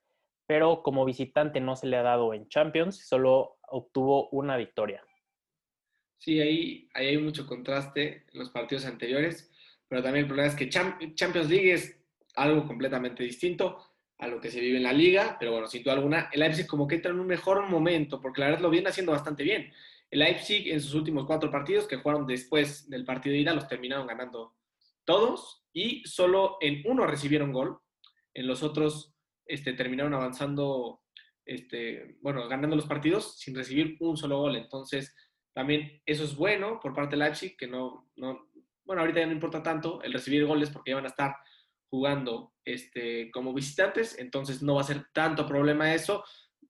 pero 0.46 0.82
como 0.82 1.04
visitante 1.04 1.60
no 1.60 1.76
se 1.76 1.88
le 1.88 1.96
ha 1.96 2.02
dado 2.02 2.32
en 2.32 2.48
Champions, 2.48 3.06
solo 3.06 3.58
obtuvo 3.68 4.28
una 4.30 4.56
victoria. 4.56 5.04
Sí, 6.18 6.40
ahí, 6.40 6.88
ahí 6.94 7.08
hay 7.08 7.18
mucho 7.18 7.46
contraste 7.46 8.24
en 8.32 8.38
los 8.38 8.50
partidos 8.50 8.86
anteriores, 8.86 9.51
pero 9.92 10.02
también 10.02 10.24
el 10.24 10.26
problema 10.26 10.48
es 10.48 10.56
que 10.56 10.70
Champions 10.70 11.50
League 11.50 11.70
es 11.70 12.00
algo 12.36 12.66
completamente 12.66 13.24
distinto 13.24 13.76
a 14.16 14.26
lo 14.26 14.40
que 14.40 14.50
se 14.50 14.58
vive 14.58 14.78
en 14.78 14.84
la 14.84 14.92
liga, 14.94 15.36
pero 15.38 15.52
bueno, 15.52 15.66
sin 15.66 15.82
duda 15.82 15.92
alguna, 15.92 16.30
el 16.32 16.40
Leipzig 16.40 16.66
como 16.66 16.88
que 16.88 16.94
entra 16.94 17.12
en 17.12 17.20
un 17.20 17.26
mejor 17.26 17.68
momento, 17.68 18.18
porque 18.18 18.40
la 18.40 18.46
verdad 18.46 18.62
lo 18.62 18.70
viene 18.70 18.88
haciendo 18.88 19.12
bastante 19.12 19.42
bien. 19.42 19.70
El 20.10 20.20
Leipzig 20.20 20.72
en 20.72 20.80
sus 20.80 20.94
últimos 20.94 21.26
cuatro 21.26 21.50
partidos 21.50 21.86
que 21.86 21.96
jugaron 21.96 22.26
después 22.26 22.88
del 22.88 23.04
partido 23.04 23.34
de 23.34 23.40
ida 23.40 23.52
los 23.52 23.68
terminaron 23.68 24.06
ganando 24.06 24.54
todos 25.04 25.62
y 25.74 26.02
solo 26.06 26.56
en 26.62 26.80
uno 26.86 27.06
recibieron 27.06 27.52
gol. 27.52 27.78
En 28.32 28.46
los 28.46 28.62
otros 28.62 29.14
este, 29.44 29.74
terminaron 29.74 30.14
avanzando, 30.14 31.02
este, 31.44 32.16
bueno, 32.22 32.48
ganando 32.48 32.76
los 32.76 32.86
partidos 32.86 33.38
sin 33.38 33.54
recibir 33.54 33.98
un 34.00 34.16
solo 34.16 34.38
gol. 34.38 34.56
Entonces, 34.56 35.14
también 35.52 36.00
eso 36.06 36.24
es 36.24 36.34
bueno 36.34 36.80
por 36.80 36.94
parte 36.94 37.14
de 37.14 37.24
Leipzig, 37.24 37.58
que 37.58 37.66
no, 37.66 38.08
no, 38.16 38.48
bueno, 38.84 39.02
ahorita 39.02 39.20
ya 39.20 39.26
no 39.26 39.32
importa 39.32 39.62
tanto 39.62 40.02
el 40.02 40.12
recibir 40.12 40.44
goles 40.44 40.70
porque 40.70 40.90
ya 40.90 40.96
van 40.96 41.04
a 41.04 41.08
estar 41.08 41.36
jugando 41.88 42.54
este, 42.64 43.30
como 43.30 43.52
visitantes, 43.52 44.18
entonces 44.18 44.62
no 44.62 44.76
va 44.76 44.80
a 44.80 44.84
ser 44.84 45.06
tanto 45.12 45.46
problema 45.46 45.94
eso. 45.94 46.24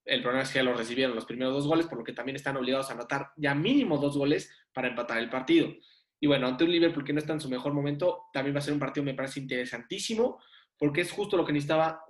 El 0.05 0.21
problema 0.21 0.43
es 0.43 0.51
que 0.51 0.59
ya 0.59 0.65
lo 0.65 0.75
recibieron 0.75 1.15
los 1.15 1.27
primeros 1.27 1.55
dos 1.55 1.67
goles, 1.67 1.87
por 1.87 1.99
lo 1.99 2.05
que 2.05 2.13
también 2.13 2.37
están 2.37 2.57
obligados 2.57 2.91
a 2.91 2.95
anotar 2.95 3.31
ya 3.37 3.55
mínimo 3.55 3.99
dos 3.99 4.17
goles 4.17 4.51
para 4.73 4.89
empatar 4.89 5.19
el 5.19 5.31
partido. 5.31 5.73
Y 6.19 6.27
bueno, 6.27 6.47
ante 6.47 6.65
un 6.65 6.71
Liverpool 6.71 7.05
que 7.05 7.13
no 7.13 7.19
está 7.19 7.33
en 7.33 7.41
su 7.41 7.49
mejor 7.49 7.73
momento, 7.73 8.25
también 8.33 8.55
va 8.55 8.59
a 8.59 8.63
ser 8.63 8.75
un 8.75 8.81
partido, 8.81 9.05
me 9.05 9.15
parece 9.15 9.41
interesantísimo, 9.41 10.41
porque 10.77 11.03
es 11.03 11.13
justo 11.13 11.37
lo 11.37 11.45
que 11.45 11.53
necesitaba 11.53 12.05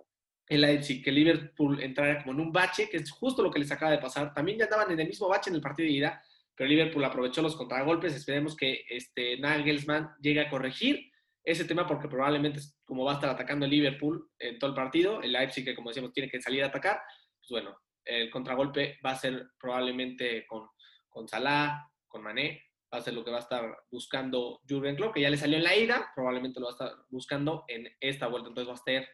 el 0.48 0.60
Leipzig, 0.60 1.02
que 1.02 1.12
Liverpool 1.12 1.82
entrara 1.82 2.22
como 2.22 2.32
en 2.32 2.40
un 2.40 2.52
bache, 2.52 2.88
que 2.88 2.98
es 2.98 3.10
justo 3.10 3.42
lo 3.42 3.50
que 3.50 3.58
les 3.58 3.70
acaba 3.70 3.92
de 3.92 3.98
pasar. 3.98 4.34
También 4.34 4.58
ya 4.58 4.64
andaban 4.64 4.90
en 4.90 5.00
el 5.00 5.08
mismo 5.08 5.28
bache 5.28 5.50
en 5.50 5.56
el 5.56 5.62
partido 5.62 5.86
de 5.86 5.92
ida, 5.92 6.22
pero 6.62 6.70
Liverpool 6.70 7.04
aprovechó 7.04 7.42
los 7.42 7.56
contragolpes. 7.56 8.14
Esperemos 8.14 8.54
que 8.54 8.84
este 8.88 9.36
Nagelsmann 9.38 10.10
llegue 10.20 10.42
a 10.42 10.48
corregir 10.48 11.10
ese 11.42 11.64
tema 11.64 11.88
porque 11.88 12.06
probablemente 12.06 12.60
como 12.84 13.04
va 13.04 13.10
a 13.10 13.14
estar 13.14 13.30
atacando 13.30 13.64
el 13.64 13.72
Liverpool 13.72 14.30
en 14.38 14.60
todo 14.60 14.70
el 14.70 14.76
partido, 14.76 15.20
el 15.22 15.32
Leipzig 15.32 15.64
que 15.64 15.74
como 15.74 15.90
decíamos 15.90 16.12
tiene 16.12 16.30
que 16.30 16.40
salir 16.40 16.62
a 16.62 16.68
atacar, 16.68 17.00
pues 17.40 17.48
bueno, 17.50 17.76
el 18.04 18.30
contragolpe 18.30 19.00
va 19.04 19.10
a 19.10 19.16
ser 19.16 19.48
probablemente 19.58 20.46
con, 20.46 20.68
con 21.08 21.26
Salah, 21.26 21.84
con 22.06 22.22
Mané, 22.22 22.62
va 22.94 22.98
a 22.98 23.02
ser 23.02 23.14
lo 23.14 23.24
que 23.24 23.32
va 23.32 23.38
a 23.38 23.40
estar 23.40 23.76
buscando 23.90 24.60
Jurgen 24.68 24.94
Klopp, 24.94 25.14
que 25.14 25.22
ya 25.22 25.30
le 25.30 25.38
salió 25.38 25.56
en 25.56 25.64
la 25.64 25.74
ida, 25.74 26.12
probablemente 26.14 26.60
lo 26.60 26.66
va 26.66 26.70
a 26.70 26.74
estar 26.74 26.92
buscando 27.10 27.64
en 27.66 27.88
esta 27.98 28.28
vuelta, 28.28 28.50
entonces 28.50 28.70
va 28.70 28.76
a 28.76 28.84
ser 28.84 29.08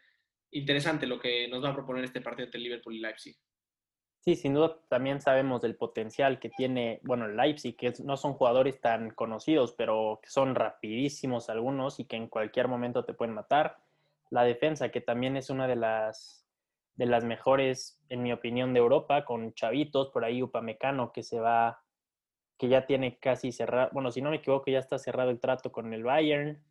interesante 0.51 1.07
lo 1.07 1.19
que 1.19 1.49
nos 1.49 1.65
va 1.65 1.71
a 1.71 1.75
proponer 1.75 2.05
este 2.05 2.21
partido 2.21 2.45
entre 2.45 2.61
Liverpool 2.61 2.95
y 2.95 3.01
Leipzig. 3.01 3.39
Sí, 4.21 4.35
sin 4.35 4.55
duda 4.55 4.79
también 4.89 5.21
sabemos 5.21 5.62
del 5.62 5.77
potencial 5.77 6.39
que 6.39 6.51
tiene, 6.51 7.01
bueno, 7.05 7.29
Leipzig, 7.29 7.77
que 7.77 7.93
no 8.05 8.16
son 8.16 8.35
jugadores 8.35 8.81
tan 8.81 9.11
conocidos, 9.11 9.73
pero 9.73 10.19
que 10.23 10.29
son 10.29 10.55
rapidísimos 10.55 11.49
algunos 11.49 12.01
y 12.01 12.05
que 12.05 12.16
en 12.16 12.29
cualquier 12.29 12.69
momento 12.69 13.05
te 13.05 13.14
pueden 13.14 13.35
matar. 13.35 13.79
La 14.31 14.43
defensa, 14.43 14.91
que 14.91 15.01
también 15.01 15.37
es 15.37 15.51
una 15.51 15.66
de 15.69 15.77
las, 15.77 16.47
de 16.97 17.07
las 17.07 17.25
mejores, 17.25 18.01
en 18.09 18.23
mi 18.23 18.33
opinión, 18.33 18.75
de 18.75 18.81
Europa, 18.81 19.25
con 19.25 19.55
chavitos, 19.55 20.09
por 20.11 20.25
ahí 20.25 20.43
Upamecano, 20.43 21.12
que 21.12 21.23
se 21.23 21.41
va, 21.41 21.85
que 22.59 22.69
ya 22.69 22.87
tiene 22.87 23.19
casi 23.19 23.53
cerrado, 23.53 23.91
bueno, 23.93 24.11
si 24.11 24.21
no 24.21 24.31
me 24.31 24.37
equivoco, 24.37 24.71
ya 24.71 24.81
está 24.81 24.99
cerrado 24.99 25.31
el 25.31 25.41
trato 25.41 25.73
con 25.73 25.95
el 25.95 26.03
Bayern. 26.03 26.62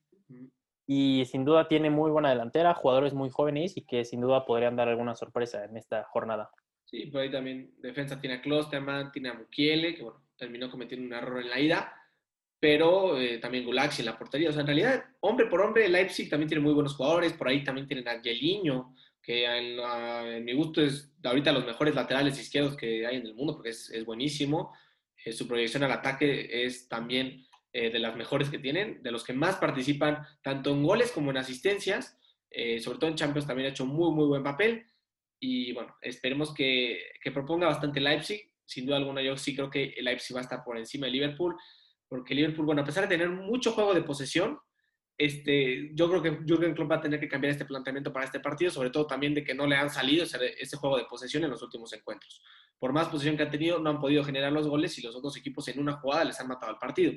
Y 0.86 1.26
sin 1.26 1.45
duda 1.45 1.68
tiene 1.68 1.89
muy 1.89 2.12
buena 2.12 2.30
delantera, 2.30 2.74
jugadores 2.74 3.14
muy 3.14 3.30
jóvenes 3.30 3.78
y 3.78 3.86
que 3.86 4.06
sin 4.06 4.22
duda 4.22 4.45
podrían 4.45 4.76
dar 4.76 4.88
alguna 4.89 5.16
sorpresa 5.16 5.66
en 5.66 5.78
esta 5.78 6.04
jornada. 6.04 6.52
Sí, 6.90 7.08
por 7.08 7.20
ahí 7.20 7.30
también 7.30 7.74
defensa 7.80 8.20
tiene 8.20 8.38
a 8.38 8.42
Klosterman, 8.42 9.12
tiene 9.12 9.30
a 9.30 9.34
Mukiele, 9.34 9.94
que 9.94 10.04
bueno, 10.04 10.24
terminó 10.38 10.72
cometiendo 10.72 11.06
un 11.06 11.14
error 11.14 11.42
en 11.42 11.50
la 11.50 11.60
ida, 11.60 11.94
pero 12.62 13.20
eh, 13.20 13.40
también 13.40 13.66
Gulaxi 13.66 14.02
en 14.02 14.06
la 14.06 14.18
portería. 14.18 14.50
O 14.50 14.54
sea, 14.54 14.62
en 14.62 14.68
realidad, 14.68 15.06
hombre 15.20 15.48
por 15.48 15.60
hombre, 15.60 15.90
Leipzig 15.90 16.30
también 16.30 16.48
tiene 16.48 16.64
muy 16.64 16.74
buenos 16.74 16.96
jugadores, 16.96 17.34
por 17.34 17.50
ahí 17.50 17.62
también 17.62 17.88
tienen 17.88 18.08
a 18.08 18.22
Geliño, 18.22 18.96
que 19.22 19.46
en, 19.46 20.46
mi 20.46 20.54
gusto 20.54 20.82
es 20.82 21.12
ahorita 21.22 21.52
los 21.52 21.66
mejores 21.66 21.94
laterales 21.94 22.40
izquierdos 22.40 22.78
que 22.78 23.06
hay 23.06 23.18
en 23.18 23.26
el 23.26 23.36
mundo, 23.36 23.56
porque 23.56 23.72
es, 23.72 24.06
buenísimo. 24.06 24.74
Eh, 25.26 25.34
su 25.34 25.46
proyección 25.46 25.84
al 25.84 25.92
ataque 25.92 26.66
es 26.66 26.88
también 26.88 27.46
eh, 27.74 27.90
de 27.90 28.00
las 28.00 28.16
mejores 28.16 28.50
que 28.50 28.60
tienen, 28.60 29.04
de 29.04 29.12
los 29.12 29.26
que 29.26 29.34
más 29.34 29.58
participan 29.58 30.26
tanto 30.42 30.72
en 30.72 30.84
goles 30.84 31.12
como 31.12 31.32
en 31.32 31.38
asistencias. 31.38 32.18
sobre 32.80 32.98
todo 32.98 33.10
en 33.10 33.18
Champions 33.18 33.46
también 33.46 33.68
ha 33.68 33.72
hecho 33.72 33.86
muy, 33.86 34.10
muy 34.14 34.26
buen 34.26 34.44
papel. 34.44 34.86
Y 35.40 35.74
bueno, 35.74 35.96
esperemos 36.02 36.54
que, 36.54 37.00
que 37.22 37.32
proponga 37.32 37.68
bastante 37.68 38.00
Leipzig. 38.00 38.52
Sin 38.66 38.86
duda 38.86 38.98
alguna, 38.98 39.22
yo 39.22 39.38
sí 39.38 39.56
creo 39.56 39.70
que 39.70 39.94
el 39.96 40.06
Leipzig 40.06 40.36
va 40.36 40.42
a 40.42 40.44
estar 40.44 40.64
por 40.64 40.78
encima 40.78 41.06
de 41.06 41.14
Liverpool, 41.14 41.56
porque 42.08 42.36
Liverpool, 42.36 42.66
bueno, 42.66 42.82
a 42.82 42.86
pesar 42.86 43.04
de 43.04 43.16
tener 43.16 43.30
mucho 43.30 43.72
juego 43.72 43.94
de 43.94 44.02
posesión, 44.02 44.60
este, 45.18 45.90
yo 45.96 46.10
creo 46.10 46.22
que 46.22 46.40
Jürgen 46.46 46.76
Klopp 46.76 46.92
va 46.92 46.96
a 46.98 47.02
tener 47.02 47.20
que 47.20 47.28
cambiar 47.28 47.52
este 47.52 47.66
planteamiento 47.66 48.14
para 48.14 48.26
este 48.26 48.40
partido, 48.40 48.70
sobre 48.70 48.92
todo 48.92 49.08
también 49.08 49.34
de 49.34 49.44
que 49.44 49.56
no 49.56 49.66
le 49.66 49.76
han 49.76 49.90
salido 49.90 50.24
ese, 50.24 50.38
ese, 50.60 50.78
juego 50.78 50.98
de 50.98 51.06
posesión 51.06 51.44
en 51.44 51.50
los 51.50 51.64
últimos 51.64 51.92
encuentros. 51.94 52.44
Por 52.78 52.94
más 52.94 53.08
posesión 53.08 53.36
que 53.36 53.44
han 53.44 53.50
tenido, 53.50 53.80
no 53.80 53.90
han 53.90 54.00
podido 54.00 54.24
generar 54.24 54.52
los 54.52 54.68
goles 54.68 54.98
y 55.00 55.02
los 55.02 55.16
otros 55.16 55.36
equipos 55.36 55.68
en 55.70 55.80
una 55.80 55.94
jugada 55.94 56.26
les 56.26 56.40
han 56.40 56.48
matado 56.48 56.72
el 56.72 56.78
partido. 56.78 57.14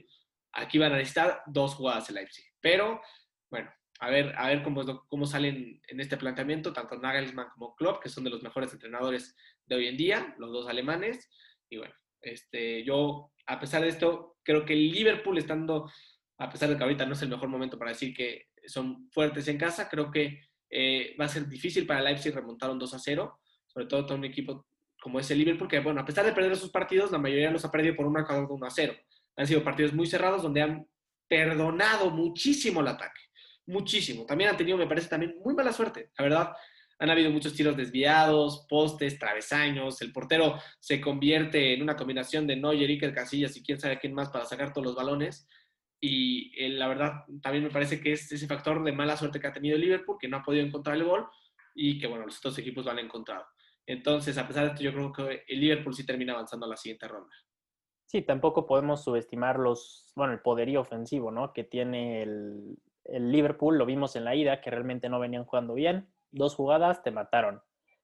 Aquí 0.52 0.78
van 0.78 0.92
a 0.92 0.96
necesitar 0.96 1.42
dos 1.46 1.74
jugadas 1.74 2.08
el 2.08 2.14
Leipzig. 2.14 2.44
Pero, 2.60 3.02
bueno, 3.50 3.70
a 4.00 4.08
ver, 4.08 4.34
a 4.38 4.48
ver 4.48 4.62
cómo, 4.62 5.06
cómo 5.06 5.26
salen 5.26 5.80
en 5.86 6.00
este 6.00 6.16
planteamiento, 6.16 6.72
tanto 6.72 6.96
Nagelsmann 6.96 7.50
como 7.50 7.76
Klopp, 7.76 8.02
que 8.02 8.08
son 8.08 8.24
de 8.24 8.30
los 8.30 8.42
mejores 8.42 8.72
entrenadores 8.72 9.36
de 9.66 9.76
hoy 9.76 9.88
en 9.88 9.96
día, 9.98 10.34
los 10.38 10.50
dos 10.50 10.68
alemanes. 10.68 11.28
Y 11.68 11.76
bueno, 11.76 11.94
este, 12.22 12.82
yo, 12.82 13.30
a 13.46 13.60
pesar 13.60 13.82
de 13.82 13.88
esto, 13.88 14.38
creo 14.42 14.64
que 14.64 14.74
Liverpool 14.74 15.36
estando, 15.36 15.90
a 16.38 16.48
pesar 16.48 16.70
de 16.70 16.78
que 16.78 16.82
ahorita 16.82 17.04
no 17.04 17.12
es 17.12 17.20
el 17.20 17.28
mejor 17.28 17.50
momento 17.50 17.78
para 17.78 17.90
decir 17.90 18.14
que 18.14 18.46
son 18.66 19.10
fuertes 19.10 19.46
en 19.48 19.58
casa, 19.58 19.86
creo 19.90 20.10
que 20.10 20.40
eh, 20.70 21.14
va 21.20 21.26
a 21.26 21.28
ser 21.28 21.46
difícil 21.46 21.86
para 21.86 22.00
Leipzig 22.00 22.34
remontar 22.34 22.70
un 22.70 22.78
2 22.78 22.94
a 22.94 22.98
0, 22.98 23.38
sobre 23.66 23.86
todo 23.86 24.06
todo 24.06 24.16
un 24.16 24.24
equipo 24.24 24.66
como 25.02 25.20
es 25.20 25.30
el 25.30 25.38
Liverpool, 25.38 25.68
que 25.68 25.80
bueno, 25.80 26.00
a 26.00 26.04
pesar 26.06 26.24
de 26.24 26.32
perder 26.32 26.56
sus 26.56 26.70
partidos, 26.70 27.10
la 27.10 27.18
mayoría 27.18 27.50
los 27.50 27.64
ha 27.64 27.70
perdido 27.70 27.96
por 27.96 28.06
un 28.06 28.12
marcador 28.12 28.46
de 28.46 28.54
1 28.54 28.66
a 28.66 28.70
0. 28.70 28.94
Han 29.36 29.46
sido 29.46 29.64
partidos 29.64 29.92
muy 29.92 30.06
cerrados 30.06 30.42
donde 30.42 30.62
han 30.62 30.86
perdonado 31.26 32.10
muchísimo 32.10 32.80
el 32.80 32.88
ataque 32.88 33.29
muchísimo. 33.70 34.26
También 34.26 34.50
han 34.50 34.56
tenido, 34.56 34.76
me 34.76 34.86
parece, 34.86 35.08
también 35.08 35.36
muy 35.44 35.54
mala 35.54 35.72
suerte, 35.72 36.10
la 36.18 36.24
verdad. 36.24 36.52
Han 36.98 37.08
habido 37.08 37.30
muchos 37.30 37.54
tiros 37.54 37.76
desviados, 37.76 38.66
postes, 38.68 39.18
travesaños. 39.18 40.02
El 40.02 40.12
portero 40.12 40.58
se 40.78 41.00
convierte 41.00 41.72
en 41.72 41.82
una 41.82 41.96
combinación 41.96 42.46
de 42.46 42.56
Neuer, 42.56 42.90
Iker 42.90 43.14
Casillas 43.14 43.56
y 43.56 43.62
quién 43.62 43.80
sabe 43.80 43.98
quién 43.98 44.12
más 44.12 44.28
para 44.28 44.44
sacar 44.44 44.72
todos 44.72 44.86
los 44.86 44.96
balones. 44.96 45.48
Y 45.98 46.52
eh, 46.62 46.68
la 46.70 46.88
verdad, 46.88 47.24
también 47.42 47.64
me 47.64 47.70
parece 47.70 48.00
que 48.00 48.12
es 48.12 48.30
ese 48.30 48.46
factor 48.46 48.82
de 48.84 48.92
mala 48.92 49.16
suerte 49.16 49.40
que 49.40 49.46
ha 49.46 49.52
tenido 49.52 49.78
Liverpool, 49.78 50.18
que 50.20 50.28
no 50.28 50.38
ha 50.38 50.42
podido 50.42 50.64
encontrar 50.66 50.96
el 50.96 51.04
gol 51.04 51.26
y 51.74 51.98
que, 51.98 52.06
bueno, 52.06 52.26
los 52.26 52.38
otros 52.38 52.58
equipos 52.58 52.84
lo 52.84 52.90
han 52.90 52.98
encontrado. 52.98 53.46
Entonces, 53.86 54.36
a 54.36 54.46
pesar 54.46 54.64
de 54.64 54.70
esto, 54.70 54.82
yo 54.82 54.92
creo 54.92 55.12
que 55.12 55.44
el 55.48 55.60
Liverpool 55.60 55.94
sí 55.94 56.04
termina 56.04 56.34
avanzando 56.34 56.66
a 56.66 56.68
la 56.68 56.76
siguiente 56.76 57.08
ronda. 57.08 57.34
Sí, 58.06 58.22
tampoco 58.22 58.66
podemos 58.66 59.04
subestimar 59.04 59.58
los, 59.58 60.12
bueno, 60.16 60.32
el 60.32 60.40
poderío 60.40 60.80
ofensivo, 60.80 61.30
¿no? 61.30 61.52
Que 61.52 61.64
tiene 61.64 62.22
el, 62.22 62.76
el 63.10 63.32
Liverpool, 63.32 63.76
lo 63.76 63.86
vimos 63.86 64.16
en 64.16 64.24
la 64.24 64.34
ida, 64.34 64.60
que 64.60 64.70
realmente 64.70 65.08
no 65.08 65.20
venían 65.20 65.44
jugando 65.44 65.74
bien. 65.74 66.08
Dos 66.30 66.54
jugadas 66.54 67.02
te 67.02 67.10
mataron. 67.10 67.62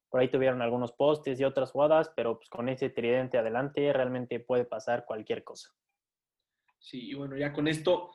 Por 0.09 0.21
ahí 0.21 0.29
tuvieron 0.29 0.63
algunos 0.63 0.93
postes 0.93 1.41
y 1.41 1.45
otras 1.45 1.71
jugadas, 1.71 2.13
pero 2.15 2.39
pues 2.39 2.49
con 2.49 2.69
ese 2.69 2.91
tridente 2.91 3.39
adelante 3.39 3.93
realmente 3.93 4.41
puede 4.41 4.65
pasar 4.65 5.05
cualquier 5.05 5.45
cosa. 5.45 5.71
Sí, 6.79 7.11
y 7.11 7.15
bueno, 7.15 7.37
ya 7.37 7.53
con 7.53 7.69
esto 7.69 8.11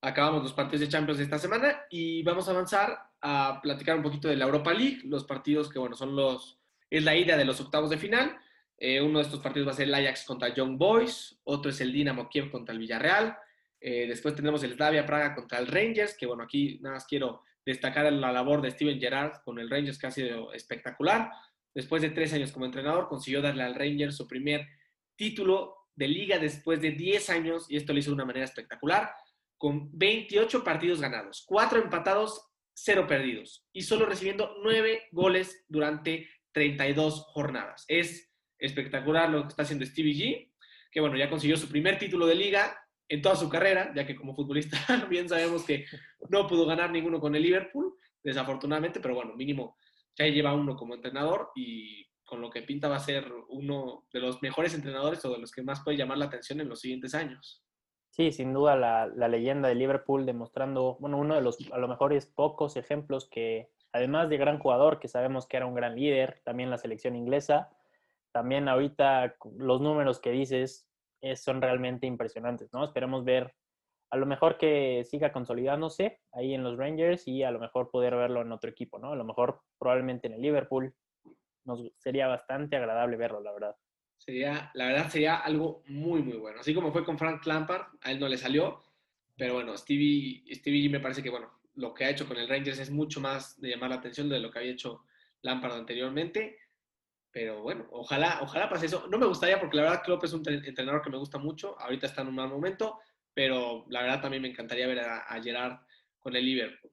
acabamos 0.00 0.42
los 0.42 0.52
partidos 0.52 0.80
de 0.80 0.88
Champions 0.88 1.18
de 1.18 1.24
esta 1.24 1.38
semana 1.38 1.84
y 1.90 2.22
vamos 2.22 2.48
a 2.48 2.52
avanzar 2.52 2.98
a 3.20 3.60
platicar 3.62 3.96
un 3.96 4.02
poquito 4.02 4.28
de 4.28 4.36
la 4.36 4.44
Europa 4.44 4.72
League, 4.72 5.00
los 5.04 5.24
partidos 5.24 5.70
que, 5.70 5.78
bueno, 5.78 5.96
son 5.96 6.14
los, 6.14 6.60
es 6.90 7.02
la 7.04 7.16
ida 7.16 7.36
de 7.36 7.44
los 7.44 7.60
octavos 7.60 7.90
de 7.90 7.98
final. 7.98 8.36
Eh, 8.78 9.00
uno 9.00 9.18
de 9.18 9.24
estos 9.24 9.40
partidos 9.40 9.68
va 9.68 9.72
a 9.72 9.76
ser 9.76 9.88
el 9.88 9.94
Ajax 9.94 10.24
contra 10.24 10.52
Young 10.52 10.76
Boys, 10.76 11.40
otro 11.44 11.70
es 11.70 11.80
el 11.80 11.92
Dinamo 11.92 12.28
Kiev 12.28 12.50
contra 12.50 12.72
el 12.74 12.78
Villarreal, 12.78 13.36
eh, 13.88 14.08
después 14.08 14.34
tenemos 14.34 14.64
el 14.64 14.74
Slavia 14.74 15.06
Praga 15.06 15.32
contra 15.32 15.60
el 15.60 15.68
Rangers, 15.68 16.16
que 16.18 16.26
bueno, 16.26 16.42
aquí 16.42 16.80
nada 16.80 16.96
más 16.96 17.06
quiero 17.06 17.44
destacar 17.64 18.12
la 18.12 18.32
labor 18.32 18.60
de 18.60 18.72
Steven 18.72 18.98
Gerrard 18.98 19.42
con 19.44 19.60
el 19.60 19.70
Rangers, 19.70 19.96
que 19.96 20.08
ha 20.08 20.10
sido 20.10 20.52
espectacular. 20.52 21.30
Después 21.72 22.02
de 22.02 22.10
tres 22.10 22.32
años 22.32 22.50
como 22.50 22.64
entrenador, 22.64 23.06
consiguió 23.06 23.40
darle 23.40 23.62
al 23.62 23.76
Rangers 23.76 24.16
su 24.16 24.26
primer 24.26 24.66
título 25.14 25.76
de 25.94 26.08
liga 26.08 26.40
después 26.40 26.80
de 26.80 26.90
10 26.90 27.30
años, 27.30 27.66
y 27.70 27.76
esto 27.76 27.92
lo 27.92 28.00
hizo 28.00 28.10
de 28.10 28.16
una 28.16 28.24
manera 28.24 28.44
espectacular, 28.44 29.08
con 29.56 29.96
28 29.96 30.64
partidos 30.64 31.00
ganados, 31.00 31.44
4 31.46 31.80
empatados, 31.80 32.44
0 32.74 33.06
perdidos, 33.06 33.68
y 33.72 33.82
solo 33.82 34.04
recibiendo 34.06 34.56
9 34.64 35.04
goles 35.12 35.64
durante 35.68 36.28
32 36.50 37.20
jornadas. 37.28 37.84
Es 37.86 38.32
espectacular 38.58 39.30
lo 39.30 39.42
que 39.42 39.48
está 39.50 39.62
haciendo 39.62 39.86
Stevie 39.86 40.14
G, 40.14 40.52
que 40.90 41.00
bueno, 41.00 41.16
ya 41.16 41.30
consiguió 41.30 41.56
su 41.56 41.68
primer 41.68 42.00
título 42.00 42.26
de 42.26 42.34
liga, 42.34 42.76
en 43.08 43.22
toda 43.22 43.36
su 43.36 43.48
carrera, 43.48 43.92
ya 43.94 44.06
que 44.06 44.16
como 44.16 44.34
futbolista 44.34 44.78
bien 45.10 45.28
sabemos 45.28 45.64
que 45.64 45.86
no 46.28 46.46
pudo 46.46 46.66
ganar 46.66 46.90
ninguno 46.90 47.20
con 47.20 47.34
el 47.34 47.42
Liverpool, 47.42 47.96
desafortunadamente, 48.22 49.00
pero 49.00 49.14
bueno, 49.14 49.34
mínimo 49.34 49.76
ya 50.16 50.26
lleva 50.26 50.54
uno 50.54 50.76
como 50.76 50.94
entrenador 50.94 51.50
y 51.54 52.06
con 52.24 52.40
lo 52.40 52.50
que 52.50 52.62
pinta 52.62 52.88
va 52.88 52.96
a 52.96 53.00
ser 53.00 53.30
uno 53.48 54.06
de 54.12 54.20
los 54.20 54.42
mejores 54.42 54.74
entrenadores 54.74 55.24
o 55.24 55.32
de 55.32 55.38
los 55.38 55.52
que 55.52 55.62
más 55.62 55.82
puede 55.84 55.96
llamar 55.96 56.18
la 56.18 56.24
atención 56.24 56.60
en 56.60 56.68
los 56.68 56.80
siguientes 56.80 57.14
años. 57.14 57.62
Sí, 58.10 58.32
sin 58.32 58.52
duda 58.52 58.76
la, 58.76 59.06
la 59.06 59.28
leyenda 59.28 59.68
de 59.68 59.74
Liverpool 59.74 60.24
demostrando, 60.24 60.96
bueno, 61.00 61.18
uno 61.18 61.34
de 61.34 61.42
los 61.42 61.58
a 61.70 61.78
lo 61.78 61.86
mejor 61.86 62.14
es 62.14 62.26
pocos 62.26 62.76
ejemplos 62.76 63.28
que, 63.28 63.70
además 63.92 64.28
de 64.30 64.38
gran 64.38 64.58
jugador, 64.58 64.98
que 64.98 65.06
sabemos 65.06 65.46
que 65.46 65.58
era 65.58 65.66
un 65.66 65.74
gran 65.74 65.94
líder, 65.94 66.40
también 66.44 66.70
la 66.70 66.78
selección 66.78 67.14
inglesa, 67.14 67.68
también 68.32 68.68
ahorita 68.68 69.36
los 69.58 69.80
números 69.80 70.18
que 70.18 70.30
dices 70.30 70.88
son 71.34 71.60
realmente 71.60 72.06
impresionantes, 72.06 72.72
¿no? 72.72 72.84
Esperemos 72.84 73.24
ver 73.24 73.52
a 74.10 74.16
lo 74.16 74.26
mejor 74.26 74.56
que 74.56 75.04
siga 75.04 75.32
consolidándose 75.32 76.20
ahí 76.32 76.54
en 76.54 76.62
los 76.62 76.78
Rangers 76.78 77.26
y 77.26 77.42
a 77.42 77.50
lo 77.50 77.58
mejor 77.58 77.90
poder 77.90 78.14
verlo 78.14 78.42
en 78.42 78.52
otro 78.52 78.70
equipo, 78.70 78.98
¿no? 78.98 79.12
A 79.12 79.16
lo 79.16 79.24
mejor 79.24 79.60
probablemente 79.78 80.28
en 80.28 80.34
el 80.34 80.42
Liverpool. 80.42 80.94
Nos 81.64 81.82
sería 81.98 82.28
bastante 82.28 82.76
agradable 82.76 83.16
verlo, 83.16 83.40
la 83.40 83.52
verdad. 83.52 83.76
Sería, 84.18 84.70
la 84.74 84.86
verdad 84.86 85.08
sería 85.08 85.36
algo 85.36 85.82
muy, 85.86 86.22
muy 86.22 86.36
bueno. 86.36 86.60
Así 86.60 86.72
como 86.72 86.92
fue 86.92 87.04
con 87.04 87.18
Frank 87.18 87.44
Lampard, 87.44 87.86
a 88.00 88.12
él 88.12 88.20
no 88.20 88.28
le 88.28 88.38
salió, 88.38 88.82
pero 89.36 89.54
bueno, 89.54 89.76
Stevie, 89.76 90.44
Stevie 90.54 90.88
me 90.88 91.00
parece 91.00 91.22
que, 91.22 91.30
bueno, 91.30 91.50
lo 91.74 91.92
que 91.92 92.04
ha 92.04 92.10
hecho 92.10 92.26
con 92.26 92.36
el 92.38 92.48
Rangers 92.48 92.78
es 92.78 92.90
mucho 92.90 93.20
más 93.20 93.60
de 93.60 93.70
llamar 93.70 93.90
la 93.90 93.96
atención 93.96 94.28
de 94.28 94.40
lo 94.40 94.50
que 94.50 94.60
había 94.60 94.72
hecho 94.72 95.02
Lampard 95.42 95.74
anteriormente. 95.74 96.56
Pero 97.36 97.60
bueno, 97.60 97.84
ojalá, 97.90 98.38
ojalá 98.40 98.66
pase 98.66 98.86
eso. 98.86 99.08
No 99.08 99.18
me 99.18 99.26
gustaría 99.26 99.60
porque 99.60 99.76
la 99.76 99.82
verdad 99.82 100.02
Klopp 100.02 100.24
es 100.24 100.32
un 100.32 100.42
entrenador 100.48 101.02
que 101.02 101.10
me 101.10 101.18
gusta 101.18 101.36
mucho. 101.36 101.78
Ahorita 101.78 102.06
está 102.06 102.22
en 102.22 102.28
un 102.28 102.36
mal 102.36 102.48
momento, 102.48 102.98
pero 103.34 103.84
la 103.90 104.00
verdad 104.00 104.22
también 104.22 104.40
me 104.40 104.48
encantaría 104.48 104.86
ver 104.86 105.00
a, 105.00 105.38
Gerard 105.42 105.80
con 106.18 106.34
el 106.34 106.46
Liverpool. 106.46 106.90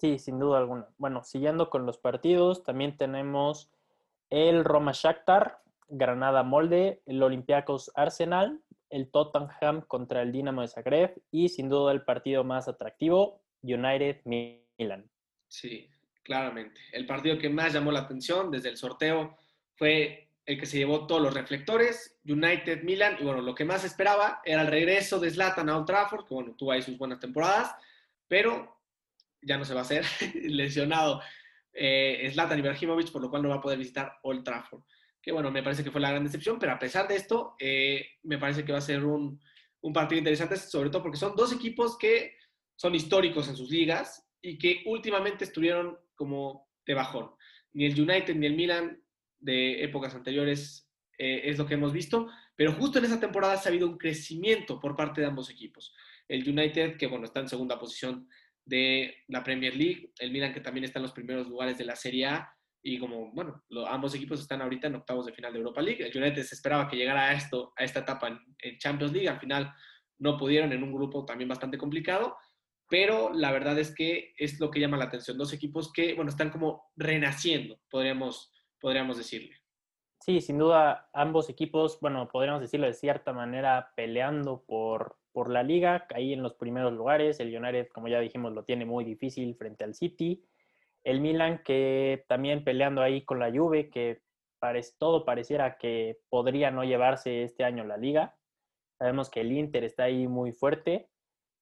Sí, 0.00 0.18
sin 0.18 0.40
duda 0.40 0.58
alguna. 0.58 0.88
Bueno, 0.96 1.22
siguiendo 1.22 1.70
con 1.70 1.86
los 1.86 1.98
partidos, 1.98 2.64
también 2.64 2.96
tenemos 2.96 3.70
el 4.28 4.64
Roma 4.64 4.90
Shakhtar, 4.92 5.62
Granada 5.86 6.42
Molde, 6.42 7.00
el 7.06 7.22
Olympiacos 7.22 7.92
Arsenal, 7.94 8.60
el 8.90 9.08
Tottenham 9.08 9.82
contra 9.82 10.22
el 10.22 10.32
Dinamo 10.32 10.62
de 10.62 10.68
Zagreb 10.68 11.22
y 11.30 11.50
sin 11.50 11.68
duda 11.68 11.92
el 11.92 12.02
partido 12.02 12.42
más 12.42 12.66
atractivo, 12.66 13.40
United 13.62 14.20
Milan. 14.24 15.08
Sí, 15.46 15.88
claramente. 16.28 16.78
El 16.92 17.06
partido 17.06 17.38
que 17.38 17.48
más 17.48 17.72
llamó 17.72 17.90
la 17.90 18.00
atención 18.00 18.50
desde 18.50 18.68
el 18.68 18.76
sorteo 18.76 19.38
fue 19.76 20.28
el 20.44 20.60
que 20.60 20.66
se 20.66 20.76
llevó 20.76 21.06
todos 21.06 21.22
los 21.22 21.32
reflectores, 21.32 22.18
United 22.24 22.82
Milan, 22.82 23.16
y 23.18 23.24
bueno, 23.24 23.40
lo 23.40 23.54
que 23.54 23.64
más 23.64 23.82
esperaba 23.84 24.42
era 24.44 24.60
el 24.60 24.68
regreso 24.68 25.18
de 25.18 25.30
Zlatan 25.30 25.70
a 25.70 25.78
Old 25.78 25.86
Trafford, 25.86 26.26
que 26.26 26.34
bueno, 26.34 26.54
tuvo 26.54 26.72
ahí 26.72 26.82
sus 26.82 26.98
buenas 26.98 27.18
temporadas, 27.18 27.74
pero 28.28 28.78
ya 29.40 29.56
no 29.56 29.64
se 29.64 29.72
va 29.72 29.80
a 29.80 29.82
hacer, 29.84 30.04
lesionado 30.44 31.22
eh, 31.72 32.30
Zlatan 32.30 32.58
Ibrahimovic, 32.58 33.10
por 33.10 33.22
lo 33.22 33.30
cual 33.30 33.42
no 33.42 33.48
va 33.48 33.56
a 33.56 33.60
poder 33.62 33.78
visitar 33.78 34.18
Old 34.22 34.44
Trafford. 34.44 34.82
Que 35.22 35.32
bueno, 35.32 35.50
me 35.50 35.62
parece 35.62 35.82
que 35.82 35.90
fue 35.90 36.00
la 36.00 36.10
gran 36.10 36.24
decepción, 36.24 36.58
pero 36.58 36.72
a 36.72 36.78
pesar 36.78 37.08
de 37.08 37.16
esto, 37.16 37.56
eh, 37.58 38.06
me 38.22 38.36
parece 38.36 38.66
que 38.66 38.72
va 38.72 38.78
a 38.78 38.82
ser 38.82 39.02
un, 39.02 39.40
un 39.80 39.92
partido 39.94 40.18
interesante, 40.18 40.56
sobre 40.56 40.90
todo 40.90 41.02
porque 41.02 41.16
son 41.16 41.34
dos 41.36 41.52
equipos 41.54 41.96
que 41.96 42.36
son 42.76 42.94
históricos 42.94 43.48
en 43.48 43.56
sus 43.56 43.70
ligas 43.70 44.28
y 44.42 44.58
que 44.58 44.82
últimamente 44.86 45.44
estuvieron 45.44 45.98
como 46.18 46.68
de 46.84 46.94
bajón. 46.94 47.30
Ni 47.72 47.86
el 47.86 47.98
United 47.98 48.34
ni 48.34 48.46
el 48.46 48.56
Milan 48.56 49.00
de 49.38 49.84
épocas 49.84 50.14
anteriores 50.14 50.90
eh, 51.16 51.42
es 51.44 51.56
lo 51.56 51.66
que 51.66 51.74
hemos 51.74 51.92
visto, 51.92 52.28
pero 52.56 52.72
justo 52.72 52.98
en 52.98 53.04
esa 53.04 53.20
temporada 53.20 53.56
se 53.56 53.68
ha 53.68 53.70
habido 53.70 53.86
un 53.86 53.96
crecimiento 53.96 54.80
por 54.80 54.96
parte 54.96 55.20
de 55.20 55.28
ambos 55.28 55.48
equipos. 55.48 55.94
El 56.26 56.46
United, 56.46 56.96
que 56.96 57.06
bueno, 57.06 57.24
está 57.24 57.40
en 57.40 57.48
segunda 57.48 57.78
posición 57.78 58.28
de 58.64 59.14
la 59.28 59.42
Premier 59.42 59.74
League, 59.74 60.12
el 60.18 60.32
Milan, 60.32 60.52
que 60.52 60.60
también 60.60 60.84
está 60.84 60.98
en 60.98 61.04
los 61.04 61.12
primeros 61.12 61.48
lugares 61.48 61.78
de 61.78 61.84
la 61.84 61.96
Serie 61.96 62.26
A, 62.26 62.52
y 62.82 62.98
como, 62.98 63.32
bueno, 63.32 63.64
ambos 63.88 64.14
equipos 64.14 64.40
están 64.40 64.62
ahorita 64.62 64.88
en 64.88 64.96
octavos 64.96 65.26
de 65.26 65.32
final 65.32 65.52
de 65.52 65.58
Europa 65.58 65.82
League. 65.82 66.04
El 66.04 66.16
United 66.16 66.42
se 66.42 66.54
esperaba 66.54 66.88
que 66.88 66.96
llegara 66.96 67.28
a, 67.28 67.32
esto, 67.32 67.72
a 67.76 67.84
esta 67.84 68.00
etapa 68.00 68.28
en, 68.28 68.38
en 68.58 68.78
Champions 68.78 69.12
League, 69.12 69.28
al 69.28 69.40
final 69.40 69.72
no 70.18 70.36
pudieron 70.36 70.72
en 70.72 70.82
un 70.82 70.92
grupo 70.92 71.24
también 71.24 71.48
bastante 71.48 71.78
complicado, 71.78 72.36
pero 72.88 73.32
la 73.34 73.52
verdad 73.52 73.78
es 73.78 73.94
que 73.94 74.32
es 74.38 74.58
lo 74.60 74.70
que 74.70 74.80
llama 74.80 74.96
la 74.96 75.04
atención. 75.04 75.36
Dos 75.36 75.52
equipos 75.52 75.92
que, 75.92 76.14
bueno, 76.14 76.30
están 76.30 76.50
como 76.50 76.90
renaciendo, 76.96 77.78
podríamos, 77.90 78.52
podríamos 78.80 79.18
decirle. 79.18 79.54
Sí, 80.20 80.40
sin 80.40 80.58
duda, 80.58 81.08
ambos 81.12 81.48
equipos, 81.48 81.98
bueno, 82.00 82.28
podríamos 82.28 82.62
decirlo 82.62 82.86
de 82.86 82.94
cierta 82.94 83.32
manera, 83.32 83.92
peleando 83.94 84.64
por, 84.66 85.16
por 85.32 85.50
la 85.50 85.62
liga, 85.62 86.06
ahí 86.14 86.32
en 86.32 86.42
los 86.42 86.54
primeros 86.54 86.92
lugares. 86.92 87.40
El 87.40 87.54
United, 87.54 87.88
como 87.88 88.08
ya 88.08 88.20
dijimos, 88.20 88.52
lo 88.52 88.64
tiene 88.64 88.84
muy 88.84 89.04
difícil 89.04 89.54
frente 89.54 89.84
al 89.84 89.94
City. 89.94 90.44
El 91.04 91.20
Milan, 91.20 91.62
que 91.64 92.24
también 92.26 92.64
peleando 92.64 93.02
ahí 93.02 93.24
con 93.24 93.38
la 93.38 93.50
Juve, 93.50 93.90
que 93.90 94.22
parece, 94.58 94.94
todo 94.98 95.24
pareciera 95.24 95.76
que 95.78 96.18
podría 96.30 96.70
no 96.70 96.84
llevarse 96.84 97.42
este 97.42 97.64
año 97.64 97.84
la 97.84 97.96
liga. 97.96 98.36
Sabemos 98.98 99.30
que 99.30 99.42
el 99.42 99.52
Inter 99.52 99.84
está 99.84 100.04
ahí 100.04 100.26
muy 100.26 100.52
fuerte 100.52 101.08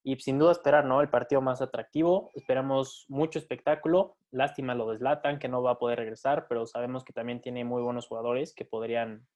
y 0.06 0.14
sin 0.20 0.38
duda 0.38 0.52
esperar, 0.52 0.84
¿no? 0.84 1.00
El 1.00 1.08
partido 1.08 1.40
más 1.40 1.60
atractivo. 1.60 2.30
Esperamos 2.36 3.06
mucho 3.08 3.40
espectáculo. 3.40 4.16
Lástima 4.30 4.72
lo 4.76 4.88
de 4.88 4.98
Zlatan, 4.98 5.40
que 5.40 5.48
no 5.48 5.64
va 5.64 5.72
a 5.72 5.78
poder 5.80 5.98
regresar, 5.98 6.46
pero 6.48 6.64
sabemos 6.64 7.02
que 7.02 7.12
también 7.12 7.40
tiene 7.40 7.64
muy 7.64 7.82
buenos 7.82 8.06
jugadores 8.06 8.54
que 8.54 8.64
podrían, 8.64 9.26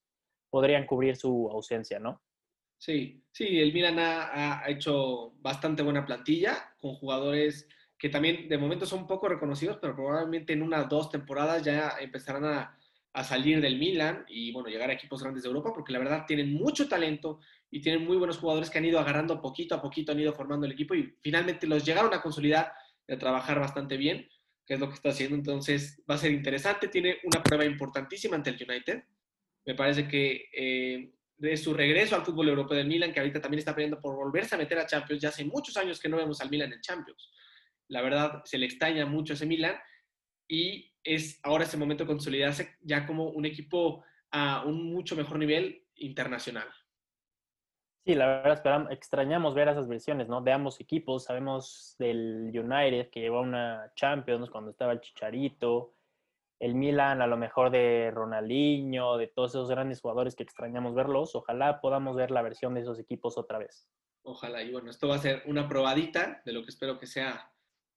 podrían 0.49 0.87
cubrir 0.87 1.17
su 1.17 1.49
ausencia, 1.51 1.99
¿no? 1.99 2.23
Sí, 2.79 3.21
sí, 3.33 3.59
el 3.59 3.73
Milan 3.73 3.99
ha, 3.99 4.63
hecho 4.69 5.33
bastante 5.41 5.83
buena 5.83 6.07
plantilla 6.07 6.73
con 6.79 6.95
jugadores 6.95 7.69
que 7.99 8.09
también 8.09 8.49
de 8.49 8.57
momento 8.57 8.87
son 8.87 9.09
poco 9.09 9.29
reconocidos, 9.29 9.79
pero 9.81 9.97
probablemente 9.97 10.53
en 10.53 10.63
unas 10.63 10.89
dos 10.89 11.11
temporadas 11.11 11.65
ya 11.65 11.97
empezarán 12.01 12.45
a, 12.45 12.79
a 13.13 13.25
salir 13.25 13.61
del 13.61 13.77
Milan 13.77 14.25
y 14.29 14.53
bueno, 14.53 14.69
llegar 14.69 14.89
a 14.91 14.93
equipos 14.93 15.21
grandes 15.21 15.43
de 15.43 15.49
Europa, 15.49 15.73
porque 15.75 15.93
la 15.93 15.99
verdad 15.99 16.27
tienen 16.29 16.53
mucho 16.53 16.89
talento 16.89 17.41
y 17.71 17.81
tienen 17.81 18.05
muy 18.05 18.17
buenos 18.17 18.39
jugadores 18.39 18.69
que 18.69 18.79
han 18.79 18.85
ido 18.85 18.99
agarrando 18.99 19.41
poquito 19.41 19.75
a 19.75 19.83
poquito, 19.83 20.13
han 20.13 20.21
ido 20.21 20.33
formando 20.33 20.67
el 20.67 20.73
equipo 20.73 20.95
y 20.95 21.15
finalmente 21.21 21.67
los 21.67 21.85
llegaron 21.85 22.13
a 22.13 22.21
consolidar 22.21 22.73
y 23.07 23.13
a 23.13 23.19
trabajar 23.19 23.61
bastante 23.61 23.97
bien, 23.97 24.29
que 24.67 24.75
es 24.75 24.81
lo 24.81 24.89
que 24.89 24.95
está 24.95 25.11
haciendo. 25.11 25.37
Entonces 25.37 26.03
va 26.11 26.17
a 26.17 26.19
ser 26.19 26.33
interesante, 26.33 26.89
tiene 26.89 27.19
una 27.25 27.43
prueba 27.43 27.65
importantísima 27.65 28.37
ante 28.37 28.51
el 28.51 28.69
United. 28.69 29.05
Me 29.67 29.75
parece 29.75 30.09
que 30.09 30.49
eh, 30.53 31.13
de 31.37 31.57
su 31.57 31.73
regreso 31.73 32.17
al 32.17 32.25
fútbol 32.25 32.49
europeo 32.49 32.77
del 32.77 32.89
Milan, 32.89 33.13
que 33.13 33.21
ahorita 33.21 33.41
también 33.41 33.61
está 33.61 33.75
peleando 33.75 34.01
por 34.01 34.17
volverse 34.17 34.57
a 34.57 34.59
meter 34.59 34.79
a 34.79 34.87
Champions, 34.87 35.23
ya 35.23 35.29
hace 35.29 35.45
muchos 35.45 35.77
años 35.77 36.01
que 36.01 36.09
no 36.09 36.17
vemos 36.17 36.41
al 36.41 36.51
Milan 36.51 36.73
en 36.73 36.81
Champions. 36.81 37.31
La 37.89 38.03
verdad, 38.03 38.43
se 38.45 38.59
le 38.59 38.67
extraña 38.67 39.07
mucho 39.07 39.35
ese 39.35 39.47
Milan 39.47 39.77
y 40.49 40.93
es 41.05 41.39
ahora 41.43 41.65
ese 41.65 41.77
momento 41.77 42.05
de 42.05 42.09
consolidarse 42.09 42.77
ya 42.83 43.07
como 43.07 43.31
un 43.31 43.47
equipo 43.47 44.05
a 44.33 44.65
un 44.65 44.93
mucho 44.93 45.17
mejor 45.17 45.39
nivel 45.39 45.85
internacional. 45.95 46.69
Sí, 48.05 48.15
la 48.15 48.27
verdad 48.27 48.91
extrañamos 48.91 49.55
ver 49.55 49.69
esas 49.69 49.87
versiones, 49.87 50.29
¿no? 50.29 50.41
De 50.41 50.53
ambos 50.53 50.81
equipos. 50.81 51.25
Sabemos 51.25 51.97
del 51.99 52.51
United 52.53 53.11
que 53.11 53.21
llevó 53.21 53.43
una 53.43 53.93
Champions 53.95 54.49
cuando 54.49 54.71
estaba 54.71 54.93
el 54.93 55.01
Chicharito, 55.01 55.95
el 56.61 56.75
Milan 56.75 57.21
a 57.21 57.27
lo 57.27 57.37
mejor 57.37 57.71
de 57.71 58.11
Ronaldinho, 58.11 59.19
de 59.19 59.27
todos 59.27 59.51
esos 59.51 59.71
grandes 59.71 60.01
jugadores 60.01 60.35
que 60.35 60.43
extrañamos 60.43 60.95
verlos. 60.95 61.35
Ojalá 61.35 61.81
podamos 61.81 62.17
ver 62.17 62.31
la 62.31 62.43
versión 62.43 62.75
de 62.75 62.81
esos 62.81 62.99
equipos 62.99 63.37
otra 63.37 63.59
vez. 63.59 63.87
Ojalá, 64.23 64.63
y 64.63 64.73
bueno, 64.73 64.91
esto 64.91 65.09
va 65.09 65.17
a 65.17 65.19
ser 65.19 65.43
una 65.47 65.69
probadita 65.69 66.43
de 66.45 66.53
lo 66.53 66.63
que 66.63 66.71
espero 66.71 66.99
que 66.99 67.07
sea 67.07 67.51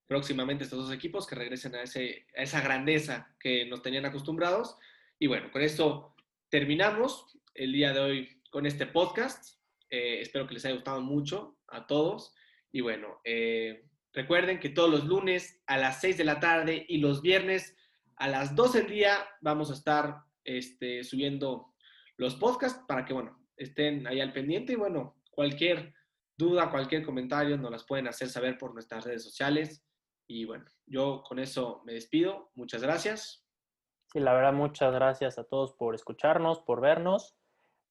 próximamente 0.08 0.66
estos 0.66 0.80
dos 0.80 0.94
equipos 0.94 1.26
que 1.26 1.36
regresen 1.36 1.76
a, 1.76 1.82
ese, 1.82 2.28
a 2.38 2.44
esa 2.44 2.62
grandeza 2.62 3.34
que 3.40 3.66
nos 3.66 3.82
tenían 3.82 4.06
acostumbrados. 4.06 4.78
Y 5.18 5.28
bueno, 5.28 5.50
con 5.52 5.62
esto 5.62 6.14
terminamos 6.50 7.38
el 7.54 7.72
día 7.72 7.94
de 7.94 8.00
hoy 8.00 8.42
con 8.50 8.66
este 8.66 8.86
podcast. 8.86 9.63
Eh, 9.94 10.22
espero 10.22 10.48
que 10.48 10.56
les 10.56 10.66
haya 10.66 10.74
gustado 10.74 11.02
mucho 11.02 11.60
a 11.68 11.86
todos. 11.86 12.34
Y 12.72 12.82
bueno, 12.82 13.22
eh, 13.24 13.86
recuerden 14.12 14.60
que 14.60 14.70
todos 14.70 14.90
los 14.90 15.06
lunes 15.06 15.62
a 15.68 15.78
las 15.78 16.02
6 16.02 16.18
de 16.18 16.24
la 16.24 16.40
tarde 16.40 16.84
y 16.90 16.98
los 16.98 17.22
viernes 17.22 17.78
a 18.16 18.28
las 18.28 18.56
12 18.56 18.82
del 18.82 18.92
día 18.92 19.20
vamos 19.42 19.70
a 19.70 19.76
estar 19.76 20.24
este, 20.44 21.04
subiendo 21.04 21.76
los 22.18 22.34
podcasts 22.34 22.84
para 22.88 23.06
que, 23.06 23.14
bueno, 23.14 23.40
estén 23.56 24.08
ahí 24.08 24.20
al 24.20 24.34
pendiente. 24.34 24.74
Y 24.74 24.78
bueno, 24.78 25.22
cualquier 25.30 25.94
duda, 26.36 26.72
cualquier 26.72 27.06
comentario 27.06 27.56
nos 27.56 27.70
las 27.70 27.84
pueden 27.84 28.08
hacer 28.08 28.30
saber 28.30 28.58
por 28.58 28.74
nuestras 28.74 29.06
redes 29.06 29.24
sociales. 29.24 29.86
Y 30.28 30.46
bueno, 30.46 30.66
yo 30.88 31.22
con 31.22 31.38
eso 31.38 31.84
me 31.86 31.94
despido. 31.94 32.50
Muchas 32.56 32.82
gracias. 32.82 33.46
Sí, 34.12 34.20
la 34.20 34.34
verdad, 34.34 34.54
muchas 34.54 34.92
gracias 34.92 35.38
a 35.38 35.44
todos 35.44 35.74
por 35.74 35.94
escucharnos, 35.94 36.62
por 36.62 36.82
vernos. 36.82 37.36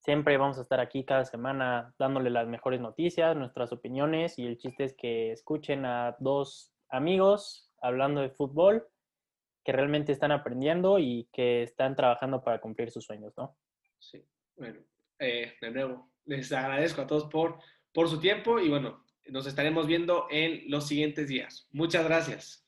Siempre 0.05 0.37
vamos 0.37 0.59
a 0.59 0.63
estar 0.63 0.81
aquí 0.81 1.05
cada 1.05 1.25
semana 1.25 1.95
dándole 1.99 2.31
las 2.31 2.49
mejores 2.49 2.81
noticias, 2.81 3.37
nuestras 3.37 3.73
opiniones 3.73 4.39
y 4.39 4.47
el 4.47 4.59
chiste 4.59 4.85
es 4.85 4.95
que 4.95 5.33
escuchen 5.33 5.85
a 5.85 6.17
dos 6.19 6.73
amigos 6.89 7.71
hablando 7.81 8.21
de 8.21 8.31
fútbol 8.31 8.87
que 9.65 9.73
realmente 9.73 10.11
están 10.11 10.33
aprendiendo 10.33 10.99
y 10.99 11.29
que 11.33 11.63
están 11.63 11.95
trabajando 11.95 12.43
para 12.43 12.61
cumplir 12.61 12.91
sus 12.91 13.05
sueños, 13.05 13.33
¿no? 13.37 13.57
Sí, 14.01 14.25
bueno, 14.57 14.81
eh, 15.21 15.55
de 15.61 15.71
nuevo, 15.71 16.11
les 16.25 16.53
agradezco 16.53 17.03
a 17.03 17.07
todos 17.07 17.27
por 17.27 17.59
por 17.93 18.09
su 18.09 18.19
tiempo 18.19 18.59
y 18.59 18.69
bueno, 18.69 19.05
nos 19.29 19.47
estaremos 19.47 19.87
viendo 19.87 20.27
en 20.31 20.71
los 20.71 20.89
siguientes 20.89 21.29
días. 21.29 21.69
Muchas 21.71 22.05
gracias. 22.05 22.62